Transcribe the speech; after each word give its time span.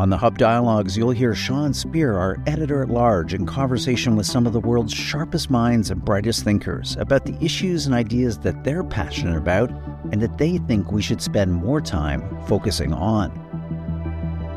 On 0.00 0.08
the 0.08 0.16
Hub 0.16 0.38
Dialogues, 0.38 0.96
you'll 0.96 1.10
hear 1.10 1.34
Sean 1.34 1.74
Speer, 1.74 2.16
our 2.16 2.38
editor 2.46 2.82
at 2.82 2.88
large, 2.88 3.34
in 3.34 3.44
conversation 3.44 4.16
with 4.16 4.24
some 4.24 4.46
of 4.46 4.54
the 4.54 4.60
world's 4.60 4.94
sharpest 4.94 5.50
minds 5.50 5.90
and 5.90 6.02
brightest 6.02 6.42
thinkers 6.42 6.96
about 6.98 7.26
the 7.26 7.36
issues 7.44 7.84
and 7.84 7.94
ideas 7.94 8.38
that 8.38 8.64
they're 8.64 8.82
passionate 8.82 9.36
about 9.36 9.70
and 10.10 10.22
that 10.22 10.38
they 10.38 10.56
think 10.56 10.90
we 10.90 11.02
should 11.02 11.20
spend 11.20 11.52
more 11.52 11.82
time 11.82 12.22
focusing 12.46 12.94
on. 12.94 13.28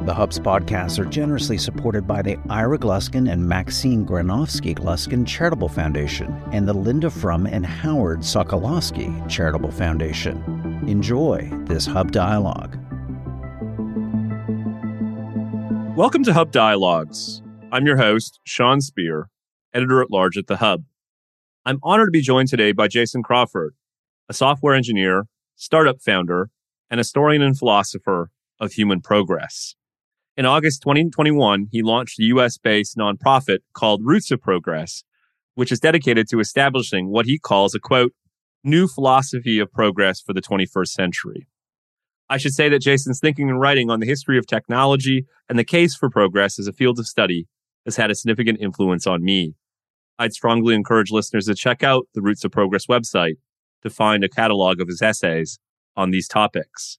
The 0.06 0.14
Hub's 0.14 0.40
podcasts 0.40 0.98
are 0.98 1.04
generously 1.04 1.58
supported 1.58 2.08
by 2.08 2.22
the 2.22 2.38
Ira 2.50 2.80
Gluskin 2.80 3.30
and 3.30 3.46
Maxine 3.46 4.06
Granovsky 4.06 4.74
Gluskin 4.74 5.28
Charitable 5.28 5.68
Foundation 5.68 6.42
and 6.54 6.66
the 6.66 6.74
Linda 6.74 7.10
Frum 7.10 7.48
and 7.48 7.66
Howard 7.66 8.22
Sokolowski 8.22 9.28
Charitable 9.28 9.72
Foundation. 9.72 10.42
Enjoy 10.88 11.50
this 11.66 11.86
Hub 11.86 12.14
Dialogue. 12.14 12.78
Welcome 15.96 16.24
to 16.24 16.34
Hub 16.34 16.52
Dialogues. 16.52 17.44
I'm 17.72 17.86
your 17.86 17.98
host, 17.98 18.40
Sean 18.46 18.82
Speer, 18.82 19.30
editor 19.76 20.02
at 20.02 20.10
large 20.10 20.40
at 20.40 20.48
The 20.48 20.58
Hub. 20.58 20.86
I'm 21.68 21.78
honored 21.84 22.08
to 22.08 22.12
be 22.12 22.22
joined 22.22 22.50
today 22.50 22.72
by 22.72 22.88
Jason 22.88 23.22
Crawford, 23.22 23.76
a 24.28 24.34
software 24.34 24.74
engineer, 24.74 25.26
startup 25.56 26.02
founder, 26.02 26.50
and 26.90 26.98
historian 26.98 27.44
and 27.44 27.56
philosopher 27.56 28.32
of 28.60 28.72
human 28.72 29.02
progress. 29.02 29.76
In 30.36 30.48
August 30.48 30.82
2021, 30.82 31.68
he 31.72 31.84
launched 31.84 32.20
a 32.20 32.24
US 32.24 32.58
based 32.58 32.98
nonprofit 32.98 33.60
called 33.76 34.02
Roots 34.04 34.32
of 34.32 34.42
Progress, 34.42 35.04
which 35.54 35.72
is 35.72 35.80
dedicated 35.80 36.28
to 36.30 36.40
establishing 36.40 37.12
what 37.12 37.28
he 37.28 37.38
calls 37.38 37.76
a 37.76 37.80
quote, 37.80 38.14
new 38.64 38.88
philosophy 38.88 39.60
of 39.60 39.72
progress 39.72 40.20
for 40.20 40.34
the 40.34 40.42
21st 40.42 40.88
century. 40.88 41.48
I 42.34 42.38
should 42.38 42.56
say 42.56 42.68
that 42.70 42.82
Jason's 42.82 43.20
thinking 43.20 43.48
and 43.48 43.60
writing 43.60 43.92
on 43.92 44.00
the 44.00 44.08
history 44.08 44.40
of 44.40 44.48
technology 44.48 45.28
and 45.48 45.60
the 45.60 45.64
case 45.64 45.96
for 45.96 46.10
progress 46.10 46.58
as 46.58 46.66
a 46.66 46.74
field 46.74 46.98
of 46.98 47.06
study 47.06 47.46
has 47.86 47.96
had 47.96 48.10
a 48.10 48.16
significant 48.16 48.60
influence 48.60 49.06
on 49.06 49.24
me. 49.24 49.54
I'd 50.18 50.34
strongly 50.34 50.74
encourage 50.74 51.12
listeners 51.12 51.46
to 51.46 51.54
check 51.54 51.84
out 51.84 52.08
the 52.16 52.24
Roots 52.24 52.44
of 52.44 52.52
Progress 52.52 52.88
website 52.88 53.36
to 53.84 53.92
find 53.92 54.24
a 54.24 54.30
catalog 54.30 54.82
of 54.82 54.88
his 54.88 55.00
essays 55.00 55.60
on 55.96 56.10
these 56.10 56.28
topics. 56.28 56.98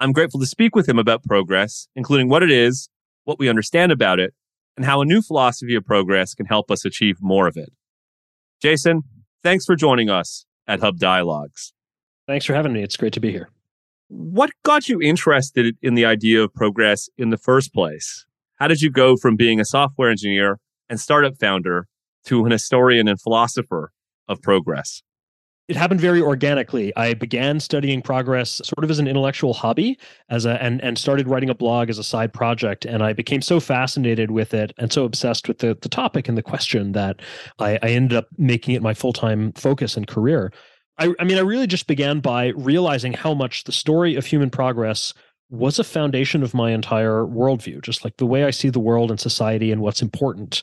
I'm 0.00 0.12
grateful 0.12 0.40
to 0.40 0.46
speak 0.46 0.74
with 0.74 0.88
him 0.88 0.98
about 0.98 1.24
progress, 1.24 1.88
including 1.94 2.30
what 2.30 2.42
it 2.42 2.50
is, 2.50 2.88
what 3.24 3.38
we 3.38 3.50
understand 3.50 3.92
about 3.92 4.18
it, 4.18 4.32
and 4.78 4.86
how 4.86 5.02
a 5.02 5.04
new 5.04 5.20
philosophy 5.20 5.74
of 5.74 5.84
progress 5.84 6.32
can 6.32 6.46
help 6.46 6.70
us 6.70 6.86
achieve 6.86 7.18
more 7.20 7.46
of 7.46 7.58
it. 7.58 7.70
Jason, 8.62 9.02
thanks 9.42 9.66
for 9.66 9.76
joining 9.76 10.08
us 10.08 10.46
at 10.66 10.80
Hub 10.80 10.98
Dialogues. 10.98 11.74
Thanks 12.26 12.46
for 12.46 12.54
having 12.54 12.72
me. 12.72 12.82
It's 12.82 12.96
great 12.96 13.12
to 13.12 13.20
be 13.20 13.30
here. 13.30 13.50
What 14.16 14.52
got 14.62 14.88
you 14.88 15.02
interested 15.02 15.76
in 15.82 15.94
the 15.94 16.04
idea 16.04 16.40
of 16.44 16.54
progress 16.54 17.08
in 17.18 17.30
the 17.30 17.36
first 17.36 17.74
place? 17.74 18.24
How 18.60 18.68
did 18.68 18.80
you 18.80 18.88
go 18.88 19.16
from 19.16 19.34
being 19.34 19.58
a 19.58 19.64
software 19.64 20.08
engineer 20.08 20.60
and 20.88 21.00
startup 21.00 21.36
founder 21.40 21.88
to 22.26 22.44
an 22.44 22.52
historian 22.52 23.08
and 23.08 23.20
philosopher 23.20 23.90
of 24.28 24.40
progress? 24.40 25.02
It 25.66 25.74
happened 25.74 26.00
very 26.00 26.20
organically. 26.20 26.94
I 26.94 27.14
began 27.14 27.58
studying 27.58 28.02
progress 28.02 28.60
sort 28.62 28.84
of 28.84 28.90
as 28.90 29.00
an 29.00 29.08
intellectual 29.08 29.52
hobby, 29.52 29.98
as 30.28 30.46
a 30.46 30.62
and 30.62 30.80
and 30.82 30.96
started 30.96 31.26
writing 31.26 31.50
a 31.50 31.54
blog 31.54 31.90
as 31.90 31.98
a 31.98 32.04
side 32.04 32.32
project. 32.32 32.84
And 32.84 33.02
I 33.02 33.14
became 33.14 33.42
so 33.42 33.58
fascinated 33.58 34.30
with 34.30 34.54
it 34.54 34.72
and 34.78 34.92
so 34.92 35.04
obsessed 35.04 35.48
with 35.48 35.58
the 35.58 35.76
the 35.80 35.88
topic 35.88 36.28
and 36.28 36.38
the 36.38 36.42
question 36.42 36.92
that 36.92 37.20
I, 37.58 37.80
I 37.82 37.88
ended 37.88 38.16
up 38.16 38.28
making 38.38 38.74
it 38.74 38.82
my 38.82 38.94
full 38.94 39.12
time 39.12 39.52
focus 39.54 39.96
and 39.96 40.06
career. 40.06 40.52
I, 40.98 41.12
I 41.18 41.24
mean, 41.24 41.38
I 41.38 41.42
really 41.42 41.66
just 41.66 41.86
began 41.86 42.20
by 42.20 42.48
realizing 42.56 43.12
how 43.12 43.34
much 43.34 43.64
the 43.64 43.72
story 43.72 44.14
of 44.16 44.26
human 44.26 44.50
progress 44.50 45.12
was 45.50 45.78
a 45.78 45.84
foundation 45.84 46.42
of 46.42 46.54
my 46.54 46.72
entire 46.72 47.24
worldview, 47.24 47.82
just 47.82 48.04
like 48.04 48.16
the 48.16 48.26
way 48.26 48.44
I 48.44 48.50
see 48.50 48.70
the 48.70 48.80
world 48.80 49.10
and 49.10 49.20
society 49.20 49.70
and 49.70 49.80
what's 49.80 50.02
important. 50.02 50.62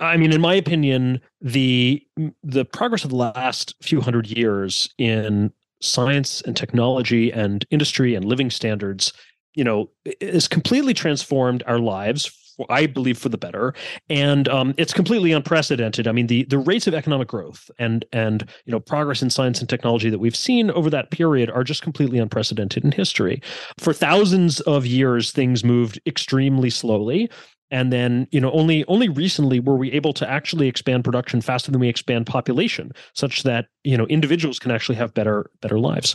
I 0.00 0.16
mean, 0.16 0.32
in 0.32 0.40
my 0.40 0.54
opinion, 0.54 1.20
the 1.40 2.02
the 2.42 2.64
progress 2.64 3.04
of 3.04 3.10
the 3.10 3.16
last 3.16 3.74
few 3.82 4.00
hundred 4.00 4.26
years 4.28 4.90
in 4.98 5.52
science 5.80 6.40
and 6.42 6.56
technology 6.56 7.30
and 7.30 7.64
industry 7.70 8.14
and 8.14 8.24
living 8.24 8.50
standards, 8.50 9.12
you 9.54 9.64
know, 9.64 9.90
has 10.20 10.48
completely 10.48 10.94
transformed 10.94 11.62
our 11.66 11.78
lives 11.78 12.45
I 12.68 12.86
believe, 12.86 13.18
for 13.18 13.28
the 13.28 13.38
better. 13.38 13.74
And 14.08 14.48
um, 14.48 14.74
it's 14.76 14.92
completely 14.92 15.32
unprecedented. 15.32 16.08
I 16.08 16.12
mean, 16.12 16.26
the 16.26 16.44
the 16.44 16.58
rates 16.58 16.86
of 16.86 16.94
economic 16.94 17.28
growth 17.28 17.70
and 17.78 18.04
and 18.12 18.48
you 18.64 18.72
know 18.72 18.80
progress 18.80 19.22
in 19.22 19.30
science 19.30 19.60
and 19.60 19.68
technology 19.68 20.10
that 20.10 20.18
we've 20.18 20.36
seen 20.36 20.70
over 20.70 20.90
that 20.90 21.10
period 21.10 21.50
are 21.50 21.64
just 21.64 21.82
completely 21.82 22.18
unprecedented 22.18 22.84
in 22.84 22.92
history. 22.92 23.42
For 23.78 23.92
thousands 23.92 24.60
of 24.60 24.86
years, 24.86 25.32
things 25.32 25.64
moved 25.64 26.00
extremely 26.06 26.70
slowly 26.70 27.30
and 27.70 27.92
then 27.92 28.26
you 28.30 28.40
know 28.40 28.50
only 28.52 28.84
only 28.86 29.08
recently 29.08 29.60
were 29.60 29.76
we 29.76 29.90
able 29.92 30.12
to 30.12 30.28
actually 30.28 30.68
expand 30.68 31.04
production 31.04 31.40
faster 31.40 31.70
than 31.70 31.80
we 31.80 31.88
expand 31.88 32.26
population 32.26 32.92
such 33.14 33.42
that 33.42 33.66
you 33.84 33.96
know 33.96 34.06
individuals 34.06 34.58
can 34.58 34.70
actually 34.70 34.96
have 34.96 35.12
better 35.14 35.50
better 35.60 35.78
lives 35.78 36.14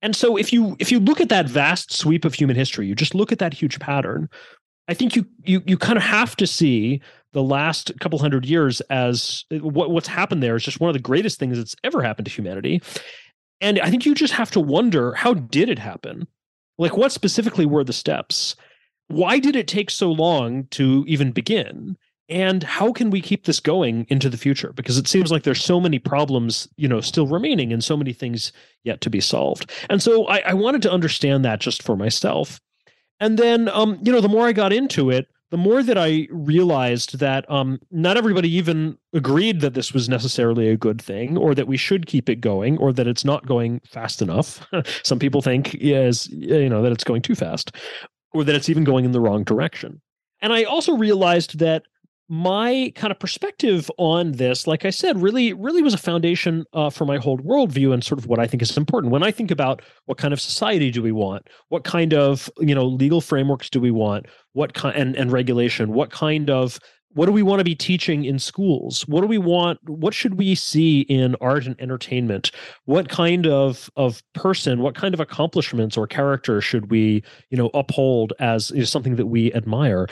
and 0.00 0.16
so 0.16 0.36
if 0.36 0.52
you 0.52 0.76
if 0.78 0.90
you 0.90 0.98
look 0.98 1.20
at 1.20 1.28
that 1.28 1.48
vast 1.48 1.92
sweep 1.92 2.24
of 2.24 2.34
human 2.34 2.56
history 2.56 2.86
you 2.86 2.94
just 2.94 3.14
look 3.14 3.32
at 3.32 3.38
that 3.38 3.54
huge 3.54 3.78
pattern 3.78 4.28
I 4.88 4.94
think 4.94 5.16
you 5.16 5.26
you 5.44 5.62
you 5.66 5.78
kind 5.78 5.96
of 5.96 6.02
have 6.02 6.36
to 6.36 6.46
see 6.46 7.00
the 7.32 7.42
last 7.42 7.92
couple 8.00 8.18
hundred 8.18 8.44
years 8.44 8.80
as 8.82 9.44
uh, 9.52 9.58
what 9.58 9.90
what's 9.90 10.08
happened 10.08 10.42
there 10.42 10.56
is 10.56 10.64
just 10.64 10.80
one 10.80 10.88
of 10.88 10.94
the 10.94 11.00
greatest 11.00 11.38
things 11.38 11.56
that's 11.56 11.76
ever 11.84 12.02
happened 12.02 12.26
to 12.26 12.32
humanity. 12.32 12.82
And 13.60 13.78
I 13.80 13.90
think 13.90 14.04
you 14.04 14.14
just 14.14 14.32
have 14.34 14.50
to 14.52 14.60
wonder 14.60 15.12
how 15.14 15.34
did 15.34 15.68
it 15.68 15.78
happen? 15.78 16.26
Like 16.78 16.96
what 16.96 17.12
specifically 17.12 17.66
were 17.66 17.84
the 17.84 17.92
steps? 17.92 18.56
Why 19.08 19.38
did 19.38 19.56
it 19.56 19.68
take 19.68 19.90
so 19.90 20.10
long 20.10 20.64
to 20.70 21.04
even 21.06 21.32
begin? 21.32 21.96
And 22.28 22.62
how 22.62 22.92
can 22.92 23.10
we 23.10 23.20
keep 23.20 23.44
this 23.44 23.60
going 23.60 24.06
into 24.08 24.30
the 24.30 24.38
future? 24.38 24.72
Because 24.72 24.96
it 24.96 25.06
seems 25.06 25.30
like 25.30 25.42
there's 25.42 25.62
so 25.62 25.78
many 25.78 25.98
problems, 25.98 26.66
you 26.76 26.88
know, 26.88 27.00
still 27.00 27.26
remaining 27.26 27.72
and 27.72 27.84
so 27.84 27.96
many 27.96 28.12
things 28.12 28.52
yet 28.84 29.00
to 29.02 29.10
be 29.10 29.20
solved. 29.20 29.70
And 29.90 30.02
so 30.02 30.26
I, 30.28 30.38
I 30.38 30.54
wanted 30.54 30.82
to 30.82 30.92
understand 30.92 31.44
that 31.44 31.60
just 31.60 31.82
for 31.82 31.96
myself. 31.96 32.58
And 33.22 33.38
then, 33.38 33.68
um, 33.68 34.00
you 34.02 34.10
know, 34.10 34.20
the 34.20 34.28
more 34.28 34.48
I 34.48 34.52
got 34.52 34.72
into 34.72 35.08
it, 35.08 35.28
the 35.52 35.56
more 35.56 35.80
that 35.84 35.96
I 35.96 36.26
realized 36.32 37.20
that 37.20 37.48
um, 37.48 37.78
not 37.92 38.16
everybody 38.16 38.52
even 38.52 38.98
agreed 39.12 39.60
that 39.60 39.74
this 39.74 39.94
was 39.94 40.08
necessarily 40.08 40.68
a 40.68 40.76
good 40.76 41.00
thing, 41.00 41.36
or 41.36 41.54
that 41.54 41.68
we 41.68 41.76
should 41.76 42.06
keep 42.06 42.28
it 42.28 42.40
going, 42.40 42.78
or 42.78 42.92
that 42.92 43.06
it's 43.06 43.24
not 43.24 43.46
going 43.46 43.80
fast 43.88 44.22
enough. 44.22 44.66
Some 45.04 45.20
people 45.20 45.40
think, 45.40 45.74
yes, 45.74 46.28
you 46.30 46.68
know, 46.68 46.82
that 46.82 46.90
it's 46.90 47.04
going 47.04 47.22
too 47.22 47.36
fast, 47.36 47.76
or 48.32 48.42
that 48.42 48.56
it's 48.56 48.68
even 48.68 48.82
going 48.82 49.04
in 49.04 49.12
the 49.12 49.20
wrong 49.20 49.44
direction. 49.44 50.00
And 50.40 50.52
I 50.52 50.64
also 50.64 50.96
realized 50.96 51.60
that 51.60 51.84
my 52.32 52.90
kind 52.94 53.10
of 53.10 53.18
perspective 53.18 53.90
on 53.98 54.32
this, 54.32 54.66
like 54.66 54.86
I 54.86 54.90
said, 54.90 55.20
really, 55.20 55.52
really 55.52 55.82
was 55.82 55.92
a 55.92 55.98
foundation 55.98 56.64
uh, 56.72 56.88
for 56.88 57.04
my 57.04 57.18
whole 57.18 57.36
worldview 57.36 57.92
and 57.92 58.02
sort 58.02 58.18
of 58.18 58.26
what 58.26 58.38
I 58.38 58.46
think 58.46 58.62
is 58.62 58.74
important. 58.74 59.12
When 59.12 59.22
I 59.22 59.30
think 59.30 59.50
about 59.50 59.82
what 60.06 60.16
kind 60.16 60.32
of 60.32 60.40
society 60.40 60.90
do 60.90 61.02
we 61.02 61.12
want, 61.12 61.46
what 61.68 61.84
kind 61.84 62.14
of 62.14 62.48
you 62.58 62.74
know 62.74 62.86
legal 62.86 63.20
frameworks 63.20 63.68
do 63.68 63.82
we 63.82 63.90
want, 63.90 64.24
what 64.54 64.72
kind 64.72 64.96
and, 64.96 65.14
and 65.14 65.30
regulation, 65.30 65.92
what 65.92 66.10
kind 66.10 66.48
of 66.48 66.78
what 67.14 67.26
do 67.26 67.32
we 67.32 67.42
want 67.42 67.60
to 67.60 67.64
be 67.64 67.74
teaching 67.74 68.24
in 68.24 68.38
schools? 68.38 69.06
What 69.06 69.20
do 69.20 69.26
we 69.26 69.36
want 69.36 69.78
what 69.86 70.14
should 70.14 70.38
we 70.38 70.54
see 70.54 71.02
in 71.02 71.36
art 71.42 71.66
and 71.66 71.78
entertainment? 71.78 72.50
What 72.86 73.10
kind 73.10 73.46
of 73.46 73.90
of 73.96 74.22
person 74.32 74.80
what 74.80 74.94
kind 74.94 75.12
of 75.12 75.20
accomplishments 75.20 75.98
or 75.98 76.06
character 76.06 76.62
should 76.62 76.90
we 76.90 77.22
you 77.50 77.58
know 77.58 77.68
uphold 77.74 78.32
as 78.38 78.70
is 78.70 78.88
something 78.88 79.16
that 79.16 79.26
we 79.26 79.52
admire 79.52 80.06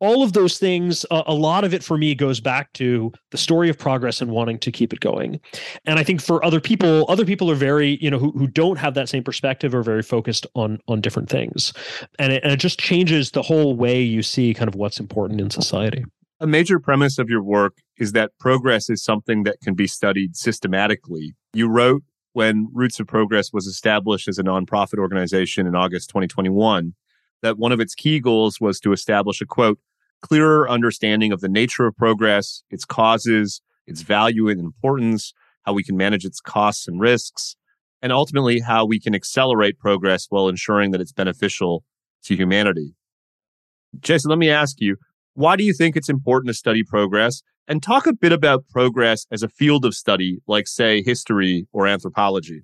all 0.00 0.22
of 0.22 0.32
those 0.32 0.58
things 0.58 1.06
uh, 1.10 1.22
a 1.26 1.34
lot 1.34 1.64
of 1.64 1.72
it 1.72 1.82
for 1.82 1.96
me 1.96 2.14
goes 2.14 2.40
back 2.40 2.72
to 2.74 3.12
the 3.30 3.38
story 3.38 3.68
of 3.68 3.78
progress 3.78 4.20
and 4.20 4.30
wanting 4.30 4.58
to 4.58 4.70
keep 4.70 4.92
it 4.92 5.00
going. 5.00 5.40
And 5.84 5.98
i 5.98 6.04
think 6.04 6.20
for 6.20 6.44
other 6.44 6.60
people 6.60 7.06
other 7.08 7.24
people 7.24 7.50
are 7.50 7.56
very 7.56 7.98
you 8.00 8.10
know 8.10 8.18
who, 8.18 8.32
who 8.32 8.46
don't 8.46 8.76
have 8.76 8.94
that 8.94 9.08
same 9.08 9.24
perspective 9.24 9.74
are 9.74 9.82
very 9.82 10.02
focused 10.02 10.46
on 10.54 10.80
on 10.88 11.00
different 11.00 11.28
things. 11.28 11.72
And 12.18 12.32
it, 12.32 12.42
and 12.42 12.52
it 12.52 12.58
just 12.58 12.78
changes 12.78 13.30
the 13.30 13.42
whole 13.42 13.76
way 13.76 14.00
you 14.00 14.22
see 14.22 14.54
kind 14.54 14.68
of 14.68 14.74
what's 14.74 15.00
important 15.00 15.40
in 15.40 15.50
society. 15.50 16.04
A 16.40 16.46
major 16.46 16.78
premise 16.78 17.18
of 17.18 17.30
your 17.30 17.42
work 17.42 17.78
is 17.98 18.12
that 18.12 18.30
progress 18.38 18.90
is 18.90 19.02
something 19.02 19.44
that 19.44 19.60
can 19.62 19.74
be 19.74 19.86
studied 19.86 20.36
systematically. 20.36 21.34
You 21.54 21.68
wrote 21.68 22.02
when 22.34 22.68
roots 22.74 23.00
of 23.00 23.06
progress 23.06 23.54
was 23.54 23.66
established 23.66 24.28
as 24.28 24.38
a 24.38 24.42
nonprofit 24.42 24.98
organization 24.98 25.66
in 25.66 25.74
august 25.74 26.10
2021 26.10 26.94
that 27.42 27.58
one 27.58 27.72
of 27.72 27.80
its 27.80 27.94
key 27.94 28.20
goals 28.20 28.60
was 28.60 28.80
to 28.80 28.92
establish 28.92 29.40
a 29.40 29.46
quote, 29.46 29.78
clearer 30.28 30.68
understanding 30.68 31.32
of 31.32 31.40
the 31.40 31.48
nature 31.48 31.86
of 31.86 31.96
progress, 31.96 32.62
its 32.70 32.84
causes, 32.84 33.60
its 33.86 34.02
value 34.02 34.48
and 34.48 34.60
importance, 34.60 35.32
how 35.64 35.72
we 35.72 35.84
can 35.84 35.96
manage 35.96 36.24
its 36.24 36.40
costs 36.40 36.88
and 36.88 37.00
risks, 37.00 37.56
and 38.02 38.12
ultimately 38.12 38.60
how 38.60 38.84
we 38.84 39.00
can 39.00 39.14
accelerate 39.14 39.78
progress 39.78 40.26
while 40.28 40.48
ensuring 40.48 40.90
that 40.90 41.00
it's 41.00 41.12
beneficial 41.12 41.84
to 42.24 42.36
humanity. 42.36 42.94
Jason, 44.00 44.28
let 44.28 44.38
me 44.38 44.50
ask 44.50 44.80
you, 44.80 44.96
why 45.34 45.56
do 45.56 45.64
you 45.64 45.72
think 45.72 45.96
it's 45.96 46.08
important 46.08 46.48
to 46.48 46.54
study 46.54 46.82
progress? 46.82 47.42
And 47.68 47.82
talk 47.82 48.06
a 48.06 48.12
bit 48.12 48.32
about 48.32 48.68
progress 48.68 49.26
as 49.32 49.42
a 49.42 49.48
field 49.48 49.84
of 49.84 49.94
study, 49.94 50.38
like, 50.46 50.68
say, 50.68 51.02
history 51.02 51.66
or 51.72 51.86
anthropology. 51.86 52.62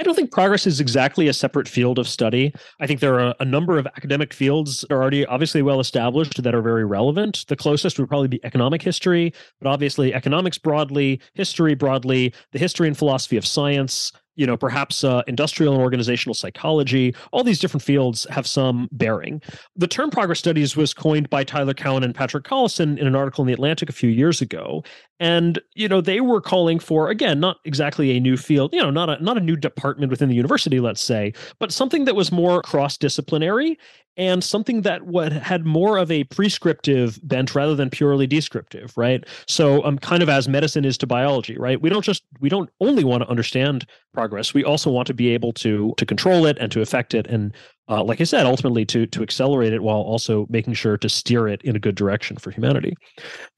I 0.00 0.02
don't 0.02 0.14
think 0.14 0.32
progress 0.32 0.66
is 0.66 0.80
exactly 0.80 1.28
a 1.28 1.34
separate 1.34 1.68
field 1.68 1.98
of 1.98 2.08
study. 2.08 2.54
I 2.80 2.86
think 2.86 3.00
there 3.00 3.20
are 3.20 3.34
a 3.38 3.44
number 3.44 3.76
of 3.76 3.86
academic 3.86 4.32
fields 4.32 4.80
that 4.80 4.92
are 4.92 5.02
already 5.02 5.26
obviously 5.26 5.60
well 5.60 5.78
established 5.78 6.42
that 6.42 6.54
are 6.54 6.62
very 6.62 6.86
relevant. 6.86 7.44
The 7.48 7.56
closest 7.56 7.98
would 7.98 8.08
probably 8.08 8.28
be 8.28 8.42
economic 8.42 8.80
history, 8.80 9.34
but 9.60 9.68
obviously 9.68 10.14
economics 10.14 10.56
broadly, 10.56 11.20
history 11.34 11.74
broadly, 11.74 12.32
the 12.52 12.58
history 12.58 12.88
and 12.88 12.96
philosophy 12.96 13.36
of 13.36 13.46
science, 13.46 14.10
you 14.36 14.46
know, 14.46 14.56
perhaps 14.56 15.04
uh, 15.04 15.20
industrial 15.26 15.74
and 15.74 15.82
organizational 15.82 16.32
psychology, 16.32 17.14
all 17.30 17.44
these 17.44 17.58
different 17.58 17.82
fields 17.82 18.26
have 18.30 18.46
some 18.46 18.88
bearing. 18.92 19.42
The 19.76 19.86
term 19.86 20.08
progress 20.08 20.38
studies 20.38 20.76
was 20.76 20.94
coined 20.94 21.28
by 21.28 21.44
Tyler 21.44 21.74
Cowen 21.74 22.04
and 22.04 22.14
Patrick 22.14 22.44
Collison 22.44 22.96
in 22.96 23.06
an 23.06 23.14
article 23.14 23.42
in 23.42 23.48
The 23.48 23.52
Atlantic 23.52 23.90
a 23.90 23.92
few 23.92 24.08
years 24.08 24.40
ago. 24.40 24.82
And, 25.20 25.60
you 25.74 25.86
know, 25.86 26.00
they 26.00 26.20
were 26.20 26.40
calling 26.40 26.78
for, 26.78 27.10
again, 27.10 27.40
not 27.40 27.58
exactly 27.66 28.16
a 28.16 28.20
new 28.20 28.38
field, 28.38 28.72
you 28.72 28.82
know, 28.82 28.90
not 28.90 29.10
a 29.10 29.22
not 29.22 29.36
a 29.36 29.40
new 29.40 29.56
department 29.56 30.10
within 30.10 30.30
the 30.30 30.34
university, 30.34 30.80
let's 30.80 31.02
say, 31.02 31.34
but 31.58 31.72
something 31.72 32.06
that 32.06 32.16
was 32.16 32.32
more 32.32 32.62
cross-disciplinary 32.62 33.78
and 34.16 34.42
something 34.42 34.82
that 34.82 35.06
would 35.06 35.32
had 35.32 35.64
more 35.64 35.96
of 35.96 36.10
a 36.10 36.24
prescriptive 36.24 37.20
bent 37.22 37.54
rather 37.54 37.74
than 37.74 37.90
purely 37.90 38.26
descriptive 38.26 38.96
right? 38.96 39.24
So 39.46 39.84
um 39.84 39.98
kind 39.98 40.22
of 40.22 40.28
as 40.28 40.48
medicine 40.48 40.84
is 40.84 40.98
to 40.98 41.06
biology 41.06 41.56
right? 41.58 41.80
We 41.80 41.90
don't 41.90 42.04
just 42.04 42.22
we 42.40 42.48
don't 42.48 42.70
only 42.80 43.04
want 43.04 43.22
to 43.22 43.28
understand 43.28 43.86
progress 44.12 44.52
we 44.54 44.64
also 44.64 44.90
want 44.90 45.06
to 45.06 45.14
be 45.14 45.28
able 45.28 45.52
to 45.54 45.94
to 45.96 46.06
control 46.06 46.46
it 46.46 46.56
and 46.60 46.72
to 46.72 46.80
affect 46.80 47.14
it 47.14 47.26
and 47.28 47.54
uh, 47.90 48.04
like 48.04 48.20
I 48.20 48.24
said, 48.24 48.46
ultimately 48.46 48.84
to 48.86 49.04
to 49.06 49.22
accelerate 49.22 49.72
it 49.72 49.82
while 49.82 49.98
also 49.98 50.46
making 50.48 50.74
sure 50.74 50.96
to 50.96 51.08
steer 51.08 51.48
it 51.48 51.60
in 51.62 51.74
a 51.74 51.78
good 51.80 51.96
direction 51.96 52.36
for 52.36 52.52
humanity. 52.52 52.94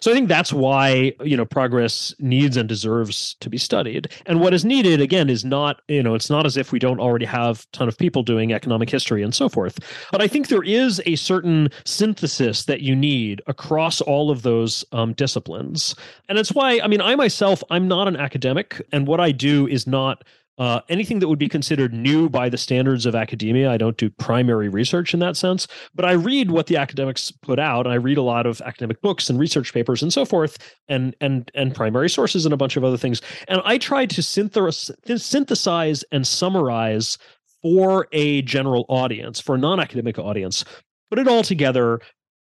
So 0.01 0.11
I 0.11 0.15
think 0.15 0.29
that's 0.29 0.53
why 0.53 1.13
you 1.23 1.37
know 1.37 1.45
progress 1.45 2.15
needs 2.19 2.57
and 2.57 2.69
deserves 2.69 3.37
to 3.41 3.51
be 3.51 3.59
studied. 3.59 4.11
And 4.27 4.41
what 4.41 4.55
is 4.55 4.65
needed 4.65 5.01
again 5.01 5.29
is 5.29 5.45
not 5.45 5.83
you 5.89 6.03
know 6.03 6.15
it's 6.15 6.31
not 6.31 6.47
as 6.47 6.57
if 6.57 6.73
we 6.73 6.79
don't 6.79 6.99
already 6.99 7.27
have 7.27 7.61
a 7.61 7.77
ton 7.77 7.89
of 7.89 7.99
people 7.99 8.23
doing 8.23 8.53
economic 8.53 8.89
history 8.89 9.23
and 9.23 9.35
so 9.35 9.51
forth. 9.51 9.79
But 10.11 10.23
I 10.23 10.29
think 10.29 10.49
there 10.49 10.65
is 10.65 11.03
a 11.05 11.17
certain 11.17 11.69
synthesis 11.85 12.65
that 12.65 12.81
you 12.81 12.97
need 12.97 13.43
across 13.47 14.01
all 14.01 14.31
of 14.31 14.43
those 14.43 14.83
um, 14.93 15.13
disciplines, 15.13 15.95
and 16.31 16.39
it's 16.39 16.53
why 16.53 16.81
I 16.83 16.89
mean 16.89 17.03
I 17.03 17.15
myself 17.17 17.63
I'm 17.71 17.87
not 17.87 18.09
an 18.09 18.17
academic, 18.17 18.81
and 18.93 19.07
what 19.07 19.21
I 19.21 19.31
do 19.31 19.67
is 19.67 19.87
not 19.87 20.25
uh, 20.59 20.81
anything 20.89 21.19
that 21.19 21.29
would 21.29 21.39
be 21.39 21.49
considered 21.49 21.95
new 21.95 22.29
by 22.29 22.49
the 22.49 22.59
standards 22.59 23.07
of 23.07 23.15
academia. 23.15 23.71
I 23.71 23.79
don't 23.79 23.97
do 23.97 24.11
primary 24.11 24.69
research 24.69 25.15
in 25.15 25.21
that 25.21 25.37
sense, 25.37 25.67
but 25.95 26.05
I 26.05 26.13
read 26.13 26.51
what 26.51 26.67
the 26.67 26.77
academics 26.77 27.31
put 27.31 27.59
out. 27.59 27.87
and 27.87 27.93
I 27.93 27.97
read 27.97 28.19
a 28.19 28.23
lot 28.23 28.47
of 28.47 28.61
academic 28.61 29.01
books 29.01 29.31
and 29.31 29.39
research 29.39 29.73
papers 29.73 30.03
and 30.03 30.13
so 30.13 30.25
forth, 30.25 30.59
and 30.89 31.17
and 31.21 31.51
and 31.55 31.75
primary 31.75 32.11
sources 32.11 32.45
and 32.45 32.53
a 32.53 32.59
bunch 32.59 32.77
of 32.77 32.85
other 32.85 32.99
things. 32.99 33.23
And 33.49 33.63
I 33.65 33.79
try 33.79 34.07
to 34.07 34.23
synthesize 34.23 36.05
and 36.13 36.27
summarize 36.27 37.19
for 37.63 38.09
a 38.13 38.43
general 38.43 38.85
audience, 38.89 39.41
for 39.41 39.55
a 39.55 39.59
non-academic 39.59 40.19
audience, 40.19 40.65
put 41.11 41.19
it 41.19 41.29
all 41.29 41.43
together 41.43 42.01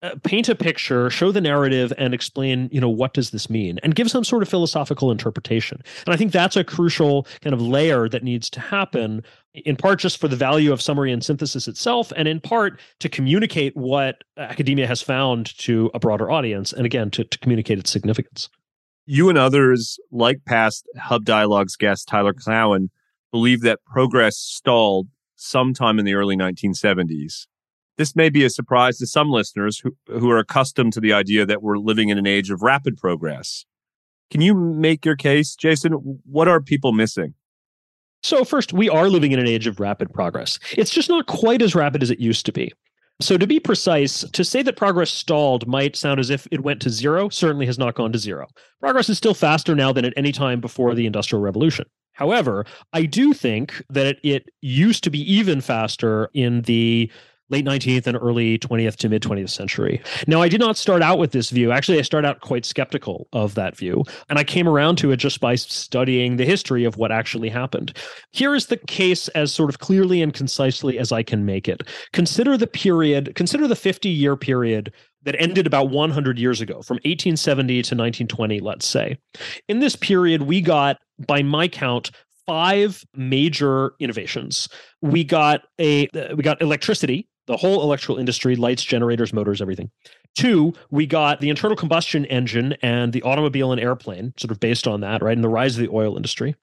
uh, 0.01 0.15
paint 0.23 0.47
a 0.47 0.55
picture 0.55 1.09
show 1.09 1.31
the 1.31 1.41
narrative 1.41 1.91
and 1.97 2.13
explain 2.13 2.69
you 2.71 2.79
know 2.79 2.89
what 2.89 3.13
does 3.13 3.31
this 3.31 3.49
mean 3.49 3.79
and 3.83 3.95
give 3.95 4.09
some 4.09 4.23
sort 4.23 4.41
of 4.41 4.49
philosophical 4.49 5.11
interpretation. 5.11 5.81
And 6.05 6.13
i 6.13 6.17
think 6.17 6.31
that's 6.31 6.55
a 6.55 6.63
crucial 6.63 7.27
kind 7.41 7.53
of 7.53 7.61
layer 7.61 8.07
that 8.09 8.23
needs 8.23 8.49
to 8.51 8.59
happen 8.59 9.23
in 9.53 9.75
part 9.75 9.99
just 9.99 10.17
for 10.17 10.27
the 10.27 10.35
value 10.35 10.71
of 10.71 10.81
summary 10.81 11.11
and 11.11 11.23
synthesis 11.23 11.67
itself 11.67 12.13
and 12.15 12.27
in 12.27 12.39
part 12.39 12.79
to 12.99 13.09
communicate 13.09 13.75
what 13.75 14.23
academia 14.37 14.87
has 14.87 15.01
found 15.01 15.57
to 15.57 15.91
a 15.93 15.99
broader 15.99 16.31
audience 16.31 16.71
and 16.71 16.85
again 16.85 17.09
to, 17.11 17.23
to 17.23 17.37
communicate 17.39 17.79
its 17.79 17.91
significance. 17.91 18.49
You 19.05 19.27
and 19.27 19.37
others 19.37 19.99
like 20.11 20.45
past 20.45 20.87
hub 20.97 21.25
dialogues 21.25 21.75
guest 21.75 22.07
tyler 22.07 22.33
cowen 22.33 22.89
believe 23.31 23.61
that 23.61 23.79
progress 23.85 24.37
stalled 24.37 25.07
sometime 25.35 25.99
in 25.99 26.05
the 26.05 26.13
early 26.13 26.37
1970s 26.37 27.47
this 27.99 28.15
may 28.15 28.29
be 28.29 28.45
a 28.45 28.49
surprise 28.49 28.97
to 28.97 29.05
some 29.05 29.29
listeners 29.29 29.77
who, 29.77 29.93
who 30.07 30.31
are 30.31 30.39
accustomed 30.39 30.93
to 30.93 31.01
the 31.01 31.11
idea 31.11 31.45
that 31.45 31.61
we're 31.61 31.77
living 31.77 32.07
in 32.07 32.17
an 32.17 32.25
age 32.25 32.49
of 32.49 32.61
rapid 32.61 32.97
progress. 32.97 33.65
Can 34.31 34.39
you 34.39 34.55
make 34.55 35.05
your 35.05 35.17
case, 35.17 35.53
Jason? 35.53 35.91
What 36.25 36.47
are 36.47 36.61
people 36.61 36.93
missing? 36.93 37.33
So, 38.23 38.45
first, 38.45 38.71
we 38.71 38.87
are 38.89 39.09
living 39.09 39.33
in 39.33 39.39
an 39.39 39.47
age 39.47 39.67
of 39.67 39.81
rapid 39.81 40.13
progress. 40.13 40.59
It's 40.77 40.91
just 40.91 41.09
not 41.09 41.27
quite 41.27 41.61
as 41.61 41.75
rapid 41.75 42.01
as 42.01 42.09
it 42.09 42.19
used 42.19 42.45
to 42.45 42.53
be. 42.53 42.71
So, 43.19 43.37
to 43.37 43.45
be 43.45 43.59
precise, 43.59 44.21
to 44.31 44.45
say 44.45 44.61
that 44.61 44.77
progress 44.77 45.11
stalled 45.11 45.67
might 45.67 45.97
sound 45.97 46.21
as 46.21 46.29
if 46.29 46.47
it 46.51 46.63
went 46.63 46.81
to 46.83 46.89
zero, 46.89 47.27
certainly 47.27 47.65
has 47.65 47.77
not 47.77 47.95
gone 47.95 48.13
to 48.13 48.19
zero. 48.19 48.47
Progress 48.79 49.09
is 49.09 49.17
still 49.17 49.33
faster 49.33 49.75
now 49.75 49.91
than 49.91 50.05
at 50.05 50.13
any 50.15 50.31
time 50.31 50.61
before 50.61 50.95
the 50.95 51.05
Industrial 51.05 51.41
Revolution. 51.41 51.85
However, 52.13 52.65
I 52.93 53.03
do 53.03 53.33
think 53.33 53.81
that 53.89 54.05
it, 54.05 54.19
it 54.23 54.49
used 54.61 55.03
to 55.05 55.09
be 55.09 55.19
even 55.33 55.59
faster 55.61 56.29
in 56.33 56.61
the 56.63 57.09
late 57.49 57.65
19th 57.65 58.07
and 58.07 58.17
early 58.17 58.57
20th 58.59 58.95
to 58.97 59.09
mid 59.09 59.21
20th 59.21 59.49
century. 59.49 60.01
Now, 60.27 60.41
I 60.41 60.49
did 60.49 60.59
not 60.59 60.77
start 60.77 61.01
out 61.01 61.19
with 61.19 61.31
this 61.31 61.49
view. 61.49 61.71
Actually, 61.71 61.99
I 61.99 62.03
started 62.03 62.27
out 62.27 62.41
quite 62.41 62.65
skeptical 62.65 63.27
of 63.33 63.55
that 63.55 63.75
view, 63.75 64.03
and 64.29 64.37
I 64.37 64.43
came 64.43 64.67
around 64.67 64.97
to 64.97 65.11
it 65.11 65.17
just 65.17 65.39
by 65.39 65.55
studying 65.55 66.37
the 66.37 66.45
history 66.45 66.83
of 66.83 66.97
what 66.97 67.11
actually 67.11 67.49
happened. 67.49 67.97
Here 68.31 68.55
is 68.55 68.67
the 68.67 68.77
case 68.77 69.27
as 69.29 69.53
sort 69.53 69.69
of 69.69 69.79
clearly 69.79 70.21
and 70.21 70.33
concisely 70.33 70.99
as 70.99 71.11
I 71.11 71.23
can 71.23 71.45
make 71.45 71.67
it. 71.67 71.83
Consider 72.13 72.57
the 72.57 72.67
period, 72.67 73.33
consider 73.35 73.67
the 73.67 73.75
50 73.75 74.09
year 74.09 74.35
period 74.35 74.93
that 75.23 75.35
ended 75.39 75.67
about 75.67 75.89
100 75.89 76.39
years 76.39 76.61
ago, 76.61 76.81
from 76.81 76.95
1870 76.97 77.73
to 77.73 77.77
1920, 77.77 78.59
let's 78.61 78.85
say. 78.85 79.17
In 79.67 79.79
this 79.79 79.95
period, 79.95 80.43
we 80.43 80.61
got, 80.61 80.97
by 81.27 81.43
my 81.43 81.67
count, 81.67 82.11
five 82.49 83.03
major 83.13 83.93
innovations. 83.99 84.67
We 85.03 85.23
got 85.23 85.61
a 85.79 86.07
we 86.35 86.41
got 86.41 86.59
electricity 86.63 87.28
the 87.49 87.57
whole 87.57 87.81
electrical 87.81 88.17
industry, 88.17 88.55
lights, 88.55 88.83
generators, 88.83 89.33
motors, 89.33 89.59
everything. 89.59 89.89
Two, 90.35 90.71
we 90.91 91.07
got 91.07 91.41
the 91.41 91.49
internal 91.49 91.75
combustion 91.75 92.25
engine 92.25 92.75
and 92.83 93.11
the 93.11 93.23
automobile 93.23 93.71
and 93.71 93.81
airplane, 93.81 94.33
sort 94.37 94.51
of 94.51 94.59
based 94.59 94.87
on 94.87 95.01
that, 95.01 95.23
right? 95.23 95.35
And 95.35 95.43
the 95.43 95.49
rise 95.49 95.75
of 95.75 95.81
the 95.81 95.91
oil 95.91 96.15
industry. 96.15 96.55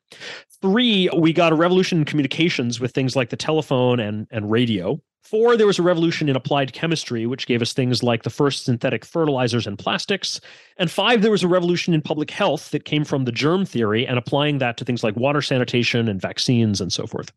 Three, 0.63 1.11
we 1.17 1.33
got 1.33 1.53
a 1.53 1.57
revolution 1.57 1.99
in 1.99 2.05
communications 2.05 2.79
with 2.79 2.93
things 2.93 3.17
like 3.17 3.31
the 3.31 3.37
telephone 3.37 3.99
and, 3.99 4.29
and 4.31 4.49
radio. 4.49 5.03
Four, 5.25 5.57
there 5.57 5.67
was 5.67 5.81
a 5.81 5.83
revolution 5.83 6.29
in 6.29 6.37
applied 6.37 6.73
chemistry, 6.73 7.27
which 7.27 7.49
gave 7.49 7.63
us 7.63 7.73
things 7.73 8.05
like 8.05 8.23
the 8.23 8.31
first 8.31 8.65
synthetic 8.65 9.05
fertilizers 9.05 9.67
and 9.67 9.77
plastics. 9.77 10.41
And 10.77 10.89
five, 10.89 11.21
there 11.21 11.33
was 11.33 11.43
a 11.43 11.49
revolution 11.49 11.95
in 11.95 12.01
public 12.01 12.31
health 12.31 12.71
that 12.71 12.85
came 12.85 13.05
from 13.05 13.25
the 13.25 13.33
germ 13.33 13.67
theory 13.67 14.07
and 14.07 14.19
applying 14.19 14.59
that 14.59 14.77
to 14.77 14.85
things 14.85 15.03
like 15.03 15.17
water 15.17 15.43
sanitation 15.43 16.07
and 16.07 16.21
vaccines 16.21 16.81
and 16.81 16.93
so 16.93 17.09
forth 17.09 17.33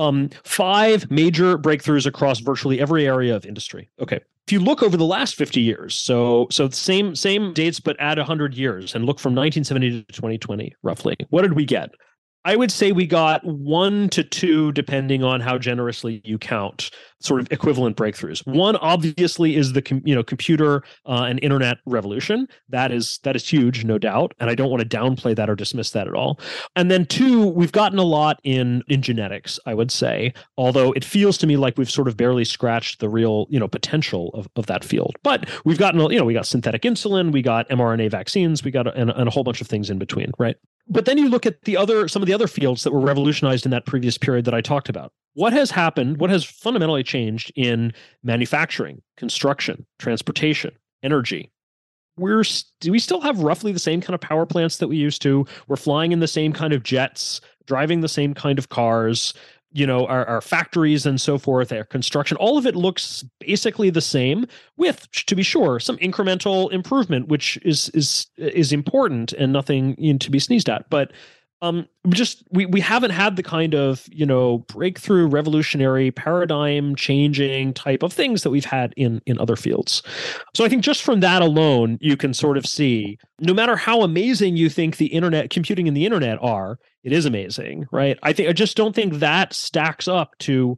um, 0.00 0.30
five 0.44 1.10
major 1.10 1.58
breakthroughs 1.58 2.06
across 2.06 2.40
virtually 2.40 2.80
every 2.80 3.06
area 3.06 3.36
of 3.36 3.44
industry. 3.44 3.90
Okay. 4.00 4.20
If 4.46 4.52
you 4.52 4.60
look 4.60 4.82
over 4.82 4.96
the 4.96 5.04
last 5.04 5.36
50 5.36 5.60
years, 5.60 5.94
so 5.94 6.48
so 6.50 6.68
same 6.70 7.14
same 7.14 7.52
dates 7.52 7.78
but 7.78 7.96
add 8.00 8.18
100 8.18 8.54
years 8.54 8.94
and 8.94 9.04
look 9.04 9.20
from 9.20 9.32
1970 9.34 10.02
to 10.02 10.12
2020 10.12 10.74
roughly. 10.82 11.16
What 11.28 11.42
did 11.42 11.52
we 11.52 11.64
get? 11.64 11.90
I 12.44 12.56
would 12.56 12.72
say 12.72 12.92
we 12.92 13.06
got 13.06 13.44
one 13.44 14.08
to 14.10 14.24
two, 14.24 14.72
depending 14.72 15.22
on 15.22 15.40
how 15.40 15.58
generously 15.58 16.22
you 16.24 16.38
count, 16.38 16.90
sort 17.20 17.40
of 17.40 17.48
equivalent 17.52 17.98
breakthroughs. 17.98 18.46
One 18.46 18.76
obviously 18.76 19.56
is 19.56 19.74
the 19.74 19.82
com- 19.82 20.00
you 20.06 20.14
know 20.14 20.22
computer 20.22 20.82
uh, 21.06 21.26
and 21.28 21.38
internet 21.42 21.78
revolution. 21.84 22.48
That 22.70 22.92
is 22.92 23.20
that 23.24 23.36
is 23.36 23.46
huge, 23.46 23.84
no 23.84 23.98
doubt, 23.98 24.32
and 24.40 24.48
I 24.48 24.54
don't 24.54 24.70
want 24.70 24.82
to 24.82 24.88
downplay 24.88 25.36
that 25.36 25.50
or 25.50 25.54
dismiss 25.54 25.90
that 25.90 26.08
at 26.08 26.14
all. 26.14 26.40
And 26.76 26.90
then 26.90 27.04
two, 27.04 27.48
we've 27.48 27.72
gotten 27.72 27.98
a 27.98 28.04
lot 28.04 28.40
in 28.42 28.82
in 28.88 29.02
genetics. 29.02 29.58
I 29.66 29.74
would 29.74 29.90
say, 29.90 30.32
although 30.56 30.92
it 30.92 31.04
feels 31.04 31.36
to 31.38 31.46
me 31.46 31.58
like 31.58 31.76
we've 31.76 31.90
sort 31.90 32.08
of 32.08 32.16
barely 32.16 32.46
scratched 32.46 33.00
the 33.00 33.08
real 33.10 33.46
you 33.50 33.60
know 33.60 33.68
potential 33.68 34.30
of 34.32 34.48
of 34.56 34.64
that 34.66 34.82
field. 34.82 35.16
But 35.22 35.48
we've 35.66 35.78
gotten 35.78 36.00
you 36.10 36.18
know 36.18 36.24
we 36.24 36.34
got 36.34 36.46
synthetic 36.46 36.82
insulin, 36.82 37.32
we 37.32 37.42
got 37.42 37.68
mRNA 37.68 38.10
vaccines, 38.10 38.64
we 38.64 38.70
got 38.70 38.86
a, 38.86 38.94
and, 38.94 39.10
and 39.10 39.28
a 39.28 39.30
whole 39.30 39.44
bunch 39.44 39.60
of 39.60 39.66
things 39.66 39.90
in 39.90 39.98
between, 39.98 40.32
right? 40.38 40.56
But 40.90 41.04
then 41.04 41.16
you 41.16 41.28
look 41.28 41.46
at 41.46 41.62
the 41.62 41.76
other 41.76 42.08
some 42.08 42.22
of 42.22 42.26
the 42.26 42.34
other 42.34 42.48
fields 42.48 42.82
that 42.82 42.92
were 42.92 43.00
revolutionized 43.00 43.64
in 43.64 43.70
that 43.70 43.86
previous 43.86 44.18
period 44.18 44.44
that 44.44 44.54
I 44.54 44.60
talked 44.60 44.88
about. 44.88 45.12
What 45.34 45.52
has 45.52 45.70
happened? 45.70 46.18
What 46.18 46.30
has 46.30 46.44
fundamentally 46.44 47.04
changed 47.04 47.52
in 47.54 47.92
manufacturing, 48.22 49.00
construction, 49.16 49.86
transportation, 49.98 50.72
energy? 51.02 51.50
We're 52.16 52.44
do 52.80 52.90
we 52.90 52.98
still 52.98 53.20
have 53.20 53.38
roughly 53.40 53.72
the 53.72 53.78
same 53.78 54.00
kind 54.00 54.14
of 54.14 54.20
power 54.20 54.44
plants 54.44 54.78
that 54.78 54.88
we 54.88 54.96
used 54.96 55.22
to? 55.22 55.46
We're 55.68 55.76
flying 55.76 56.12
in 56.12 56.20
the 56.20 56.28
same 56.28 56.52
kind 56.52 56.72
of 56.72 56.82
jets, 56.82 57.40
driving 57.66 58.00
the 58.00 58.08
same 58.08 58.34
kind 58.34 58.58
of 58.58 58.68
cars. 58.68 59.32
You 59.72 59.86
know, 59.86 60.06
our, 60.06 60.26
our 60.26 60.40
factories 60.40 61.06
and 61.06 61.20
so 61.20 61.38
forth, 61.38 61.72
our 61.72 61.84
construction, 61.84 62.36
all 62.38 62.58
of 62.58 62.66
it 62.66 62.74
looks 62.74 63.24
basically 63.38 63.90
the 63.90 64.00
same, 64.00 64.46
with, 64.76 65.08
to 65.26 65.36
be 65.36 65.42
sure, 65.42 65.78
some 65.78 65.96
incremental 65.98 66.72
improvement, 66.72 67.28
which 67.28 67.56
is 67.62 67.88
is 67.90 68.26
is 68.36 68.72
important 68.72 69.32
and 69.34 69.52
nothing 69.52 69.94
you 69.98 70.14
know, 70.14 70.18
to 70.18 70.30
be 70.30 70.38
sneezed 70.38 70.68
at. 70.68 70.90
But 70.90 71.12
um 71.62 71.86
just 72.08 72.42
we 72.50 72.66
we 72.66 72.80
haven't 72.80 73.10
had 73.10 73.36
the 73.36 73.42
kind 73.42 73.74
of 73.74 74.06
you 74.10 74.24
know 74.24 74.58
breakthrough 74.68 75.26
revolutionary 75.26 76.10
paradigm 76.10 76.94
changing 76.94 77.74
type 77.74 78.02
of 78.02 78.12
things 78.12 78.42
that 78.42 78.50
we've 78.50 78.64
had 78.64 78.94
in 78.96 79.20
in 79.26 79.38
other 79.38 79.56
fields. 79.56 80.02
So 80.54 80.64
i 80.64 80.68
think 80.68 80.82
just 80.82 81.02
from 81.02 81.20
that 81.20 81.42
alone 81.42 81.98
you 82.00 82.16
can 82.16 82.34
sort 82.34 82.56
of 82.56 82.66
see 82.66 83.18
no 83.40 83.54
matter 83.54 83.76
how 83.76 84.02
amazing 84.02 84.56
you 84.56 84.68
think 84.68 84.96
the 84.96 85.06
internet 85.06 85.50
computing 85.50 85.86
and 85.88 85.96
the 85.96 86.06
internet 86.06 86.38
are 86.40 86.78
it 87.02 87.12
is 87.12 87.24
amazing 87.26 87.86
right? 87.92 88.18
I 88.22 88.32
think 88.32 88.48
i 88.48 88.52
just 88.52 88.76
don't 88.76 88.94
think 88.94 89.14
that 89.14 89.52
stacks 89.52 90.08
up 90.08 90.36
to 90.40 90.76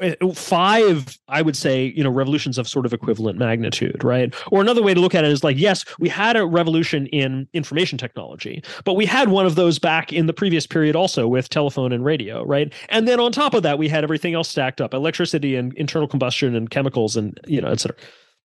Uh, 0.00 0.14
five 0.32 1.18
i 1.28 1.42
would 1.42 1.54
say 1.54 1.92
you 1.94 2.02
know 2.02 2.10
revolutions 2.10 2.56
of 2.56 2.66
sort 2.66 2.86
of 2.86 2.92
equivalent 2.94 3.38
magnitude 3.38 4.02
right? 4.02 4.34
Or 4.50 4.62
another 4.62 4.82
way 4.82 4.94
to 4.94 5.00
look 5.00 5.14
at 5.14 5.24
it 5.24 5.30
is 5.30 5.44
like 5.44 5.58
yes 5.58 5.84
we 5.98 6.08
had 6.08 6.36
a 6.36 6.46
revolution 6.46 7.06
in 7.08 7.46
information 7.52 7.98
technology 7.98 8.62
but 8.84 8.94
we 8.94 9.04
had 9.04 9.28
one 9.28 9.44
of 9.44 9.56
those 9.56 9.78
back 9.78 10.10
in 10.10 10.26
the 10.26 10.32
previous 10.32 10.66
period 10.66 10.96
also 10.96 11.28
with 11.28 11.50
telephone 11.50 11.92
and 11.92 12.02
radio 12.02 12.42
right? 12.44 12.72
And 12.88 13.06
then 13.06 13.20
on 13.20 13.30
top 13.30 13.52
of 13.52 13.62
that 13.62 13.78
we 13.78 13.88
had 13.88 14.04
everything 14.04 14.32
else 14.32 14.48
stacked 14.48 14.80
up 14.80 14.94
electricity 14.94 15.54
and 15.54 15.74
internal 15.74 16.08
combustion 16.08 16.56
and 16.56 16.70
chemicals 16.70 17.14
and 17.14 17.38
you 17.46 17.60
know 17.60 17.68
et 17.68 17.80
cetera 17.80 17.96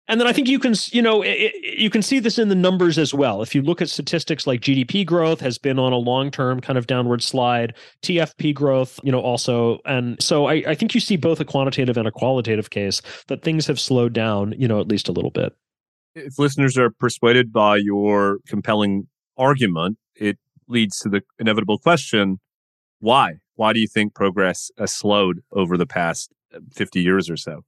and 0.10 0.20
then 0.20 0.28
I 0.28 0.34
think 0.34 0.48
you 0.48 0.58
can, 0.58 0.74
you 0.88 1.04
know, 1.04 1.22
it, 1.22 1.54
you 1.64 1.92
can 1.92 2.02
see 2.02 2.18
this 2.18 2.40
in 2.40 2.50
the 2.50 2.56
numbers 2.56 2.98
as 2.98 3.14
well. 3.14 3.44
If 3.44 3.54
you 3.54 3.62
look 3.62 3.80
at 3.80 3.90
statistics 3.90 4.48
like 4.48 4.60
GDP 4.60 5.06
growth 5.06 5.40
has 5.42 5.60
been 5.60 5.78
on 5.78 5.94
a 5.94 5.98
long-term 5.98 6.62
kind 6.62 6.80
of 6.80 6.88
downward 6.88 7.22
slide, 7.22 7.76
TFP 8.02 8.56
growth, 8.56 9.00
you 9.04 9.12
know, 9.12 9.22
also, 9.22 9.80
and 9.86 10.22
so 10.22 10.48
I, 10.48 10.64
I 10.68 10.76
think 10.76 10.96
you 10.96 11.00
see 11.00 11.16
both 11.16 11.40
a 11.40 11.46
quantitative 11.46 11.96
and 11.96 12.08
a 12.08 12.12
qualitative 12.12 12.72
case 12.72 13.04
that 13.28 13.44
things 13.44 13.68
have 13.68 13.80
slowed 13.80 14.14
down, 14.14 14.56
you 14.58 14.68
know, 14.68 14.80
at 14.80 14.88
least 14.88 15.08
a 15.08 15.12
little 15.12 15.30
bit. 15.30 15.56
If 16.16 16.40
listeners 16.40 16.76
are 16.76 16.90
persuaded 16.90 17.54
by 17.54 17.78
your 17.78 18.40
compelling 18.48 19.08
argument, 19.38 20.00
it 20.16 20.40
leads 20.68 20.98
to 21.02 21.10
the 21.10 21.22
inevitable 21.38 21.78
question: 21.78 22.40
Why? 23.00 23.36
Why 23.56 23.74
do 23.74 23.80
you 23.80 23.88
think 23.88 24.16
progress 24.16 24.72
has 24.80 24.92
slowed 24.92 25.42
over 25.52 25.78
the 25.78 25.86
past 25.86 26.32
fifty 26.74 27.02
years 27.02 27.30
or 27.30 27.38
so? 27.38 27.64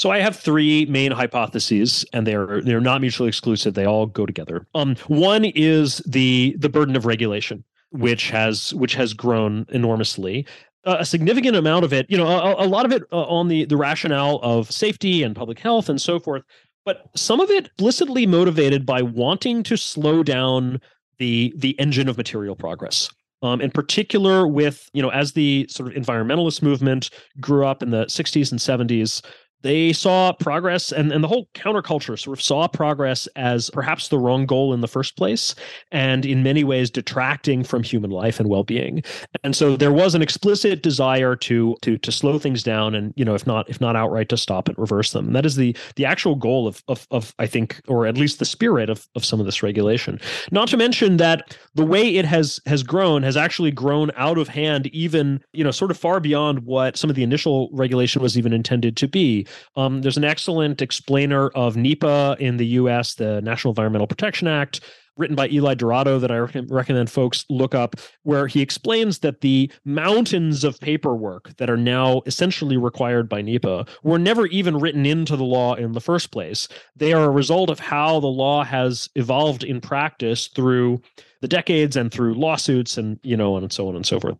So 0.00 0.10
I 0.10 0.20
have 0.20 0.34
three 0.34 0.86
main 0.86 1.12
hypotheses, 1.12 2.06
and 2.14 2.26
they're 2.26 2.62
they're 2.62 2.80
not 2.80 3.02
mutually 3.02 3.28
exclusive. 3.28 3.74
They 3.74 3.84
all 3.84 4.06
go 4.06 4.24
together. 4.24 4.66
Um, 4.74 4.96
one 5.08 5.44
is 5.44 5.98
the 6.06 6.56
the 6.58 6.70
burden 6.70 6.96
of 6.96 7.04
regulation, 7.04 7.64
which 7.90 8.30
has 8.30 8.72
which 8.72 8.94
has 8.94 9.12
grown 9.12 9.66
enormously. 9.68 10.46
Uh, 10.86 10.96
a 11.00 11.04
significant 11.04 11.54
amount 11.54 11.84
of 11.84 11.92
it, 11.92 12.06
you 12.08 12.16
know, 12.16 12.26
a, 12.26 12.64
a 12.64 12.66
lot 12.66 12.86
of 12.86 12.92
it 12.92 13.02
uh, 13.12 13.24
on 13.24 13.48
the 13.48 13.66
the 13.66 13.76
rationale 13.76 14.40
of 14.42 14.70
safety 14.70 15.22
and 15.22 15.36
public 15.36 15.58
health 15.58 15.90
and 15.90 16.00
so 16.00 16.18
forth, 16.18 16.44
but 16.86 17.10
some 17.14 17.38
of 17.38 17.50
it 17.50 17.66
explicitly 17.66 18.26
motivated 18.26 18.86
by 18.86 19.02
wanting 19.02 19.62
to 19.64 19.76
slow 19.76 20.22
down 20.22 20.80
the 21.18 21.52
the 21.58 21.78
engine 21.78 22.08
of 22.08 22.16
material 22.16 22.56
progress. 22.56 23.10
Um, 23.42 23.60
in 23.60 23.70
particular, 23.70 24.46
with 24.46 24.88
you 24.94 25.02
know, 25.02 25.10
as 25.10 25.32
the 25.32 25.66
sort 25.68 25.94
of 25.94 26.02
environmentalist 26.02 26.62
movement 26.62 27.10
grew 27.38 27.66
up 27.66 27.82
in 27.82 27.90
the 27.90 28.06
60s 28.06 28.50
and 28.50 28.60
70s, 28.60 29.22
they 29.62 29.92
saw 29.92 30.32
progress 30.32 30.92
and, 30.92 31.12
and 31.12 31.22
the 31.22 31.28
whole 31.28 31.48
counterculture 31.54 32.18
sort 32.18 32.38
of 32.38 32.42
saw 32.42 32.66
progress 32.66 33.26
as 33.36 33.70
perhaps 33.70 34.08
the 34.08 34.18
wrong 34.18 34.46
goal 34.46 34.72
in 34.72 34.80
the 34.80 34.88
first 34.88 35.16
place 35.16 35.54
and 35.92 36.24
in 36.24 36.42
many 36.42 36.64
ways 36.64 36.90
detracting 36.90 37.62
from 37.62 37.82
human 37.82 38.10
life 38.10 38.40
and 38.40 38.48
well-being. 38.48 39.02
And 39.44 39.54
so 39.54 39.76
there 39.76 39.92
was 39.92 40.14
an 40.14 40.22
explicit 40.22 40.82
desire 40.82 41.36
to 41.36 41.76
to 41.82 41.98
to 41.98 42.12
slow 42.12 42.38
things 42.38 42.62
down 42.62 42.94
and 42.94 43.12
you 43.16 43.24
know 43.24 43.34
if 43.34 43.46
not 43.46 43.68
if 43.68 43.80
not 43.80 43.96
outright 43.96 44.28
to 44.30 44.36
stop 44.36 44.68
and 44.68 44.78
reverse 44.78 45.12
them. 45.12 45.26
And 45.26 45.36
that 45.36 45.46
is 45.46 45.56
the 45.56 45.76
the 45.96 46.06
actual 46.06 46.34
goal 46.34 46.66
of 46.66 46.82
of, 46.88 47.06
of 47.10 47.34
i 47.38 47.46
think 47.46 47.80
or 47.88 48.06
at 48.06 48.16
least 48.16 48.38
the 48.38 48.44
spirit 48.44 48.88
of, 48.90 49.06
of 49.14 49.24
some 49.24 49.40
of 49.40 49.46
this 49.46 49.62
regulation. 49.62 50.20
Not 50.50 50.68
to 50.68 50.76
mention 50.76 51.18
that 51.18 51.56
the 51.74 51.84
way 51.84 52.16
it 52.16 52.24
has 52.24 52.60
has 52.66 52.82
grown 52.82 53.22
has 53.22 53.36
actually 53.36 53.70
grown 53.70 54.10
out 54.16 54.38
of 54.38 54.48
hand 54.48 54.86
even 54.88 55.42
you 55.52 55.64
know 55.64 55.70
sort 55.70 55.90
of 55.90 55.98
far 55.98 56.20
beyond 56.20 56.60
what 56.60 56.96
some 56.96 57.10
of 57.10 57.16
the 57.16 57.22
initial 57.22 57.68
regulation 57.72 58.22
was 58.22 58.38
even 58.38 58.52
intended 58.52 58.96
to 58.96 59.08
be 59.08 59.46
um, 59.76 60.02
there's 60.02 60.16
an 60.16 60.24
excellent 60.24 60.82
explainer 60.82 61.48
of 61.50 61.76
NEPA 61.76 62.36
in 62.38 62.56
the 62.56 62.66
US, 62.66 63.14
the 63.14 63.40
National 63.42 63.72
Environmental 63.72 64.06
Protection 64.06 64.48
Act, 64.48 64.80
written 65.16 65.36
by 65.36 65.48
Eli 65.48 65.74
Dourado 65.74 66.20
that 66.20 66.30
I 66.30 66.38
recommend 66.38 67.10
folks 67.10 67.44
look 67.50 67.74
up, 67.74 67.96
where 68.22 68.46
he 68.46 68.62
explains 68.62 69.20
that 69.20 69.42
the 69.42 69.70
mountains 69.84 70.64
of 70.64 70.80
paperwork 70.80 71.56
that 71.58 71.70
are 71.70 71.76
now 71.76 72.22
essentially 72.26 72.76
required 72.76 73.28
by 73.28 73.42
NEPA 73.42 73.86
were 74.02 74.18
never 74.18 74.46
even 74.46 74.78
written 74.78 75.04
into 75.04 75.36
the 75.36 75.44
law 75.44 75.74
in 75.74 75.92
the 75.92 76.00
first 76.00 76.32
place. 76.32 76.68
They 76.96 77.12
are 77.12 77.24
a 77.24 77.30
result 77.30 77.70
of 77.70 77.78
how 77.78 78.18
the 78.20 78.26
law 78.26 78.64
has 78.64 79.10
evolved 79.14 79.62
in 79.62 79.80
practice 79.80 80.48
through 80.48 81.02
the 81.40 81.48
decades 81.48 81.96
and 81.96 82.10
through 82.10 82.34
lawsuits 82.34 82.98
and 82.98 83.18
you 83.22 83.36
know 83.36 83.56
and 83.56 83.72
so 83.72 83.88
on 83.88 83.96
and 83.96 84.06
so 84.06 84.20
forth. 84.20 84.36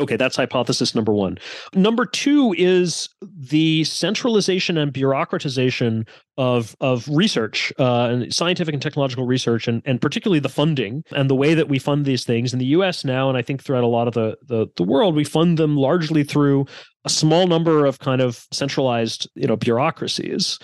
Okay, 0.00 0.16
that's 0.16 0.36
hypothesis 0.36 0.94
number 0.94 1.12
one. 1.12 1.38
Number 1.74 2.06
two 2.06 2.54
is 2.56 3.08
the 3.22 3.84
centralization 3.84 4.78
and 4.78 4.92
bureaucratization 4.92 6.08
of 6.38 6.74
of 6.80 7.06
research, 7.08 7.70
uh, 7.78 8.08
and 8.10 8.34
scientific 8.34 8.72
and 8.72 8.82
technological 8.82 9.26
research, 9.26 9.68
and 9.68 9.82
and 9.84 10.00
particularly 10.00 10.40
the 10.40 10.48
funding 10.48 11.04
and 11.12 11.28
the 11.28 11.34
way 11.34 11.52
that 11.52 11.68
we 11.68 11.78
fund 11.78 12.06
these 12.06 12.24
things 12.24 12.54
in 12.54 12.58
the 12.58 12.66
U.S. 12.66 13.04
now, 13.04 13.28
and 13.28 13.36
I 13.36 13.42
think 13.42 13.62
throughout 13.62 13.84
a 13.84 13.88
lot 13.88 14.08
of 14.08 14.14
the 14.14 14.38
the, 14.46 14.66
the 14.76 14.84
world, 14.84 15.14
we 15.14 15.24
fund 15.24 15.58
them 15.58 15.76
largely 15.76 16.24
through 16.24 16.64
a 17.04 17.10
small 17.10 17.46
number 17.46 17.84
of 17.84 17.98
kind 17.98 18.22
of 18.22 18.46
centralized, 18.50 19.28
you 19.34 19.46
know, 19.46 19.56
bureaucracies. 19.56 20.58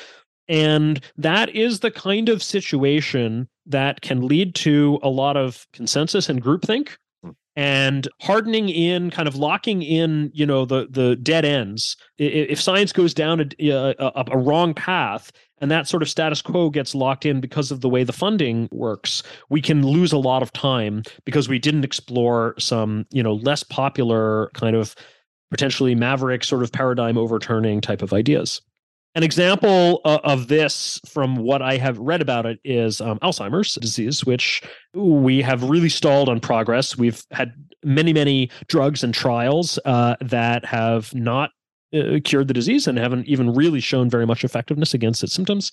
And 0.48 1.00
that 1.16 1.48
is 1.50 1.80
the 1.80 1.90
kind 1.90 2.28
of 2.28 2.42
situation 2.42 3.48
that 3.66 4.00
can 4.00 4.26
lead 4.26 4.54
to 4.54 4.98
a 5.02 5.08
lot 5.08 5.36
of 5.36 5.66
consensus 5.72 6.28
and 6.28 6.42
groupthink 6.42 6.90
and 7.56 8.06
hardening 8.20 8.68
in 8.68 9.10
kind 9.10 9.26
of 9.26 9.34
locking 9.34 9.82
in 9.82 10.30
you 10.34 10.46
know 10.46 10.64
the 10.64 10.86
the 10.90 11.16
dead 11.16 11.44
ends. 11.44 11.96
If 12.18 12.60
science 12.60 12.92
goes 12.92 13.14
down 13.14 13.40
a, 13.40 13.94
a, 13.98 14.25
a, 14.30 14.38
wrong 14.38 14.75
path 14.75 15.32
and 15.58 15.70
that 15.70 15.88
sort 15.88 16.02
of 16.02 16.08
status 16.08 16.42
quo 16.42 16.68
gets 16.70 16.94
locked 16.94 17.25
in 17.25 17.40
because 17.40 17.70
of 17.70 17.80
the 17.80 17.88
way 17.88 18.04
the 18.04 18.12
funding 18.12 18.68
works 18.72 19.22
we 19.48 19.60
can 19.60 19.86
lose 19.86 20.12
a 20.12 20.18
lot 20.18 20.42
of 20.42 20.52
time 20.52 21.02
because 21.25 21.48
we 21.48 21.58
didn't 21.58 21.84
explore 21.84 22.54
some 22.58 23.06
you 23.10 23.22
know 23.22 23.34
less 23.34 23.62
popular 23.62 24.50
kind 24.54 24.76
of 24.76 24.94
potentially 25.50 25.94
maverick 25.94 26.44
sort 26.44 26.62
of 26.62 26.72
paradigm 26.72 27.16
overturning 27.16 27.80
type 27.80 28.02
of 28.02 28.12
ideas 28.12 28.60
an 29.16 29.23
example 29.23 30.02
uh, 30.04 30.18
of 30.25 30.49
this, 30.49 31.00
from 31.06 31.37
what 31.37 31.62
I 31.62 31.78
have 31.78 31.99
read 31.99 32.20
about 32.20 32.44
it, 32.44 32.61
is 32.64 33.00
um, 33.00 33.18
Alzheimer's 33.20 33.75
disease, 33.76 34.26
which 34.26 34.62
we 34.92 35.40
have 35.40 35.64
really 35.64 35.88
stalled 35.88 36.28
on 36.28 36.38
progress. 36.38 36.99
We've 36.99 37.25
had 37.30 37.54
many, 37.82 38.12
many 38.12 38.50
drugs 38.68 39.02
and 39.02 39.14
trials 39.14 39.78
uh, 39.87 40.16
that 40.20 40.66
have 40.66 41.14
not 41.14 41.50
uh, 41.98 42.20
cured 42.24 42.48
the 42.48 42.54
disease 42.54 42.86
and 42.86 42.98
haven't 42.98 43.26
even 43.26 43.54
really 43.54 43.80
shown 43.80 44.10
very 44.10 44.26
much 44.26 44.44
effectiveness 44.44 44.94
against 44.94 45.22
its 45.22 45.32
symptoms. 45.32 45.72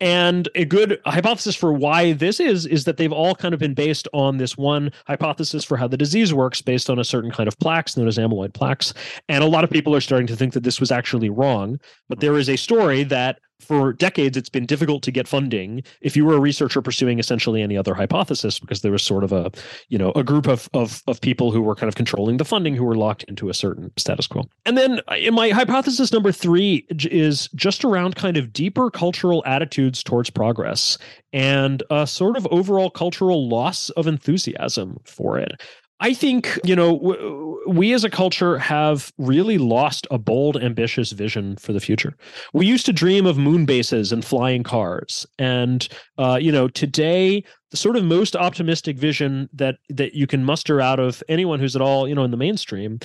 And 0.00 0.48
a 0.54 0.64
good 0.64 1.00
hypothesis 1.06 1.54
for 1.54 1.72
why 1.72 2.12
this 2.12 2.40
is 2.40 2.66
is 2.66 2.84
that 2.84 2.96
they've 2.96 3.12
all 3.12 3.34
kind 3.34 3.54
of 3.54 3.60
been 3.60 3.74
based 3.74 4.08
on 4.12 4.38
this 4.38 4.56
one 4.56 4.92
hypothesis 5.06 5.64
for 5.64 5.76
how 5.76 5.88
the 5.88 5.96
disease 5.96 6.34
works 6.34 6.60
based 6.60 6.90
on 6.90 6.98
a 6.98 7.04
certain 7.04 7.30
kind 7.30 7.48
of 7.48 7.58
plaques 7.58 7.96
known 7.96 8.08
as 8.08 8.18
amyloid 8.18 8.54
plaques. 8.54 8.92
And 9.28 9.42
a 9.44 9.48
lot 9.48 9.64
of 9.64 9.70
people 9.70 9.94
are 9.94 10.00
starting 10.00 10.26
to 10.28 10.36
think 10.36 10.52
that 10.54 10.62
this 10.62 10.80
was 10.80 10.90
actually 10.90 11.30
wrong, 11.30 11.78
but 12.08 12.20
there 12.20 12.36
is 12.36 12.48
a 12.48 12.56
story 12.56 13.04
that 13.04 13.38
for 13.60 13.92
decades 13.92 14.36
it's 14.36 14.48
been 14.48 14.66
difficult 14.66 15.02
to 15.02 15.10
get 15.10 15.26
funding 15.26 15.82
if 16.00 16.16
you 16.16 16.24
were 16.24 16.34
a 16.34 16.40
researcher 16.40 16.82
pursuing 16.82 17.18
essentially 17.18 17.62
any 17.62 17.76
other 17.76 17.94
hypothesis 17.94 18.60
because 18.60 18.82
there 18.82 18.92
was 18.92 19.02
sort 19.02 19.24
of 19.24 19.32
a 19.32 19.50
you 19.88 19.98
know 19.98 20.12
a 20.14 20.22
group 20.22 20.46
of 20.46 20.68
of, 20.74 21.02
of 21.06 21.20
people 21.20 21.50
who 21.50 21.62
were 21.62 21.74
kind 21.74 21.88
of 21.88 21.94
controlling 21.94 22.36
the 22.36 22.44
funding 22.44 22.74
who 22.74 22.84
were 22.84 22.96
locked 22.96 23.24
into 23.24 23.48
a 23.48 23.54
certain 23.54 23.90
status 23.96 24.26
quo. 24.26 24.42
And 24.64 24.76
then 24.76 25.00
uh, 25.10 25.14
in 25.14 25.34
my 25.34 25.50
hypothesis 25.50 26.12
number 26.12 26.32
three 26.32 26.86
is 26.90 27.48
just 27.54 27.84
around 27.84 28.16
kind 28.16 28.36
of 28.36 28.52
deeper 28.52 28.90
cultural 28.90 29.42
attitudes 29.46 30.02
towards 30.02 30.30
progress 30.30 30.98
and 31.32 31.82
a 31.90 32.06
sort 32.06 32.36
of 32.36 32.46
overall 32.50 32.90
cultural 32.90 33.48
loss 33.48 33.90
of 33.90 34.06
enthusiasm 34.06 34.98
for 35.04 35.38
it 35.38 35.60
I 36.00 36.12
think, 36.12 36.58
you 36.62 36.76
know, 36.76 37.58
we 37.66 37.94
as 37.94 38.04
a 38.04 38.10
culture 38.10 38.58
have 38.58 39.12
really 39.16 39.56
lost 39.56 40.06
a 40.10 40.18
bold, 40.18 40.62
ambitious 40.62 41.12
vision 41.12 41.56
for 41.56 41.72
the 41.72 41.80
future. 41.80 42.14
We 42.52 42.66
used 42.66 42.84
to 42.86 42.92
dream 42.92 43.24
of 43.24 43.38
moon 43.38 43.64
bases 43.64 44.12
and 44.12 44.22
flying 44.22 44.62
cars. 44.62 45.26
And, 45.38 45.88
uh, 46.18 46.38
you 46.40 46.52
know, 46.52 46.68
today, 46.68 47.44
the 47.70 47.78
sort 47.78 47.96
of 47.96 48.04
most 48.04 48.36
optimistic 48.36 48.98
vision 48.98 49.48
that, 49.54 49.76
that 49.88 50.12
you 50.12 50.26
can 50.26 50.44
muster 50.44 50.82
out 50.82 51.00
of 51.00 51.22
anyone 51.28 51.60
who's 51.60 51.74
at 51.74 51.82
all, 51.82 52.06
you 52.06 52.14
know, 52.14 52.24
in 52.24 52.30
the 52.30 52.36
mainstream 52.36 52.98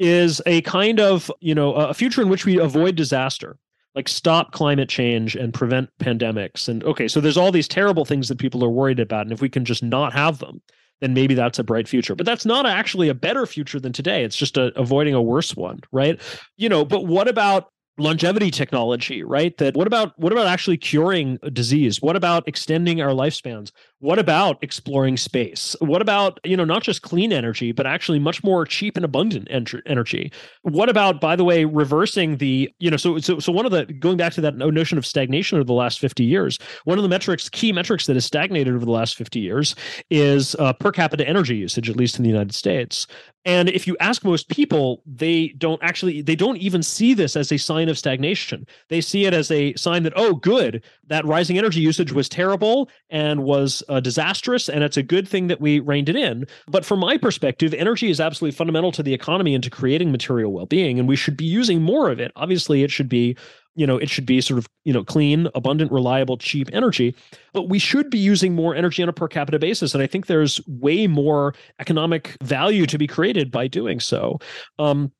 is 0.00 0.42
a 0.44 0.60
kind 0.62 0.98
of, 0.98 1.30
you 1.40 1.54
know, 1.54 1.72
a 1.74 1.94
future 1.94 2.20
in 2.20 2.28
which 2.28 2.44
we 2.44 2.58
avoid 2.58 2.96
disaster 2.96 3.58
like 3.94 4.08
stop 4.08 4.50
climate 4.50 4.88
change 4.88 5.36
and 5.36 5.54
prevent 5.54 5.88
pandemics 6.00 6.68
and 6.68 6.82
okay 6.82 7.06
so 7.06 7.20
there's 7.20 7.36
all 7.36 7.52
these 7.52 7.68
terrible 7.68 8.04
things 8.04 8.28
that 8.28 8.38
people 8.38 8.64
are 8.64 8.70
worried 8.70 8.98
about 8.98 9.22
and 9.22 9.32
if 9.32 9.40
we 9.40 9.48
can 9.48 9.64
just 9.64 9.84
not 9.84 10.12
have 10.12 10.38
them 10.38 10.60
then 11.04 11.12
maybe 11.12 11.34
that's 11.34 11.58
a 11.58 11.64
bright 11.64 11.86
future. 11.86 12.14
But 12.14 12.24
that's 12.24 12.46
not 12.46 12.64
actually 12.64 13.10
a 13.10 13.14
better 13.14 13.44
future 13.44 13.78
than 13.78 13.92
today. 13.92 14.24
It's 14.24 14.36
just 14.36 14.56
a, 14.56 14.72
avoiding 14.78 15.12
a 15.12 15.20
worse 15.20 15.54
one, 15.54 15.80
right? 15.92 16.18
You 16.56 16.70
know, 16.70 16.82
but 16.84 17.04
what 17.04 17.28
about 17.28 17.68
longevity 17.98 18.50
technology 18.50 19.22
right? 19.22 19.56
That 19.58 19.76
what 19.76 19.86
about 19.86 20.18
what 20.18 20.32
about 20.32 20.46
actually 20.46 20.76
curing 20.76 21.38
a 21.42 21.50
disease? 21.50 22.02
What 22.02 22.16
about 22.16 22.46
extending 22.48 23.00
our 23.00 23.10
lifespans? 23.10 23.70
What 23.98 24.18
about 24.18 24.58
exploring 24.62 25.16
space? 25.16 25.76
What 25.80 26.02
about 26.02 26.40
you 26.44 26.56
know 26.56 26.64
not 26.64 26.82
just 26.82 27.02
clean 27.02 27.32
energy 27.32 27.72
but 27.72 27.86
actually 27.86 28.18
much 28.18 28.42
more 28.42 28.66
cheap 28.66 28.96
and 28.96 29.04
abundant 29.04 29.48
energy? 29.86 30.32
What 30.62 30.88
about 30.88 31.20
by 31.20 31.36
the 31.36 31.44
way 31.44 31.64
reversing 31.64 32.36
the 32.38 32.70
you 32.78 32.90
know 32.90 32.96
so 32.96 33.18
so 33.18 33.38
so 33.38 33.52
one 33.52 33.66
of 33.66 33.72
the 33.72 33.84
going 33.86 34.16
back 34.16 34.32
to 34.34 34.40
that 34.40 34.56
notion 34.56 34.98
of 34.98 35.06
stagnation 35.06 35.58
over 35.58 35.64
the 35.64 35.72
last 35.72 35.98
50 35.98 36.24
years 36.24 36.58
one 36.84 36.98
of 36.98 37.02
the 37.02 37.08
metrics 37.08 37.48
key 37.48 37.72
metrics 37.72 38.06
that 38.06 38.14
has 38.14 38.24
stagnated 38.24 38.74
over 38.74 38.84
the 38.84 38.90
last 38.90 39.16
50 39.16 39.40
years 39.40 39.74
is 40.10 40.54
uh, 40.56 40.72
per 40.72 40.92
capita 40.92 41.26
energy 41.26 41.56
usage 41.56 41.90
at 41.90 41.96
least 41.96 42.16
in 42.16 42.22
the 42.22 42.28
united 42.28 42.54
states 42.54 43.06
and 43.44 43.68
if 43.68 43.86
you 43.86 43.96
ask 44.00 44.24
most 44.24 44.48
people, 44.48 45.02
they 45.04 45.48
don't 45.58 45.82
actually, 45.82 46.22
they 46.22 46.36
don't 46.36 46.56
even 46.56 46.82
see 46.82 47.12
this 47.12 47.36
as 47.36 47.52
a 47.52 47.58
sign 47.58 47.88
of 47.88 47.98
stagnation. 47.98 48.66
They 48.88 49.00
see 49.00 49.26
it 49.26 49.34
as 49.34 49.50
a 49.50 49.74
sign 49.74 50.02
that, 50.04 50.14
oh, 50.16 50.34
good, 50.34 50.82
that 51.08 51.26
rising 51.26 51.58
energy 51.58 51.80
usage 51.80 52.12
was 52.12 52.28
terrible 52.28 52.88
and 53.10 53.44
was 53.44 53.82
uh, 53.88 54.00
disastrous, 54.00 54.68
and 54.68 54.82
it's 54.82 54.96
a 54.96 55.02
good 55.02 55.28
thing 55.28 55.48
that 55.48 55.60
we 55.60 55.80
reined 55.80 56.08
it 56.08 56.16
in. 56.16 56.46
But 56.68 56.86
from 56.86 57.00
my 57.00 57.18
perspective, 57.18 57.74
energy 57.74 58.08
is 58.08 58.20
absolutely 58.20 58.56
fundamental 58.56 58.92
to 58.92 59.02
the 59.02 59.12
economy 59.12 59.54
and 59.54 59.62
to 59.62 59.70
creating 59.70 60.10
material 60.10 60.52
well 60.52 60.66
being, 60.66 60.98
and 60.98 61.06
we 61.06 61.16
should 61.16 61.36
be 61.36 61.44
using 61.44 61.82
more 61.82 62.10
of 62.10 62.20
it. 62.20 62.32
Obviously, 62.36 62.82
it 62.82 62.90
should 62.90 63.08
be 63.08 63.36
you 63.74 63.86
know 63.86 63.96
it 63.96 64.08
should 64.08 64.26
be 64.26 64.40
sort 64.40 64.58
of 64.58 64.68
you 64.84 64.92
know 64.92 65.04
clean 65.04 65.48
abundant 65.54 65.90
reliable 65.90 66.36
cheap 66.36 66.68
energy 66.72 67.14
but 67.52 67.68
we 67.68 67.78
should 67.78 68.10
be 68.10 68.18
using 68.18 68.54
more 68.54 68.74
energy 68.74 69.02
on 69.02 69.08
a 69.08 69.12
per 69.12 69.28
capita 69.28 69.58
basis 69.58 69.94
and 69.94 70.02
i 70.02 70.06
think 70.06 70.26
there's 70.26 70.60
way 70.66 71.06
more 71.06 71.54
economic 71.80 72.36
value 72.42 72.86
to 72.86 72.98
be 72.98 73.06
created 73.06 73.50
by 73.50 73.66
doing 73.66 74.00
so 74.00 74.38
um, 74.78 75.12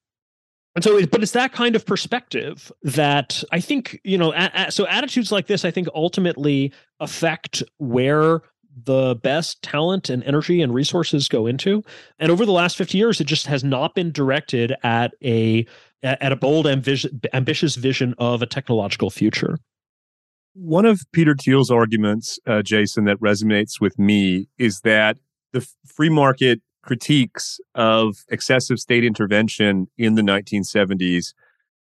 and 0.74 0.82
so, 0.82 1.06
but 1.06 1.22
it's 1.22 1.32
that 1.32 1.52
kind 1.52 1.76
of 1.76 1.86
perspective 1.86 2.72
that 2.82 3.44
I 3.52 3.60
think, 3.60 4.00
you 4.02 4.18
know, 4.18 4.32
a, 4.32 4.50
a, 4.54 4.72
so 4.72 4.88
attitudes 4.88 5.30
like 5.30 5.46
this, 5.46 5.64
I 5.64 5.70
think 5.70 5.86
ultimately 5.94 6.72
affect 6.98 7.62
where 7.78 8.42
the 8.82 9.14
best 9.22 9.62
talent 9.62 10.10
and 10.10 10.24
energy 10.24 10.60
and 10.60 10.74
resources 10.74 11.28
go 11.28 11.46
into. 11.46 11.82
And 12.18 12.32
over 12.32 12.44
the 12.44 12.52
last 12.52 12.76
50 12.76 12.98
years, 12.98 13.20
it 13.20 13.26
just 13.26 13.46
has 13.46 13.62
not 13.62 13.94
been 13.94 14.10
directed 14.10 14.74
at 14.82 15.14
a 15.22 15.64
at 16.04 16.32
a 16.32 16.36
bold, 16.36 16.66
ambitious 16.66 17.74
vision 17.76 18.14
of 18.18 18.42
a 18.42 18.46
technological 18.46 19.10
future. 19.10 19.58
One 20.52 20.84
of 20.84 21.00
Peter 21.12 21.34
Thiel's 21.34 21.70
arguments, 21.70 22.38
uh, 22.46 22.62
Jason, 22.62 23.04
that 23.06 23.18
resonates 23.18 23.80
with 23.80 23.98
me 23.98 24.48
is 24.58 24.80
that 24.80 25.18
the 25.52 25.66
free 25.86 26.10
market 26.10 26.60
critiques 26.82 27.58
of 27.74 28.16
excessive 28.28 28.78
state 28.78 29.04
intervention 29.04 29.86
in 29.96 30.14
the 30.14 30.22
1970s, 30.22 31.32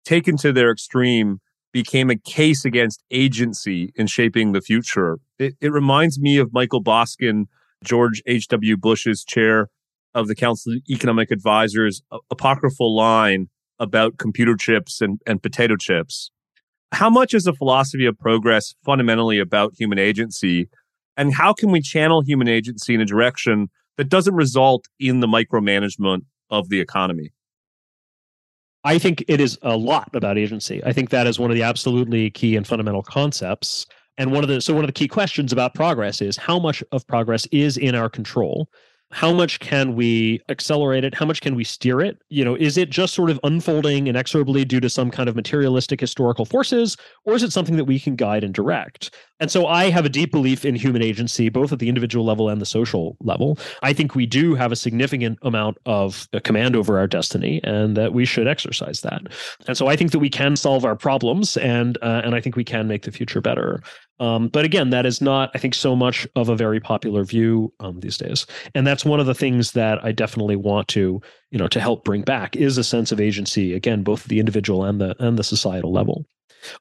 taken 0.04 0.36
to 0.38 0.52
their 0.52 0.70
extreme, 0.70 1.40
became 1.72 2.08
a 2.08 2.16
case 2.16 2.64
against 2.64 3.02
agency 3.10 3.92
in 3.96 4.06
shaping 4.06 4.52
the 4.52 4.60
future. 4.60 5.18
It, 5.38 5.54
it 5.60 5.72
reminds 5.72 6.20
me 6.20 6.38
of 6.38 6.52
Michael 6.52 6.82
Boskin, 6.82 7.46
George 7.82 8.22
H.W. 8.26 8.76
Bush's 8.76 9.24
chair 9.24 9.68
of 10.14 10.28
the 10.28 10.34
Council 10.34 10.74
of 10.74 10.78
Economic 10.88 11.30
Advisors, 11.30 12.02
apocryphal 12.30 12.94
line 12.94 13.48
about 13.78 14.18
computer 14.18 14.56
chips 14.56 15.00
and, 15.00 15.20
and 15.26 15.42
potato 15.42 15.76
chips. 15.76 16.30
How 16.92 17.08
much 17.08 17.32
is 17.34 17.44
the 17.44 17.54
philosophy 17.54 18.06
of 18.06 18.18
progress 18.18 18.74
fundamentally 18.84 19.38
about 19.38 19.72
human 19.78 19.98
agency? 19.98 20.68
And 21.16 21.32
how 21.32 21.52
can 21.52 21.70
we 21.70 21.80
channel 21.80 22.22
human 22.22 22.48
agency 22.48 22.94
in 22.94 23.00
a 23.00 23.06
direction 23.06 23.70
that 23.96 24.08
doesn't 24.08 24.34
result 24.34 24.86
in 24.98 25.20
the 25.20 25.26
micromanagement 25.26 26.22
of 26.50 26.68
the 26.68 26.80
economy? 26.80 27.32
I 28.84 28.98
think 28.98 29.24
it 29.28 29.40
is 29.40 29.58
a 29.62 29.76
lot 29.76 30.10
about 30.14 30.36
agency. 30.36 30.82
I 30.84 30.92
think 30.92 31.10
that 31.10 31.26
is 31.26 31.38
one 31.38 31.50
of 31.50 31.54
the 31.54 31.62
absolutely 31.62 32.30
key 32.30 32.56
and 32.56 32.66
fundamental 32.66 33.02
concepts. 33.02 33.86
And 34.18 34.32
one 34.32 34.42
of 34.42 34.48
the 34.48 34.60
so 34.60 34.74
one 34.74 34.84
of 34.84 34.88
the 34.88 34.92
key 34.92 35.08
questions 35.08 35.52
about 35.52 35.74
progress 35.74 36.20
is 36.20 36.36
how 36.36 36.58
much 36.58 36.82
of 36.92 37.06
progress 37.06 37.46
is 37.46 37.76
in 37.76 37.94
our 37.94 38.10
control 38.10 38.68
how 39.12 39.32
much 39.32 39.60
can 39.60 39.94
we 39.94 40.40
accelerate 40.48 41.04
it? 41.04 41.14
How 41.14 41.26
much 41.26 41.40
can 41.40 41.54
we 41.54 41.64
steer 41.64 42.00
it? 42.00 42.20
You 42.28 42.44
know 42.44 42.54
is 42.54 42.76
it 42.76 42.90
just 42.90 43.14
sort 43.14 43.30
of 43.30 43.38
unfolding 43.44 44.06
inexorably 44.06 44.64
due 44.64 44.80
to 44.80 44.88
some 44.88 45.10
kind 45.10 45.28
of 45.28 45.36
materialistic 45.36 46.00
historical 46.00 46.44
forces 46.44 46.96
or 47.24 47.34
is 47.34 47.42
it 47.42 47.52
something 47.52 47.76
that 47.76 47.84
we 47.84 48.00
can 48.00 48.16
guide 48.16 48.42
and 48.42 48.54
direct? 48.54 49.14
And 49.40 49.50
so 49.50 49.66
i 49.66 49.90
have 49.90 50.04
a 50.04 50.08
deep 50.08 50.32
belief 50.32 50.64
in 50.64 50.74
human 50.74 51.02
agency 51.02 51.48
both 51.48 51.72
at 51.72 51.78
the 51.78 51.88
individual 51.88 52.24
level 52.24 52.48
and 52.48 52.60
the 52.60 52.66
social 52.66 53.16
level. 53.20 53.58
I 53.82 53.92
think 53.92 54.14
we 54.14 54.26
do 54.26 54.54
have 54.54 54.72
a 54.72 54.76
significant 54.76 55.38
amount 55.42 55.78
of 55.86 56.28
command 56.44 56.74
over 56.74 56.98
our 56.98 57.06
destiny 57.06 57.60
and 57.64 57.96
that 57.96 58.12
we 58.12 58.24
should 58.24 58.48
exercise 58.48 59.00
that. 59.02 59.22
And 59.66 59.76
so 59.76 59.88
i 59.88 59.96
think 59.96 60.12
that 60.12 60.18
we 60.20 60.30
can 60.30 60.56
solve 60.56 60.84
our 60.84 60.96
problems 60.96 61.56
and 61.58 61.98
uh, 62.02 62.22
and 62.24 62.34
i 62.34 62.40
think 62.40 62.56
we 62.56 62.64
can 62.64 62.88
make 62.88 63.02
the 63.02 63.12
future 63.12 63.40
better 63.40 63.82
um, 64.20 64.48
but 64.48 64.64
again, 64.64 64.90
that 64.90 65.06
is 65.06 65.20
not, 65.20 65.50
I 65.54 65.58
think, 65.58 65.74
so 65.74 65.96
much 65.96 66.26
of 66.36 66.48
a 66.48 66.56
very 66.56 66.80
popular 66.80 67.24
view 67.24 67.72
um, 67.80 68.00
these 68.00 68.16
days. 68.16 68.46
And 68.74 68.86
that's 68.86 69.04
one 69.04 69.20
of 69.20 69.26
the 69.26 69.34
things 69.34 69.72
that 69.72 70.04
I 70.04 70.12
definitely 70.12 70.56
want 70.56 70.88
to, 70.88 71.20
you 71.50 71.58
know, 71.58 71.68
to 71.68 71.80
help 71.80 72.04
bring 72.04 72.22
back 72.22 72.54
is 72.54 72.78
a 72.78 72.84
sense 72.84 73.10
of 73.10 73.20
agency. 73.20 73.74
Again, 73.74 74.02
both 74.02 74.24
the 74.24 74.38
individual 74.38 74.84
and 74.84 75.00
the 75.00 75.16
and 75.18 75.38
the 75.38 75.44
societal 75.44 75.92
level. 75.92 76.24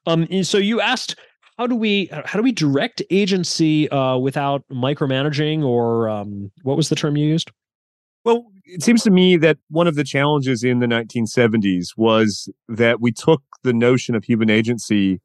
Um, 0.06 0.44
so 0.44 0.58
you 0.58 0.80
asked, 0.80 1.16
how 1.58 1.66
do 1.66 1.74
we 1.74 2.08
how 2.24 2.38
do 2.38 2.42
we 2.42 2.52
direct 2.52 3.02
agency 3.10 3.88
uh, 3.90 4.18
without 4.18 4.62
micromanaging, 4.70 5.64
or 5.64 6.08
um, 6.08 6.50
what 6.62 6.76
was 6.76 6.90
the 6.90 6.96
term 6.96 7.16
you 7.16 7.26
used? 7.26 7.50
Well, 8.24 8.46
it 8.64 8.82
seems 8.82 9.02
to 9.02 9.10
me 9.10 9.36
that 9.38 9.58
one 9.68 9.88
of 9.88 9.96
the 9.96 10.04
challenges 10.04 10.62
in 10.62 10.78
the 10.78 10.86
1970s 10.86 11.88
was 11.96 12.48
that 12.68 13.00
we 13.00 13.10
took 13.10 13.42
the 13.64 13.72
notion 13.72 14.14
of 14.14 14.22
human 14.22 14.48
agency 14.48 15.20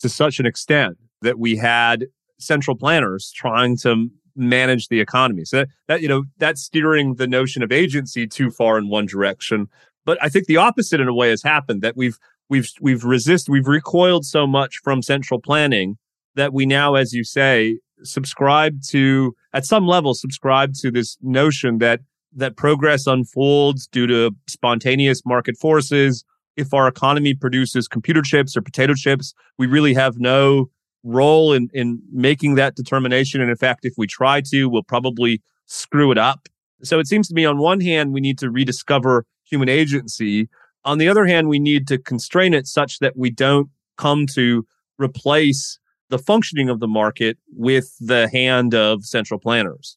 to 0.00 0.08
such 0.08 0.40
an 0.40 0.46
extent 0.46 0.98
that 1.24 1.38
we 1.38 1.56
had 1.56 2.06
central 2.38 2.76
planners 2.76 3.32
trying 3.34 3.76
to 3.78 4.08
manage 4.36 4.88
the 4.88 5.00
economy. 5.00 5.44
So 5.44 5.58
that, 5.58 5.68
that, 5.88 6.02
you 6.02 6.08
know, 6.08 6.24
that's 6.38 6.62
steering 6.62 7.14
the 7.16 7.26
notion 7.26 7.62
of 7.62 7.72
agency 7.72 8.26
too 8.26 8.50
far 8.50 8.78
in 8.78 8.88
one 8.88 9.06
direction. 9.06 9.68
But 10.04 10.18
I 10.22 10.28
think 10.28 10.46
the 10.46 10.56
opposite 10.56 11.00
in 11.00 11.08
a 11.08 11.14
way 11.14 11.30
has 11.30 11.42
happened 11.42 11.82
that 11.82 11.96
we've 11.96 12.18
we've 12.50 12.68
we've 12.80 13.04
resisted 13.04 13.50
we've 13.50 13.66
recoiled 13.66 14.24
so 14.26 14.46
much 14.46 14.80
from 14.82 15.02
central 15.02 15.40
planning 15.40 15.96
that 16.34 16.52
we 16.52 16.66
now, 16.66 16.94
as 16.94 17.12
you 17.12 17.24
say, 17.24 17.78
subscribe 18.02 18.82
to 18.88 19.34
at 19.52 19.64
some 19.64 19.86
level 19.86 20.14
subscribe 20.14 20.74
to 20.74 20.90
this 20.90 21.16
notion 21.22 21.78
that 21.78 22.00
that 22.36 22.56
progress 22.56 23.06
unfolds 23.06 23.86
due 23.86 24.06
to 24.06 24.32
spontaneous 24.48 25.22
market 25.24 25.56
forces. 25.56 26.24
If 26.56 26.74
our 26.74 26.86
economy 26.86 27.34
produces 27.34 27.88
computer 27.88 28.22
chips 28.22 28.56
or 28.56 28.62
potato 28.62 28.94
chips, 28.94 29.34
we 29.58 29.66
really 29.66 29.94
have 29.94 30.18
no 30.18 30.70
role 31.04 31.52
in, 31.52 31.68
in 31.72 32.02
making 32.10 32.56
that 32.56 32.74
determination. 32.74 33.40
And 33.40 33.50
in 33.50 33.56
fact, 33.56 33.84
if 33.84 33.94
we 33.96 34.06
try 34.06 34.40
to, 34.50 34.68
we'll 34.68 34.82
probably 34.82 35.42
screw 35.66 36.10
it 36.10 36.18
up. 36.18 36.48
So 36.82 36.98
it 36.98 37.06
seems 37.06 37.28
to 37.28 37.34
me 37.34 37.44
on 37.44 37.58
one 37.58 37.80
hand, 37.80 38.12
we 38.12 38.20
need 38.20 38.38
to 38.38 38.50
rediscover 38.50 39.26
human 39.44 39.68
agency. 39.68 40.48
On 40.84 40.98
the 40.98 41.08
other 41.08 41.26
hand, 41.26 41.48
we 41.48 41.58
need 41.58 41.86
to 41.88 41.98
constrain 41.98 42.52
it 42.52 42.66
such 42.66 42.98
that 42.98 43.16
we 43.16 43.30
don't 43.30 43.68
come 43.96 44.26
to 44.34 44.66
replace 44.98 45.78
the 46.10 46.18
functioning 46.18 46.68
of 46.68 46.80
the 46.80 46.88
market 46.88 47.38
with 47.54 47.94
the 48.00 48.28
hand 48.28 48.74
of 48.74 49.04
central 49.04 49.38
planners. 49.38 49.96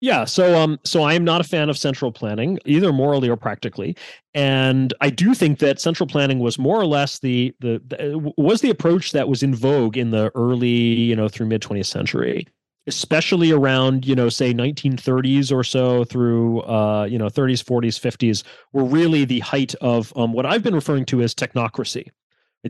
Yeah, 0.00 0.24
so 0.26 0.56
um 0.56 0.78
so 0.84 1.02
I 1.02 1.14
am 1.14 1.24
not 1.24 1.40
a 1.40 1.44
fan 1.44 1.68
of 1.68 1.76
central 1.76 2.12
planning 2.12 2.58
either 2.64 2.92
morally 2.92 3.28
or 3.28 3.36
practically. 3.36 3.96
And 4.32 4.94
I 5.00 5.10
do 5.10 5.34
think 5.34 5.58
that 5.58 5.80
central 5.80 6.06
planning 6.06 6.38
was 6.38 6.58
more 6.58 6.80
or 6.80 6.86
less 6.86 7.18
the 7.18 7.52
the, 7.60 7.82
the 7.88 8.32
was 8.36 8.60
the 8.60 8.70
approach 8.70 9.10
that 9.12 9.28
was 9.28 9.42
in 9.42 9.54
vogue 9.54 9.96
in 9.96 10.10
the 10.10 10.30
early, 10.36 10.68
you 10.68 11.16
know, 11.16 11.28
through 11.28 11.46
mid 11.46 11.62
20th 11.62 11.86
century 11.86 12.46
especially 12.86 13.52
around 13.52 14.06
you 14.06 14.14
know 14.14 14.30
say 14.30 14.54
1930s 14.54 15.52
or 15.52 15.62
so 15.62 16.04
through 16.04 16.62
uh, 16.62 17.04
you 17.04 17.18
know 17.18 17.26
30s 17.26 17.62
40s 17.62 18.00
50s 18.00 18.42
were 18.72 18.84
really 18.84 19.26
the 19.26 19.40
height 19.40 19.74
of 19.82 20.10
um, 20.16 20.32
what 20.32 20.46
i've 20.46 20.62
been 20.62 20.74
referring 20.74 21.04
to 21.04 21.20
as 21.20 21.34
technocracy 21.34 22.06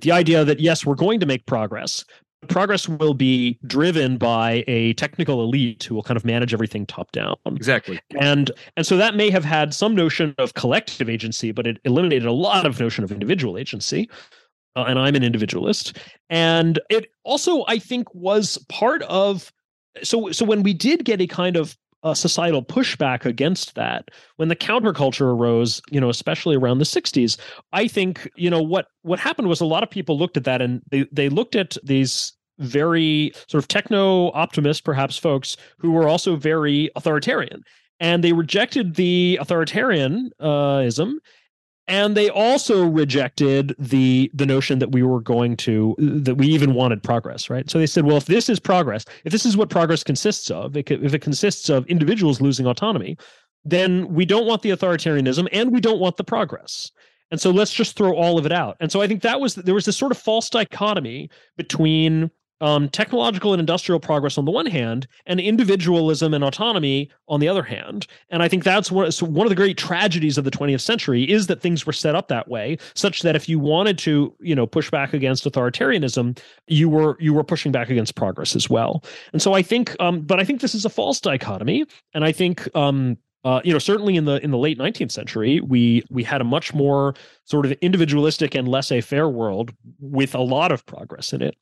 the 0.01 0.11
idea 0.11 0.45
that 0.45 0.59
yes 0.59 0.85
we're 0.85 0.97
going 0.97 1.21
to 1.21 1.27
make 1.27 1.47
progress 1.47 2.05
progress 2.47 2.89
will 2.89 3.15
be 3.15 3.59
driven 3.67 4.17
by 4.17 4.65
a 4.69 4.93
technical 4.95 5.43
elite 5.43 5.83
who 5.83 5.95
will 5.95 6.03
kind 6.03 6.17
of 6.17 6.25
manage 6.25 6.55
everything 6.55 6.87
top 6.87 7.11
down. 7.13 7.37
Exactly. 7.47 7.99
And 8.21 8.51
and 8.77 8.87
so 8.87 8.97
that 8.97 9.17
may 9.17 9.31
have 9.31 9.45
had 9.45 9.75
some 9.75 9.95
notion 9.95 10.35
of 10.39 10.55
collective 10.55 11.09
agency 11.09 11.51
but 11.51 11.67
it 11.67 11.79
eliminated 11.85 12.27
a 12.27 12.33
lot 12.33 12.67
of 12.67 12.79
notion 12.79 13.03
of 13.03 13.11
individual 13.11 13.59
agency. 13.59 14.09
Uh, 14.77 14.85
and 14.87 14.99
i'm 14.99 15.17
an 15.17 15.25
individualist. 15.25 15.99
And 16.31 16.79
it 16.91 17.11
also 17.25 17.65
i 17.67 17.79
think 17.79 18.15
was 18.15 18.59
part 18.69 19.03
of 19.03 19.53
so 20.03 20.31
so 20.31 20.45
when 20.45 20.63
we 20.63 20.75
did 20.75 21.05
get 21.05 21.21
a 21.21 21.27
kind 21.27 21.57
of 21.57 21.77
a 22.03 22.15
societal 22.15 22.63
pushback 22.63 23.25
against 23.25 23.75
that. 23.75 24.11
When 24.37 24.49
the 24.49 24.57
counterculture 24.57 25.33
arose 25.33 25.81
you 25.91 26.01
know 26.01 26.09
especially 26.09 26.57
around 26.57 26.79
the 26.79 26.85
60s 26.85 27.39
i 27.73 27.87
think 27.89 28.29
you 28.37 28.51
know 28.51 28.63
what 28.63 28.87
what 29.03 29.19
happened 29.19 29.49
was 29.49 29.61
a 29.61 29.65
lot 29.65 29.83
of 29.83 29.91
people 29.91 30.19
looked 30.19 30.37
at 30.37 30.45
that 30.45 30.63
and 30.63 30.83
they 30.91 31.07
they 31.13 31.29
looked 31.29 31.55
at 31.55 31.77
these 31.83 32.33
very 32.59 33.33
sort 33.49 33.63
of 33.63 33.69
techno 33.69 34.31
optimist 34.33 34.85
perhaps 34.85 35.17
folks 35.17 35.57
who 35.79 35.93
were 35.93 36.09
also 36.09 36.37
very 36.37 36.91
authoritarian. 36.97 37.63
And 38.01 38.23
they 38.23 38.33
rejected 38.33 38.95
the 38.95 39.39
authoritarianism 39.41 41.15
and 41.89 42.17
they 42.17 42.29
also 42.29 42.87
rejected 42.87 43.75
the 43.79 44.31
the 44.35 44.47
notion 44.47 44.79
that 44.79 44.93
we 44.93 45.03
were 45.03 45.21
going 45.21 45.57
to 45.57 45.97
that 45.99 46.37
we 46.37 46.47
even 46.47 46.75
wanted 46.75 47.03
progress 47.03 47.51
right? 47.51 47.69
So 47.69 47.79
they 47.79 47.87
said 47.87 48.05
well 48.05 48.19
if 48.19 48.27
this 48.27 48.49
is 48.49 48.61
progress 48.61 49.05
if 49.25 49.33
this 49.33 49.47
is 49.47 49.57
what 49.57 49.71
progress 49.71 50.05
consists 50.05 50.51
of 50.51 50.77
if 50.77 50.91
it 50.91 51.23
consists 51.23 51.69
of 51.69 51.87
individuals 51.87 52.41
losing 52.41 52.67
autonomy 52.67 53.17
then 53.65 54.13
we 54.13 54.25
don't 54.25 54.47
want 54.47 54.63
the 54.63 54.71
authoritarianism 54.71 55.49
and 55.53 55.73
we 55.73 55.81
don't 55.81 55.99
want 55.99 56.17
the 56.17 56.25
progress. 56.25 56.93
And 57.31 57.41
so 57.41 57.51
let's 57.51 57.73
just 57.73 57.97
throw 57.97 58.15
all 58.15 58.39
of 58.39 58.47
it 58.47 58.53
out. 58.53 58.77
And 58.81 58.93
so 58.93 59.01
i 59.01 59.07
think 59.07 59.23
that 59.23 59.41
was 59.41 59.55
there 59.55 59.75
was 59.75 59.87
this 59.87 59.97
sort 59.97 60.13
of 60.13 60.19
false 60.19 60.49
dichotomy 60.51 61.31
between 61.57 62.31
um, 62.61 62.89
technological 62.89 63.53
and 63.53 63.61
industrial 63.61 64.01
progress 64.01 64.39
on 64.39 64.45
the 64.45 64.51
one 64.51 64.67
hand, 64.67 65.07
and 65.27 65.41
individualism 65.41 66.35
and 66.35 66.43
autonomy 66.43 67.11
on 67.29 67.41
the 67.41 67.49
other 67.49 67.63
hand. 67.63 68.07
And 68.31 68.43
I 68.43 68.49
think 68.49 68.65
that's 68.65 68.91
one, 68.91 69.11
so 69.13 69.27
one 69.27 69.47
of 69.47 69.51
the 69.51 69.57
great 69.57 69.77
tragedies 69.77 70.39
of 70.39 70.45
the 70.45 70.51
20th 70.51 70.81
century 70.81 71.25
is 71.25 71.47
that 71.47 71.61
things 71.61 71.87
were 71.87 71.93
set 71.93 72.15
up 72.15 72.29
that 72.29 72.49
way, 72.49 72.79
such 72.95 73.23
that 73.23 73.37
if 73.37 73.49
you 73.49 73.59
wanted 73.59 73.99
to, 73.99 74.35
you 74.41 74.55
know, 74.55 74.67
push 74.67 74.91
back 74.91 75.13
against 75.13 75.45
authoritarianism, 75.45 76.39
you 76.67 76.89
were 76.89 77.17
you 77.21 77.33
were 77.33 77.45
pushing 77.45 77.73
back 77.73 77.91
against 77.91 78.15
progress 78.15 78.57
as 78.57 78.69
well. 78.69 79.05
And 79.33 79.41
so 79.41 79.55
I 79.55 79.63
think, 79.63 79.97
um, 80.01 80.21
but 80.21 80.41
I 80.41 80.45
think 80.45 80.61
this 80.61 80.75
is 80.75 80.85
a 80.85 80.91
false 80.91 81.21
dichotomy, 81.21 81.85
and 82.15 82.25
I 82.25 82.33
think. 82.33 82.75
Um, 82.77 83.19
uh, 83.45 83.61
you 83.65 83.73
know, 83.73 83.79
certainly 83.79 84.17
in 84.17 84.25
the 84.25 84.43
in 84.45 84.51
the 84.51 84.59
late 84.59 84.79
19th 84.79 85.13
century, 85.13 85.61
we 85.61 86.03
we 86.11 86.25
had 86.25 86.41
a 86.41 86.45
much 86.45 86.75
more 86.75 87.15
sort 87.45 87.65
of 87.65 87.73
individualistic 87.81 88.55
and 88.55 88.67
laissez-faire 88.67 89.29
world 89.29 89.73
with 90.01 90.35
a 90.35 90.41
lot 90.41 90.73
of 90.73 90.85
progress 90.87 91.33
in 91.33 91.41
it 91.41 91.57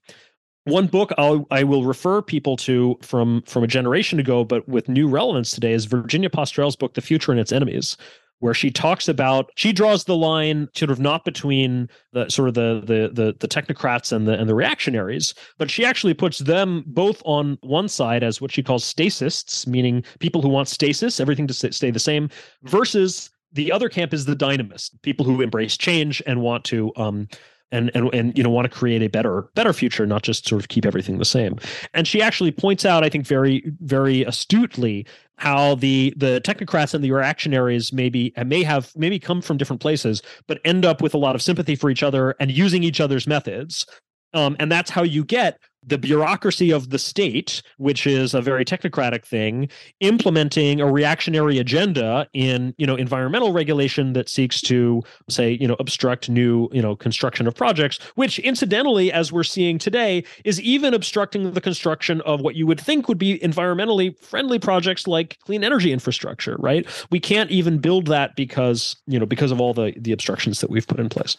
one 0.67 0.89
book 0.89 1.13
I'll, 1.17 1.47
I 1.51 1.65
will 1.65 1.85
refer 1.85 2.21
people 2.21 2.57
to 2.59 2.99
from 3.01 3.43
from 3.43 3.63
a 3.63 3.69
generation 3.69 4.19
ago, 4.19 4.45
but 4.45 4.69
with 4.69 4.89
new 4.89 5.09
relevance 5.09 5.53
today, 5.53 5.73
is 5.73 5.85
Virginia 5.85 6.29
Postrel's 6.29 6.77
book, 6.77 6.95
"The 6.95 7.01
Future 7.01 7.31
and 7.31 7.41
Its 7.41 7.53
Enemies," 7.53 7.97
where 8.41 8.53
she 8.53 8.71
talks 8.71 9.09
about 9.09 9.51
she 9.55 9.73
draws 9.73 10.05
the 10.05 10.17
line 10.17 10.69
sort 10.75 10.91
of 10.91 10.99
not 10.99 11.25
between 11.25 11.89
the 12.13 12.29
sort 12.29 12.49
of 12.49 12.55
the 12.55 12.83
the 12.85 13.11
the, 13.13 13.37
the 13.39 13.49
technocrats 13.49 14.13
and 14.13 14.27
the 14.27 14.39
and 14.39 14.49
the 14.49 14.55
reactionaries, 14.55 15.35
but 15.57 15.71
she 15.71 15.85
actually 15.85 16.15
puts 16.15 16.39
them 16.39 16.83
both 16.87 17.23
on 17.25 17.59
one 17.63 17.89
side 17.89 18.23
as 18.25 18.41
what 18.41 18.53
she 18.53 18.63
calls 18.63 18.85
stasists, 18.85 19.67
meaning 19.67 20.05
people 20.19 20.43
who 20.43 20.49
want 20.49 20.69
stasis, 20.69 21.21
everything 21.21 21.47
to 21.47 21.55
stay 21.55 21.91
the 21.91 22.01
same, 22.01 22.29
versus 22.65 23.31
the 23.53 23.71
other 23.71 23.89
camp 23.89 24.13
is 24.13 24.25
the 24.25 24.35
dynamist, 24.35 25.01
people 25.03 25.25
who 25.25 25.41
embrace 25.41 25.77
change 25.77 26.21
and 26.27 26.43
want 26.43 26.65
to 26.65 26.93
um, 26.97 27.29
and 27.73 27.91
and 27.95 28.13
and 28.15 28.37
you 28.37 28.45
know 28.45 28.51
want 28.51 28.71
to 28.71 28.77
create 28.77 29.03
a 29.03 29.09
better 29.09 29.49
better 29.55 29.73
future 29.73 30.07
not 30.07 30.23
just 30.23 30.47
sort 30.47 30.61
of 30.61 30.69
keep 30.69 30.87
everything 30.87 31.19
the 31.19 31.25
same. 31.25 31.59
And 31.95 32.07
she 32.07 32.23
actually 32.23 32.53
points 32.53 32.85
out 32.85 33.05
i 33.05 33.09
think 33.09 33.27
very 33.27 33.63
very 33.81 34.25
astutely 34.25 35.07
how 35.39 35.75
the 35.77 36.15
the 36.17 36.41
technocrats 36.45 36.95
and 36.95 37.05
the 37.05 37.11
reactionaries 37.13 37.93
maybe 37.93 38.33
may 38.47 38.63
have 38.63 38.93
maybe 38.97 39.19
come 39.19 39.43
from 39.43 39.57
different 39.57 39.81
places 39.83 40.23
but 40.47 40.61
end 40.65 40.85
up 40.85 41.03
with 41.03 41.15
a 41.15 41.19
lot 41.19 41.35
of 41.35 41.43
sympathy 41.43 41.77
for 41.77 41.91
each 41.91 42.03
other 42.03 42.35
and 42.41 42.51
using 42.51 42.83
each 42.83 43.01
other's 43.01 43.27
methods. 43.27 43.87
Um, 44.35 44.57
and 44.59 44.71
that's 44.71 44.91
how 44.91 45.03
you 45.03 45.25
get 45.25 45.59
the 45.87 45.99
bureaucracy 45.99 46.71
of 46.73 46.91
the 46.91 46.99
state, 46.99 47.63
which 47.79 48.07
is 48.07 48.35
a 48.35 48.41
very 48.41 48.65
technocratic 48.65 49.25
thing, 49.25 49.69
implementing 50.01 50.81
a 50.81 50.91
reactionary 50.91 51.59
agenda 51.59 52.29
in 52.33 52.75
you 52.77 52.87
know 52.87 52.97
environmental 52.97 53.53
regulation 53.53 54.13
that 54.13 54.29
seeks 54.29 54.61
to 54.61 55.03
say 55.29 55.53
you 55.61 55.69
know 55.69 55.77
obstruct 55.79 56.29
new 56.29 56.69
you 56.73 56.83
know 56.83 56.97
construction 56.97 57.47
of 57.47 57.55
projects, 57.55 57.99
which 58.17 58.39
incidentally, 58.41 59.13
as 59.13 59.33
we're 59.33 59.45
seeing 59.45 59.79
today, 59.79 60.25
is 60.45 60.61
even 60.61 60.93
obstructing 60.93 61.53
the 61.53 61.61
construction 61.61 62.21
of 62.23 62.41
what 62.41 62.57
you 62.57 62.67
would 62.67 62.81
think 62.81 63.09
would 63.09 63.19
be 63.19 63.39
environmentally 63.39 64.19
friendly 64.19 64.59
projects 64.59 65.07
like 65.07 65.39
clean 65.41 65.63
energy 65.63 65.93
infrastructure. 65.93 66.57
Right? 66.59 66.87
We 67.11 67.21
can't 67.21 67.51
even 67.51 67.79
build 67.79 68.07
that 68.07 68.35
because 68.37 68.97
you 69.07 69.19
know 69.19 69.27
because 69.27 69.53
of 69.53 69.61
all 69.61 69.73
the 69.73 69.95
the 69.97 70.13
obstructions 70.13 70.61
that 70.61 70.71
we've 70.71 70.87
put 70.87 70.99
in 70.99 71.09
place. 71.09 71.37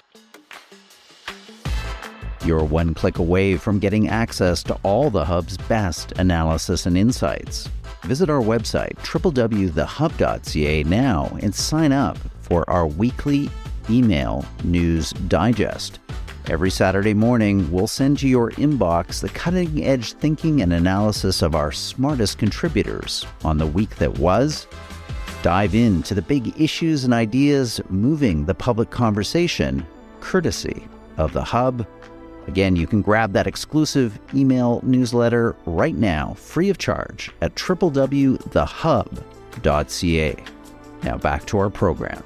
You're 2.47 2.63
one 2.63 2.93
click 2.93 3.17
away 3.17 3.57
from 3.57 3.77
getting 3.77 4.07
access 4.07 4.63
to 4.63 4.79
all 4.83 5.09
the 5.09 5.25
Hub's 5.25 5.57
best 5.57 6.13
analysis 6.13 6.85
and 6.85 6.97
insights. 6.97 7.67
Visit 8.03 8.29
our 8.29 8.39
website, 8.39 8.95
www.thehub.ca, 8.99 10.83
now 10.83 11.37
and 11.41 11.53
sign 11.53 11.91
up 11.91 12.17
for 12.39 12.63
our 12.69 12.87
weekly 12.87 13.49
email 13.89 14.45
news 14.63 15.11
digest. 15.11 15.99
Every 16.49 16.69
Saturday 16.69 17.13
morning, 17.13 17.69
we'll 17.69 17.85
send 17.85 18.21
you 18.21 18.29
your 18.29 18.51
inbox 18.51 19.19
the 19.19 19.27
cutting 19.27 19.83
edge 19.83 20.13
thinking 20.13 20.61
and 20.61 20.71
analysis 20.71 21.41
of 21.41 21.53
our 21.53 21.73
smartest 21.73 22.37
contributors 22.37 23.25
on 23.43 23.57
the 23.57 23.67
week 23.67 23.97
that 23.97 24.19
was. 24.19 24.67
Dive 25.43 25.75
into 25.75 26.15
the 26.15 26.21
big 26.21 26.57
issues 26.57 27.03
and 27.03 27.13
ideas 27.13 27.81
moving 27.89 28.45
the 28.45 28.55
public 28.55 28.89
conversation, 28.89 29.85
courtesy 30.21 30.87
of 31.17 31.33
the 31.33 31.43
Hub 31.43 31.85
Again, 32.47 32.75
you 32.75 32.87
can 32.87 33.01
grab 33.01 33.33
that 33.33 33.45
exclusive 33.45 34.17
email 34.33 34.79
newsletter 34.83 35.55
right 35.65 35.95
now, 35.95 36.33
free 36.35 36.69
of 36.69 36.77
charge, 36.77 37.29
at 37.41 37.55
www.thehub.ca. 37.55 38.03
Now 41.03 41.17
back 41.17 41.45
to 41.45 41.57
our 41.59 41.69
program. 41.69 42.23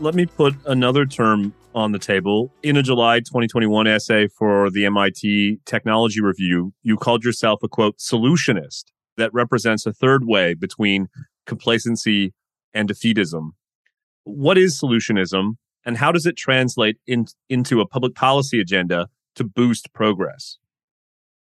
Let 0.00 0.14
me 0.14 0.26
put 0.26 0.54
another 0.66 1.06
term 1.06 1.54
on 1.74 1.92
the 1.92 1.98
table. 1.98 2.52
In 2.62 2.76
a 2.76 2.82
July 2.82 3.20
2021 3.20 3.86
essay 3.86 4.28
for 4.28 4.70
the 4.70 4.84
MIT 4.86 5.60
Technology 5.64 6.20
Review, 6.20 6.72
you 6.82 6.96
called 6.96 7.24
yourself 7.24 7.62
a 7.62 7.68
quote, 7.68 7.98
solutionist 7.98 8.84
that 9.16 9.32
represents 9.32 9.86
a 9.86 9.92
third 9.92 10.24
way 10.24 10.54
between 10.54 11.08
complacency 11.46 12.32
and 12.72 12.88
defeatism. 12.88 13.50
What 14.24 14.56
is 14.58 14.80
solutionism? 14.80 15.56
And 15.84 15.96
how 15.96 16.12
does 16.12 16.26
it 16.26 16.36
translate 16.36 16.96
in, 17.06 17.26
into 17.48 17.80
a 17.80 17.86
public 17.86 18.14
policy 18.14 18.60
agenda 18.60 19.08
to 19.36 19.44
boost 19.44 19.92
progress? 19.92 20.58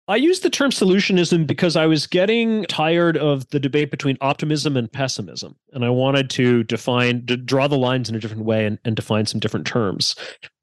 I 0.10 0.16
use 0.16 0.40
the 0.40 0.50
term 0.50 0.72
solutionism 0.72 1.46
because 1.46 1.76
I 1.76 1.86
was 1.86 2.08
getting 2.08 2.64
tired 2.64 3.16
of 3.16 3.48
the 3.50 3.60
debate 3.60 3.92
between 3.92 4.18
optimism 4.22 4.76
and 4.76 4.92
pessimism. 4.92 5.56
And 5.72 5.86
I 5.86 5.92
wanted 5.92 6.32
to 6.32 6.64
define, 6.64 7.28
to 7.28 7.38
draw 7.38 7.68
the 7.68 7.78
lines 7.78 8.10
in 8.10 8.16
a 8.16 8.20
different 8.20 8.44
way 8.44 8.66
and, 8.66 8.80
and 8.84 8.96
define 8.96 9.28
some 9.28 9.40
different 9.40 9.68
terms. 9.68 10.16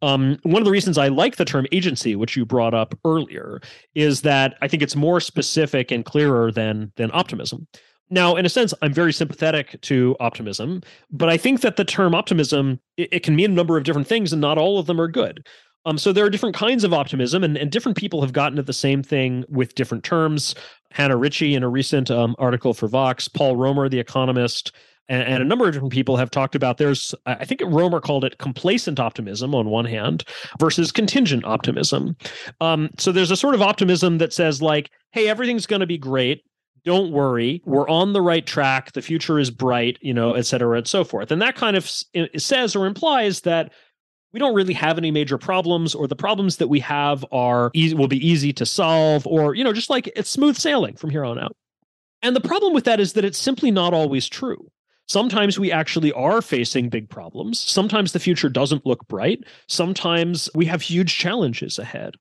Um, 0.03 0.41
one 0.43 0.61
of 0.61 0.65
the 0.65 0.73
reasons 0.73 0.99
I 0.99 1.07
like 1.09 1.37
the 1.37 1.45
term 1.45 1.65
agency, 1.71 2.17
which 2.17 2.37
you 2.37 2.45
brought 2.45 2.75
up 2.75 2.99
earlier, 3.05 3.61
is 3.95 4.23
that 4.23 4.57
I 4.63 4.67
think 4.67 4.83
it's 4.83 4.97
more 4.97 5.21
specific 5.21 5.93
and 5.93 6.05
clearer 6.05 6.51
than, 6.51 6.91
than 6.97 7.13
optimism. 7.15 7.69
Now, 8.09 8.37
in 8.37 8.47
a 8.47 8.49
sense, 8.49 8.73
I'm 8.83 8.93
very 8.93 9.13
sympathetic 9.13 9.81
to 9.83 10.17
optimism, 10.21 10.83
but 11.11 11.29
I 11.29 11.37
think 11.37 11.61
that 11.63 11.77
the 11.77 11.85
term 11.85 12.15
optimism 12.15 12.81
it, 12.97 13.09
it, 13.13 13.23
can 13.23 13.35
mean 13.35 13.51
a 13.51 13.55
number 13.55 13.77
of 13.77 13.85
different 13.85 14.07
things, 14.07 14.33
and 14.33 14.41
not 14.41 14.59
all 14.59 14.79
of 14.79 14.87
them 14.87 15.01
are 15.01 15.09
good. 15.09 15.47
Um, 15.87 15.99
so 15.99 16.13
there 16.13 16.25
are 16.25 16.31
different 16.31 16.57
kinds 16.57 16.85
of 16.85 16.93
optimism, 16.93 17.43
and, 17.45 17.57
and 17.57 17.71
different 17.71 17.97
people 17.97 18.21
have 18.21 18.33
gotten 18.33 18.59
at 18.59 18.67
the 18.67 18.73
same 18.73 19.03
thing 19.03 19.45
with 19.49 19.75
different 19.75 20.05
terms. 20.05 20.55
Hannah 20.93 21.17
Ritchie, 21.17 21.55
in 21.55 21.63
a 21.63 21.69
recent 21.69 22.11
um, 22.11 22.35
article 22.39 22.75
for 22.75 22.89
Vox, 22.89 23.29
Paul 23.29 23.57
Romer, 23.57 23.89
the 23.89 24.01
economist, 24.01 24.73
and, 25.09 25.23
and, 25.23 25.43
a 25.43 25.47
number 25.47 25.67
of 25.67 25.73
different 25.73 25.93
people 25.93 26.17
have 26.17 26.31
talked 26.31 26.57
about. 26.57 26.79
There's, 26.79 27.15
I 27.27 27.45
think 27.45 27.61
Romer 27.65 28.01
called 28.01 28.25
it 28.25 28.39
complacent 28.39 28.99
optimism 28.99 29.55
on 29.55 29.69
one 29.69 29.85
hand 29.85 30.25
versus 30.59 30.91
contingent 30.91 31.45
optimism. 31.45 32.17
Um, 32.61 32.91
so 32.99 33.13
there's 33.13 33.31
a 33.31 33.37
sort 33.37 33.55
of 33.55 33.63
optimism 33.63 34.19
that 34.19 34.33
says 34.33 34.61
like, 34.61 34.91
"Hey, 35.13 35.29
everything's 35.29 35.67
going 35.67 35.81
to 35.81 35.87
be 35.87 35.99
great." 35.99 36.43
Don't 36.87 37.11
worry 37.13 37.61
we're 37.67 37.89
on 37.89 38.13
the 38.13 38.23
right 38.23 38.47
track 38.47 38.93
the 38.93 39.03
future 39.03 39.39
is 39.39 39.51
bright 39.51 39.99
you 40.01 40.15
know 40.15 40.33
et 40.33 40.47
cetera 40.47 40.79
and 40.79 40.87
so 40.87 41.05
forth 41.05 41.31
and 41.31 41.43
that 41.43 41.57
kind 41.57 41.77
of 41.77 41.91
says 42.37 42.75
or 42.75 42.87
implies 42.87 43.43
that 43.43 43.73
we 44.33 44.39
don't 44.39 44.55
really 44.55 44.73
have 44.75 44.97
any 44.97 45.11
major 45.11 45.37
problems 45.37 45.95
or 45.95 46.07
the 46.07 46.17
problems 46.17 46.59
that 46.59 46.69
we 46.69 46.81
have 46.81 47.25
are 47.33 47.71
easy 47.75 47.95
will 47.95 48.09
be 48.09 48.27
easy 48.27 48.53
to 48.53 48.65
solve 48.65 49.27
or 49.27 49.55
you 49.55 49.65
know 49.65 49.73
just 49.73 49.91
like 49.91 50.11
it's 50.17 50.31
smooth 50.31 50.57
sailing 50.57 50.97
from 50.97 51.11
here 51.11 51.25
on 51.25 51.39
out 51.39 51.55
and 52.23 52.35
the 52.35 52.41
problem 52.41 52.73
with 52.73 52.85
that 52.85 53.01
is 53.01 53.13
that 53.15 53.25
it's 53.25 53.39
simply 53.39 53.71
not 53.71 53.93
always 53.93 54.29
true 54.29 54.71
Sometimes 55.09 55.57
we 55.57 55.71
actually 55.71 56.13
are 56.15 56.43
facing 56.43 56.89
big 56.89 57.09
problems. 57.09 57.61
Sometimes 57.61 58.13
the 58.13 58.19
future 58.19 58.49
doesn't 58.49 58.85
look 58.85 59.07
bright. 59.07 59.45
Sometimes 59.69 60.51
we 60.53 60.67
have 60.67 60.83
huge 60.83 61.17
challenges 61.17 61.79
ahead 61.79 62.17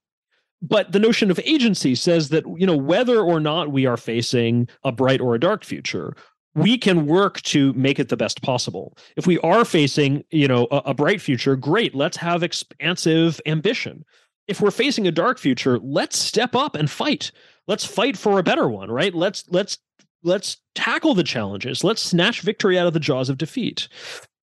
but 0.62 0.92
the 0.92 0.98
notion 0.98 1.30
of 1.30 1.40
agency 1.44 1.94
says 1.94 2.30
that 2.30 2.44
you 2.56 2.66
know 2.66 2.76
whether 2.76 3.20
or 3.20 3.40
not 3.40 3.72
we 3.72 3.86
are 3.86 3.96
facing 3.96 4.68
a 4.84 4.92
bright 4.92 5.20
or 5.20 5.34
a 5.34 5.40
dark 5.40 5.64
future 5.64 6.16
we 6.54 6.78
can 6.78 7.04
work 7.04 7.42
to 7.42 7.74
make 7.74 7.98
it 7.98 8.08
the 8.08 8.16
best 8.16 8.40
possible. 8.40 8.96
If 9.16 9.26
we 9.26 9.38
are 9.40 9.64
facing 9.64 10.24
you 10.30 10.48
know 10.48 10.66
a, 10.70 10.76
a 10.86 10.94
bright 10.94 11.20
future 11.20 11.56
great 11.56 11.94
let's 11.94 12.16
have 12.16 12.42
expansive 12.42 13.40
ambition. 13.46 14.04
If 14.48 14.60
we're 14.60 14.70
facing 14.70 15.06
a 15.06 15.12
dark 15.12 15.38
future 15.38 15.78
let's 15.78 16.18
step 16.18 16.54
up 16.54 16.74
and 16.74 16.90
fight. 16.90 17.30
Let's 17.68 17.84
fight 17.84 18.16
for 18.16 18.38
a 18.38 18.42
better 18.42 18.68
one 18.68 18.90
right? 18.90 19.14
Let's 19.14 19.44
let's 19.48 19.78
let's 20.22 20.56
tackle 20.74 21.14
the 21.14 21.22
challenges. 21.22 21.84
Let's 21.84 22.02
snatch 22.02 22.40
victory 22.40 22.78
out 22.78 22.86
of 22.86 22.94
the 22.94 23.00
jaws 23.00 23.28
of 23.28 23.38
defeat 23.38 23.88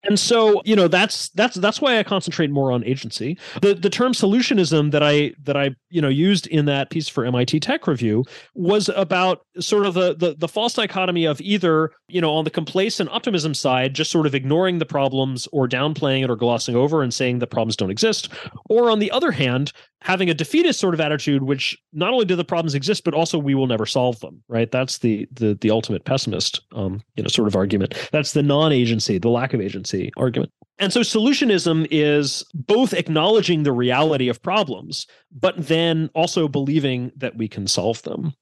And 0.06 0.20
so, 0.20 0.62
you 0.66 0.76
know, 0.76 0.88
that's 0.88 1.30
that's 1.30 1.56
that's 1.56 1.80
why 1.80 1.98
I 1.98 2.04
concentrate 2.04 2.52
more 2.52 2.72
on 2.72 2.84
agency. 2.84 3.38
The 3.62 3.74
the 3.74 3.90
term 3.90 4.12
solutionism 4.12 4.92
that 4.92 5.02
I 5.02 5.34
that 5.44 5.56
I, 5.56 5.76
you 5.90 6.02
know, 6.02 6.10
used 6.10 6.46
in 6.48 6.66
that 6.66 6.90
piece 6.90 7.08
for 7.08 7.26
MIT 7.26 7.62
Tech 7.62 7.88
Review 7.88 8.26
was 8.54 8.90
about 8.90 9.46
sort 9.60 9.86
of 9.86 9.94
the 9.94 10.14
the, 10.14 10.36
the 10.38 10.48
false 10.50 10.74
dichotomy 10.74 11.26
of 11.26 11.40
either, 11.40 11.92
you 12.10 12.20
know, 12.20 12.34
on 12.34 12.44
the 12.44 12.50
complacent 12.50 13.10
optimism 13.12 13.54
side, 13.54 13.94
just 13.94 14.12
sort 14.12 14.26
of 14.26 14.36
ignoring 14.36 14.80
the 14.80 14.86
problems 14.86 15.48
or 15.54 15.70
downplaying 15.70 16.24
it 16.26 16.30
or 16.30 16.36
glossing 16.36 16.76
over 16.76 17.02
and 17.02 17.14
saying 17.14 17.40
the 17.40 17.48
problems 17.48 17.78
don't 17.78 17.92
exist, 17.92 18.28
or 18.70 18.92
on 18.92 19.00
the 19.00 19.12
other 19.12 19.32
hand, 19.32 19.72
having 20.02 20.30
a 20.30 20.34
defeatist 20.34 20.82
sort 20.82 20.94
of 20.94 21.00
attitude, 21.00 21.44
which 21.44 21.78
not 21.94 22.12
only 22.12 22.26
do 22.26 22.36
the 22.36 22.44
problems 22.44 22.76
exist, 22.76 23.06
but 23.06 23.14
also 23.14 23.38
we 23.38 23.56
will 23.56 23.68
never 23.68 23.86
solve 23.86 24.20
them. 24.20 24.44
Right? 24.50 24.70
That's 24.70 24.98
the 24.98 25.30
the 25.32 25.58
the 25.62 25.72
ultimate 25.72 26.04
pessimist, 26.04 26.60
um, 26.74 27.02
you 27.16 27.24
know, 27.24 27.30
sort 27.30 27.48
of 27.48 27.56
argument. 27.56 28.10
That's 28.12 28.34
the 28.34 28.44
non-agency, 28.44 29.18
the 29.18 29.30
lack 29.30 29.54
of 29.54 29.62
agency 29.62 29.93
argument. 30.18 30.52
And 30.80 30.92
so 30.92 31.02
solutionism 31.02 31.88
is 31.92 32.44
both 32.54 32.94
acknowledging 32.94 33.64
the 33.64 33.72
reality 33.72 34.28
of 34.28 34.42
problems, 34.42 35.06
but 35.32 35.56
then 35.58 36.10
also 36.16 36.48
believing 36.48 37.12
that 37.16 37.38
we 37.38 37.48
can 37.48 37.68
solve 37.68 38.02
them. 38.02 38.34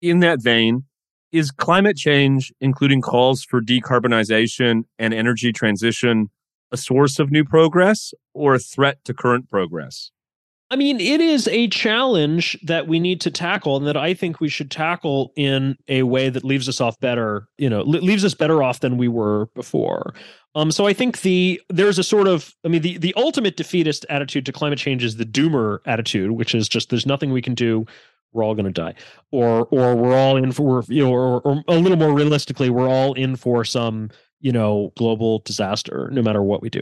In 0.00 0.20
that 0.20 0.42
vein, 0.42 0.84
is 1.32 1.50
climate 1.50 1.96
change, 1.96 2.52
including 2.60 3.00
calls 3.00 3.44
for 3.44 3.60
decarbonization 3.60 4.82
and 4.98 5.14
energy 5.14 5.52
transition, 5.52 6.30
a 6.72 6.76
source 6.76 7.18
of 7.18 7.30
new 7.30 7.44
progress 7.44 8.12
or 8.34 8.54
a 8.54 8.58
threat 8.58 9.04
to 9.04 9.14
current 9.14 9.48
progress? 9.48 10.10
I 10.72 10.76
mean, 10.76 11.00
it 11.00 11.20
is 11.20 11.48
a 11.48 11.66
challenge 11.68 12.56
that 12.62 12.86
we 12.86 13.00
need 13.00 13.20
to 13.22 13.30
tackle 13.30 13.76
and 13.76 13.86
that 13.88 13.96
I 13.96 14.14
think 14.14 14.40
we 14.40 14.48
should 14.48 14.70
tackle 14.70 15.32
in 15.34 15.76
a 15.88 16.04
way 16.04 16.28
that 16.28 16.44
leaves 16.44 16.68
us 16.68 16.80
off 16.80 16.98
better, 17.00 17.48
you 17.58 17.68
know, 17.68 17.82
leaves 17.82 18.24
us 18.24 18.34
better 18.34 18.62
off 18.62 18.78
than 18.78 18.96
we 18.96 19.08
were 19.08 19.46
before. 19.56 20.14
Um, 20.54 20.70
so 20.70 20.86
I 20.86 20.92
think 20.92 21.22
the 21.22 21.60
there's 21.68 21.98
a 21.98 22.04
sort 22.04 22.28
of 22.28 22.54
I 22.64 22.68
mean 22.68 22.82
the 22.82 22.98
the 22.98 23.14
ultimate 23.16 23.56
defeatist 23.56 24.06
attitude 24.08 24.46
to 24.46 24.52
climate 24.52 24.78
change 24.78 25.02
is 25.02 25.16
the 25.16 25.24
doomer 25.24 25.78
attitude, 25.86 26.32
which 26.32 26.54
is 26.54 26.68
just 26.68 26.90
there's 26.90 27.06
nothing 27.06 27.32
we 27.32 27.42
can 27.42 27.54
do, 27.54 27.84
we're 28.32 28.44
all 28.44 28.54
going 28.54 28.64
to 28.64 28.72
die, 28.72 28.94
or 29.32 29.66
or 29.66 29.96
we're 29.96 30.16
all 30.16 30.36
in 30.36 30.52
for 30.52 30.84
you 30.88 31.04
know, 31.04 31.12
or, 31.12 31.40
or 31.40 31.64
a 31.68 31.78
little 31.78 31.98
more 31.98 32.12
realistically, 32.12 32.70
we're 32.70 32.88
all 32.88 33.12
in 33.14 33.36
for 33.36 33.64
some 33.64 34.10
you 34.40 34.52
know 34.52 34.92
global 34.96 35.40
disaster, 35.40 36.08
no 36.12 36.22
matter 36.22 36.42
what 36.42 36.62
we 36.62 36.70
do. 36.70 36.80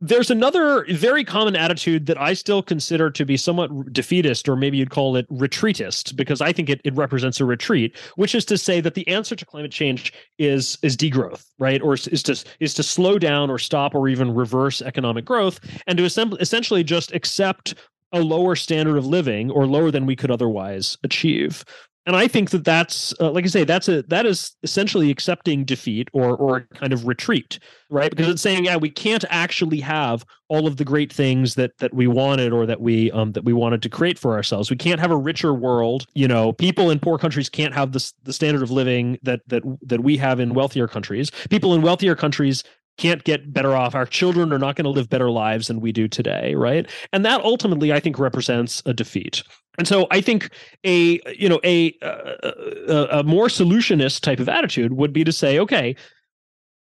There's 0.00 0.30
another 0.30 0.84
very 0.90 1.24
common 1.24 1.56
attitude 1.56 2.04
that 2.06 2.20
I 2.20 2.34
still 2.34 2.62
consider 2.62 3.10
to 3.10 3.24
be 3.24 3.38
somewhat 3.38 3.94
defeatist, 3.94 4.46
or 4.46 4.54
maybe 4.54 4.76
you'd 4.76 4.90
call 4.90 5.16
it 5.16 5.26
retreatist, 5.30 6.14
because 6.16 6.42
I 6.42 6.52
think 6.52 6.68
it, 6.68 6.82
it 6.84 6.94
represents 6.94 7.40
a 7.40 7.46
retreat, 7.46 7.96
which 8.16 8.34
is 8.34 8.44
to 8.46 8.58
say 8.58 8.82
that 8.82 8.92
the 8.92 9.08
answer 9.08 9.34
to 9.34 9.46
climate 9.46 9.72
change 9.72 10.12
is 10.38 10.76
is 10.82 10.98
degrowth, 10.98 11.46
right? 11.58 11.80
Or 11.80 11.94
is, 11.94 12.08
is 12.08 12.22
to 12.24 12.44
is 12.60 12.74
to 12.74 12.82
slow 12.82 13.18
down 13.18 13.48
or 13.48 13.58
stop 13.58 13.94
or 13.94 14.06
even 14.08 14.34
reverse 14.34 14.82
economic 14.82 15.24
growth 15.24 15.60
and 15.86 15.96
to 15.96 16.04
essentially 16.04 16.84
just 16.84 17.12
accept 17.12 17.74
a 18.12 18.20
lower 18.20 18.54
standard 18.54 18.96
of 18.96 19.06
living 19.06 19.50
or 19.50 19.66
lower 19.66 19.90
than 19.90 20.06
we 20.06 20.14
could 20.14 20.30
otherwise 20.30 20.96
achieve 21.02 21.64
and 22.06 22.14
I 22.14 22.28
think 22.28 22.50
that 22.50 22.64
that's 22.64 23.12
uh, 23.20 23.30
like 23.32 23.44
I 23.44 23.48
say 23.48 23.64
that's 23.64 23.88
a 23.88 24.02
that 24.04 24.26
is 24.26 24.54
essentially 24.62 25.10
accepting 25.10 25.64
defeat 25.64 26.08
or 26.12 26.36
or 26.36 26.60
kind 26.74 26.92
of 26.92 27.06
retreat, 27.06 27.58
right? 27.90 28.10
Because 28.10 28.28
it's 28.28 28.42
saying 28.42 28.64
yeah 28.64 28.76
we 28.76 28.90
can't 28.90 29.24
actually 29.28 29.80
have 29.80 30.24
all 30.48 30.68
of 30.68 30.76
the 30.76 30.84
great 30.84 31.12
things 31.12 31.56
that 31.56 31.76
that 31.78 31.92
we 31.92 32.06
wanted 32.06 32.52
or 32.52 32.64
that 32.64 32.80
we 32.80 33.10
um 33.10 33.32
that 33.32 33.44
we 33.44 33.52
wanted 33.52 33.82
to 33.82 33.88
create 33.88 34.18
for 34.18 34.34
ourselves. 34.34 34.70
We 34.70 34.76
can't 34.76 35.00
have 35.00 35.10
a 35.10 35.16
richer 35.16 35.52
world. 35.52 36.06
You 36.14 36.28
know, 36.28 36.52
people 36.52 36.90
in 36.90 37.00
poor 37.00 37.18
countries 37.18 37.48
can't 37.48 37.74
have 37.74 37.92
the 37.92 38.12
the 38.22 38.32
standard 38.32 38.62
of 38.62 38.70
living 38.70 39.18
that 39.22 39.40
that 39.48 39.62
that 39.82 40.00
we 40.00 40.16
have 40.18 40.38
in 40.38 40.54
wealthier 40.54 40.86
countries. 40.86 41.30
People 41.50 41.74
in 41.74 41.82
wealthier 41.82 42.14
countries 42.14 42.62
can't 42.96 43.24
get 43.24 43.52
better 43.52 43.74
off. 43.74 43.94
Our 43.94 44.06
children 44.06 44.52
are 44.52 44.58
not 44.58 44.76
going 44.76 44.84
to 44.84 44.90
live 44.90 45.08
better 45.08 45.30
lives 45.30 45.68
than 45.68 45.80
we 45.80 45.92
do 45.92 46.08
today, 46.08 46.54
right? 46.54 46.88
And 47.12 47.24
that 47.24 47.42
ultimately, 47.42 47.92
I 47.92 48.00
think, 48.00 48.18
represents 48.18 48.82
a 48.86 48.94
defeat. 48.94 49.42
And 49.78 49.86
so, 49.86 50.06
I 50.10 50.20
think 50.20 50.50
a 50.84 51.20
you 51.38 51.48
know 51.48 51.60
a, 51.62 51.94
a, 52.02 53.08
a 53.18 53.22
more 53.22 53.48
solutionist 53.48 54.20
type 54.20 54.40
of 54.40 54.48
attitude 54.48 54.94
would 54.94 55.12
be 55.12 55.24
to 55.24 55.32
say, 55.32 55.58
okay, 55.58 55.94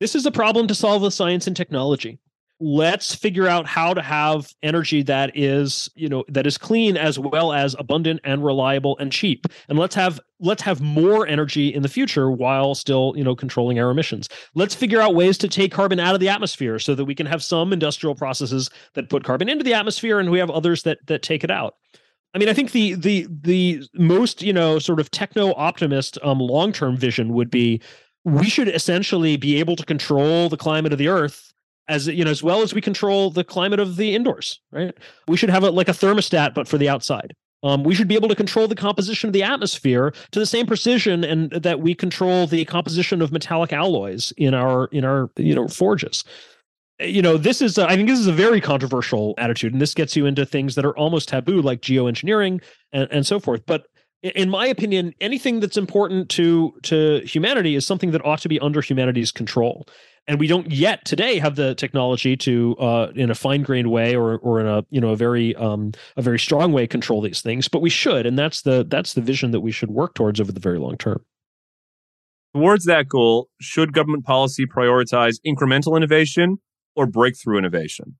this 0.00 0.14
is 0.14 0.26
a 0.26 0.30
problem 0.30 0.66
to 0.66 0.74
solve 0.74 1.02
with 1.02 1.14
science 1.14 1.46
and 1.46 1.56
technology 1.56 2.18
let's 2.62 3.12
figure 3.12 3.48
out 3.48 3.66
how 3.66 3.92
to 3.92 4.00
have 4.00 4.54
energy 4.62 5.02
that 5.02 5.32
is 5.34 5.90
you 5.96 6.08
know 6.08 6.24
that 6.28 6.46
is 6.46 6.56
clean 6.56 6.96
as 6.96 7.18
well 7.18 7.52
as 7.52 7.74
abundant 7.76 8.20
and 8.22 8.44
reliable 8.44 8.96
and 8.98 9.10
cheap. 9.10 9.46
And 9.68 9.78
let's 9.78 9.96
have 9.96 10.20
let's 10.38 10.62
have 10.62 10.80
more 10.80 11.26
energy 11.26 11.74
in 11.74 11.82
the 11.82 11.88
future 11.88 12.30
while 12.30 12.76
still 12.76 13.14
you 13.16 13.24
know 13.24 13.34
controlling 13.34 13.80
our 13.80 13.90
emissions. 13.90 14.28
Let's 14.54 14.76
figure 14.76 15.00
out 15.00 15.16
ways 15.16 15.36
to 15.38 15.48
take 15.48 15.72
carbon 15.72 15.98
out 15.98 16.14
of 16.14 16.20
the 16.20 16.28
atmosphere 16.28 16.78
so 16.78 16.94
that 16.94 17.04
we 17.04 17.16
can 17.16 17.26
have 17.26 17.42
some 17.42 17.72
industrial 17.72 18.14
processes 18.14 18.70
that 18.94 19.10
put 19.10 19.24
carbon 19.24 19.48
into 19.48 19.64
the 19.64 19.74
atmosphere 19.74 20.20
and 20.20 20.30
we 20.30 20.38
have 20.38 20.50
others 20.50 20.84
that 20.84 21.04
that 21.06 21.22
take 21.22 21.42
it 21.42 21.50
out. 21.50 21.74
I 22.32 22.38
mean, 22.38 22.48
I 22.48 22.54
think 22.54 22.70
the 22.70 22.94
the 22.94 23.26
the 23.28 23.82
most 23.94 24.40
you 24.40 24.52
know 24.52 24.78
sort 24.78 25.00
of 25.00 25.10
techno 25.10 25.52
optimist 25.54 26.16
um, 26.22 26.38
long 26.38 26.72
term 26.72 26.96
vision 26.96 27.34
would 27.34 27.50
be 27.50 27.82
we 28.24 28.48
should 28.48 28.68
essentially 28.68 29.36
be 29.36 29.58
able 29.58 29.74
to 29.74 29.84
control 29.84 30.48
the 30.48 30.56
climate 30.56 30.92
of 30.92 30.98
the 31.00 31.08
Earth 31.08 31.51
as 31.88 32.06
you 32.06 32.24
know 32.24 32.30
as 32.30 32.42
well 32.42 32.62
as 32.62 32.74
we 32.74 32.80
control 32.80 33.30
the 33.30 33.44
climate 33.44 33.80
of 33.80 33.96
the 33.96 34.14
indoors 34.14 34.60
right? 34.70 34.96
We 35.28 35.36
should 35.36 35.50
have 35.50 35.64
a 35.64 35.70
like 35.70 35.88
a 35.88 35.92
thermostat 35.92 36.54
but 36.54 36.68
for 36.68 36.78
the 36.78 36.88
outside. 36.88 37.34
Um, 37.64 37.84
we 37.84 37.94
should 37.94 38.08
be 38.08 38.16
able 38.16 38.28
to 38.28 38.34
control 38.34 38.66
the 38.66 38.74
composition 38.74 39.28
of 39.28 39.32
the 39.32 39.44
atmosphere 39.44 40.12
to 40.32 40.38
the 40.38 40.46
same 40.46 40.66
precision 40.66 41.22
and 41.22 41.50
that 41.52 41.80
we 41.80 41.94
control 41.94 42.46
the 42.46 42.64
composition 42.64 43.22
of 43.22 43.30
metallic 43.30 43.72
alloys 43.72 44.32
in 44.36 44.52
our 44.52 44.86
in 44.86 45.04
our 45.04 45.30
you 45.36 45.54
know 45.54 45.68
forges. 45.68 46.24
You 46.98 47.22
know 47.22 47.36
this 47.36 47.62
is 47.62 47.78
a, 47.78 47.88
I 47.88 47.96
think 47.96 48.08
this 48.08 48.18
is 48.18 48.26
a 48.26 48.32
very 48.32 48.60
controversial 48.60 49.34
attitude 49.38 49.72
and 49.72 49.80
this 49.80 49.94
gets 49.94 50.16
you 50.16 50.26
into 50.26 50.44
things 50.44 50.74
that 50.74 50.84
are 50.84 50.96
almost 50.96 51.28
taboo 51.28 51.62
like 51.62 51.80
geoengineering 51.82 52.62
and, 52.92 53.08
and 53.10 53.26
so 53.26 53.38
forth. 53.38 53.62
But 53.66 53.86
in 54.22 54.50
my 54.50 54.66
opinion 54.66 55.12
anything 55.20 55.60
that's 55.60 55.76
important 55.76 56.28
to 56.30 56.72
to 56.82 57.20
humanity 57.24 57.74
is 57.74 57.86
something 57.86 58.10
that 58.12 58.24
ought 58.24 58.40
to 58.40 58.48
be 58.48 58.58
under 58.60 58.80
humanity's 58.80 59.32
control 59.32 59.86
and 60.28 60.38
we 60.38 60.46
don't 60.46 60.70
yet 60.70 61.04
today 61.04 61.38
have 61.38 61.56
the 61.56 61.74
technology 61.74 62.36
to 62.36 62.76
uh, 62.78 63.12
in 63.14 63.30
a 63.30 63.34
fine 63.34 63.62
grained 63.62 63.90
way 63.90 64.14
or 64.14 64.38
or 64.38 64.60
in 64.60 64.66
a 64.66 64.84
you 64.90 65.00
know 65.00 65.10
a 65.10 65.16
very 65.16 65.54
um, 65.56 65.92
a 66.16 66.22
very 66.22 66.38
strong 66.38 66.72
way 66.72 66.86
control 66.86 67.20
these 67.20 67.42
things 67.42 67.68
but 67.68 67.82
we 67.82 67.90
should 67.90 68.26
and 68.26 68.38
that's 68.38 68.62
the 68.62 68.84
that's 68.88 69.14
the 69.14 69.20
vision 69.20 69.50
that 69.50 69.60
we 69.60 69.72
should 69.72 69.90
work 69.90 70.14
towards 70.14 70.40
over 70.40 70.52
the 70.52 70.60
very 70.60 70.78
long 70.78 70.96
term 70.96 71.24
towards 72.54 72.84
that 72.84 73.08
goal 73.08 73.48
should 73.60 73.92
government 73.92 74.24
policy 74.24 74.66
prioritize 74.66 75.36
incremental 75.46 75.96
innovation 75.96 76.58
or 76.96 77.06
breakthrough 77.06 77.58
innovation 77.58 78.16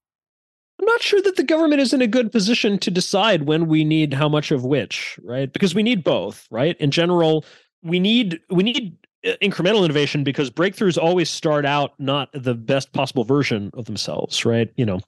I'm 0.81 0.87
not 0.87 1.03
sure 1.03 1.23
that 1.23 1.37
the 1.37 1.45
government 1.45 1.81
is 1.81 1.93
in 1.93 2.03
a 2.03 2.09
good 2.09 2.33
position 2.33 2.77
to 2.79 2.91
decide 2.91 3.43
when 3.43 3.69
we 3.69 3.85
need 3.85 4.15
how 4.15 4.29
much 4.29 4.51
of 4.51 4.65
which, 4.65 5.17
right? 5.23 5.53
Because 5.53 5.77
we 5.77 5.85
need 5.85 6.03
both, 6.03 6.49
right? 6.51 6.77
In 6.81 6.91
general, 6.91 7.45
we 7.85 8.01
need 8.01 8.41
we 8.51 8.65
need 8.65 8.97
incremental 9.25 9.85
innovation 9.85 10.25
because 10.25 10.51
breakthroughs 10.51 11.01
always 11.01 11.31
start 11.31 11.65
out 11.65 11.93
not 11.99 12.29
the 12.33 12.55
best 12.55 12.93
possible 12.93 13.25
version 13.25 13.71
of 13.75 13.85
themselves, 13.85 14.45
right? 14.45 14.71
You 14.77 14.87
know, 14.87 15.01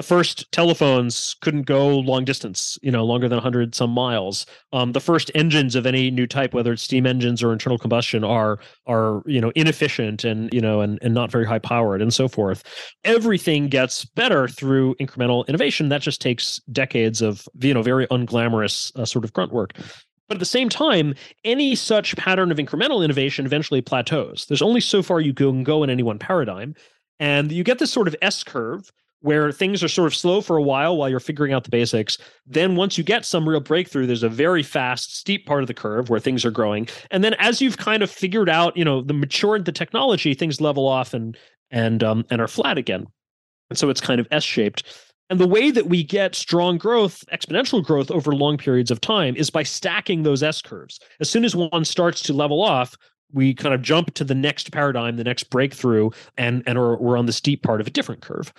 the 0.00 0.06
first 0.06 0.50
telephones 0.50 1.36
couldn't 1.42 1.64
go 1.64 1.98
long 1.98 2.24
distance, 2.24 2.78
you 2.80 2.90
know, 2.90 3.04
longer 3.04 3.28
than 3.28 3.36
100 3.36 3.74
some 3.74 3.90
miles. 3.90 4.46
Um, 4.72 4.92
the 4.92 5.00
first 5.00 5.30
engines 5.34 5.74
of 5.74 5.84
any 5.84 6.10
new 6.10 6.26
type, 6.26 6.54
whether 6.54 6.72
it's 6.72 6.82
steam 6.82 7.04
engines 7.04 7.42
or 7.42 7.52
internal 7.52 7.76
combustion, 7.76 8.24
are 8.24 8.60
are 8.86 9.22
you 9.26 9.42
know 9.42 9.52
inefficient 9.54 10.24
and 10.24 10.50
you 10.54 10.60
know 10.62 10.80
and 10.80 10.98
and 11.02 11.12
not 11.12 11.30
very 11.30 11.44
high 11.44 11.58
powered 11.58 12.00
and 12.00 12.14
so 12.14 12.28
forth. 12.28 12.62
Everything 13.04 13.68
gets 13.68 14.06
better 14.06 14.48
through 14.48 14.94
incremental 14.94 15.46
innovation. 15.48 15.90
That 15.90 16.00
just 16.00 16.22
takes 16.22 16.60
decades 16.72 17.20
of 17.20 17.46
you 17.60 17.74
know 17.74 17.82
very 17.82 18.06
unglamorous 18.06 18.98
uh, 18.98 19.04
sort 19.04 19.26
of 19.26 19.34
grunt 19.34 19.52
work. 19.52 19.74
But 20.30 20.36
at 20.36 20.38
the 20.38 20.46
same 20.46 20.68
time, 20.68 21.16
any 21.44 21.74
such 21.74 22.14
pattern 22.14 22.52
of 22.52 22.58
incremental 22.58 23.04
innovation 23.04 23.46
eventually 23.46 23.80
plateaus. 23.80 24.46
There's 24.46 24.62
only 24.62 24.80
so 24.80 25.02
far 25.02 25.20
you 25.20 25.34
can 25.34 25.64
go 25.64 25.82
in 25.82 25.90
any 25.90 26.04
one 26.04 26.20
paradigm. 26.20 26.76
And 27.18 27.50
you 27.50 27.64
get 27.64 27.80
this 27.80 27.90
sort 27.90 28.06
of 28.06 28.14
S 28.22 28.44
curve 28.44 28.92
where 29.22 29.50
things 29.50 29.82
are 29.82 29.88
sort 29.88 30.06
of 30.06 30.14
slow 30.14 30.40
for 30.40 30.56
a 30.56 30.62
while 30.62 30.96
while 30.96 31.08
you're 31.08 31.18
figuring 31.18 31.52
out 31.52 31.64
the 31.64 31.70
basics. 31.70 32.16
Then 32.46 32.76
once 32.76 32.96
you 32.96 33.02
get 33.02 33.24
some 33.24 33.48
real 33.48 33.58
breakthrough, 33.58 34.06
there's 34.06 34.22
a 34.22 34.28
very 34.28 34.62
fast, 34.62 35.16
steep 35.16 35.46
part 35.46 35.64
of 35.64 35.66
the 35.66 35.74
curve 35.74 36.10
where 36.10 36.20
things 36.20 36.44
are 36.44 36.52
growing. 36.52 36.86
And 37.10 37.24
then 37.24 37.34
as 37.40 37.60
you've 37.60 37.78
kind 37.78 38.00
of 38.00 38.08
figured 38.08 38.48
out, 38.48 38.76
you 38.76 38.84
know, 38.84 39.02
the 39.02 39.12
matured 39.12 39.64
the 39.64 39.72
technology, 39.72 40.34
things 40.34 40.60
level 40.60 40.86
off 40.86 41.12
and 41.12 41.36
and 41.72 42.04
um 42.04 42.24
and 42.30 42.40
are 42.40 42.46
flat 42.46 42.78
again. 42.78 43.08
And 43.68 43.76
so 43.76 43.90
it's 43.90 44.00
kind 44.00 44.20
of 44.20 44.28
S-shaped. 44.30 44.84
And 45.30 45.38
the 45.38 45.46
way 45.46 45.70
that 45.70 45.86
we 45.86 46.02
get 46.02 46.34
strong 46.34 46.76
growth, 46.76 47.24
exponential 47.32 47.84
growth 47.84 48.10
over 48.10 48.34
long 48.34 48.58
periods 48.58 48.90
of 48.90 49.00
time 49.00 49.36
is 49.36 49.48
by 49.48 49.62
stacking 49.62 50.24
those 50.24 50.42
S 50.42 50.60
curves. 50.60 50.98
As 51.20 51.30
soon 51.30 51.44
as 51.44 51.54
one 51.54 51.84
starts 51.84 52.20
to 52.22 52.32
level 52.32 52.60
off, 52.60 52.96
we 53.32 53.54
kind 53.54 53.72
of 53.72 53.80
jump 53.80 54.12
to 54.14 54.24
the 54.24 54.34
next 54.34 54.72
paradigm, 54.72 55.16
the 55.16 55.22
next 55.22 55.44
breakthrough, 55.44 56.10
and 56.36 56.64
and 56.66 56.76
we're 56.76 57.16
on 57.16 57.26
the 57.26 57.32
steep 57.32 57.62
part 57.62 57.80
of 57.80 57.86
a 57.86 57.90
different 57.90 58.22
curve. 58.22 58.52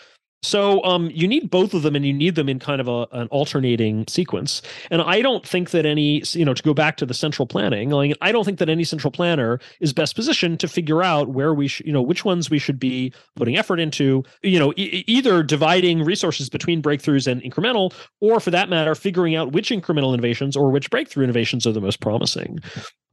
So 0.44 0.84
um, 0.84 1.12
you 1.14 1.28
need 1.28 1.52
both 1.52 1.76
of 1.76 1.84
them, 1.84 1.96
and 1.96 2.04
you 2.04 2.14
need 2.14 2.34
them 2.34 2.50
in 2.50 2.58
kind 2.58 2.82
of 2.82 2.88
a, 2.88 3.08
an 3.12 3.28
alternating 3.28 4.06
sequence. 4.08 4.64
And 4.90 5.02
I 5.02 5.22
don't 5.22 5.48
think 5.48 5.70
that 5.70 5.86
any, 5.86 6.24
you 6.32 6.44
know, 6.44 6.56
to 6.56 6.64
go 6.64 6.74
back 6.74 6.98
to 6.98 7.06
the 7.06 7.14
central 7.14 7.46
planning, 7.46 7.92
like 7.92 8.18
I 8.22 8.32
don't 8.32 8.44
think 8.44 8.58
that 8.58 8.70
any 8.70 8.84
central 8.84 9.12
planner 9.12 9.60
is 9.82 9.94
best 9.94 10.16
positioned 10.16 10.60
to 10.62 10.68
figure 10.68 11.04
out 11.04 11.30
where 11.30 11.54
we 11.54 11.68
should, 11.68 11.86
you 11.86 11.94
know, 11.94 12.02
which 12.02 12.26
ones 12.26 12.50
we 12.50 12.58
should 12.58 12.80
be 12.80 13.14
putting 13.36 13.56
effort 13.56 13.80
into. 13.80 14.24
You 14.42 14.58
know, 14.58 14.74
e- 14.78 15.04
either 15.06 15.44
dividing 15.44 16.04
resources 16.04 16.50
between 16.50 16.82
breakthroughs 16.82 17.28
and 17.28 17.42
incremental, 17.44 17.94
or 18.20 18.40
for 18.40 18.50
that 18.50 18.68
matter, 18.68 18.96
figuring 18.96 19.36
out 19.36 19.52
which 19.52 19.70
incremental 19.70 20.12
innovations 20.12 20.58
or 20.58 20.72
which 20.72 20.90
breakthrough 20.90 21.24
innovations 21.24 21.68
are 21.68 21.72
the 21.72 21.82
most 21.82 22.00
promising. 22.00 22.60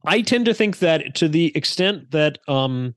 I 0.05 0.21
tend 0.21 0.45
to 0.45 0.53
think 0.53 0.79
that 0.79 1.13
to 1.15 1.27
the 1.27 1.55
extent 1.55 2.11
that 2.11 2.39
um, 2.47 2.95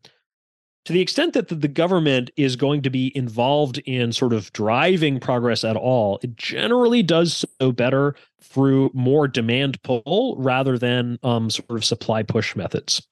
to 0.85 0.93
the 0.93 1.01
extent 1.01 1.33
that 1.35 1.49
the 1.49 1.69
government 1.69 2.31
is 2.37 2.57
going 2.57 2.83
to 2.83 2.91
be 2.91 3.17
involved 3.17 3.79
in 3.79 4.13
sort 4.13 4.33
of 4.33 4.53
driving 4.53 5.21
progress 5.21 5.63
at 5.63 5.77
all, 5.77 6.19
it 6.23 6.37
generally 6.37 7.03
does 7.03 7.45
so 7.61 7.71
better 7.73 8.17
through 8.41 8.91
more 8.93 9.29
demand 9.29 9.81
pull 9.83 10.37
rather 10.39 10.77
than 10.77 11.19
um, 11.23 11.51
sort 11.51 11.71
of 11.71 11.85
supply 11.85 12.23
push 12.23 12.57
methods. 12.57 13.07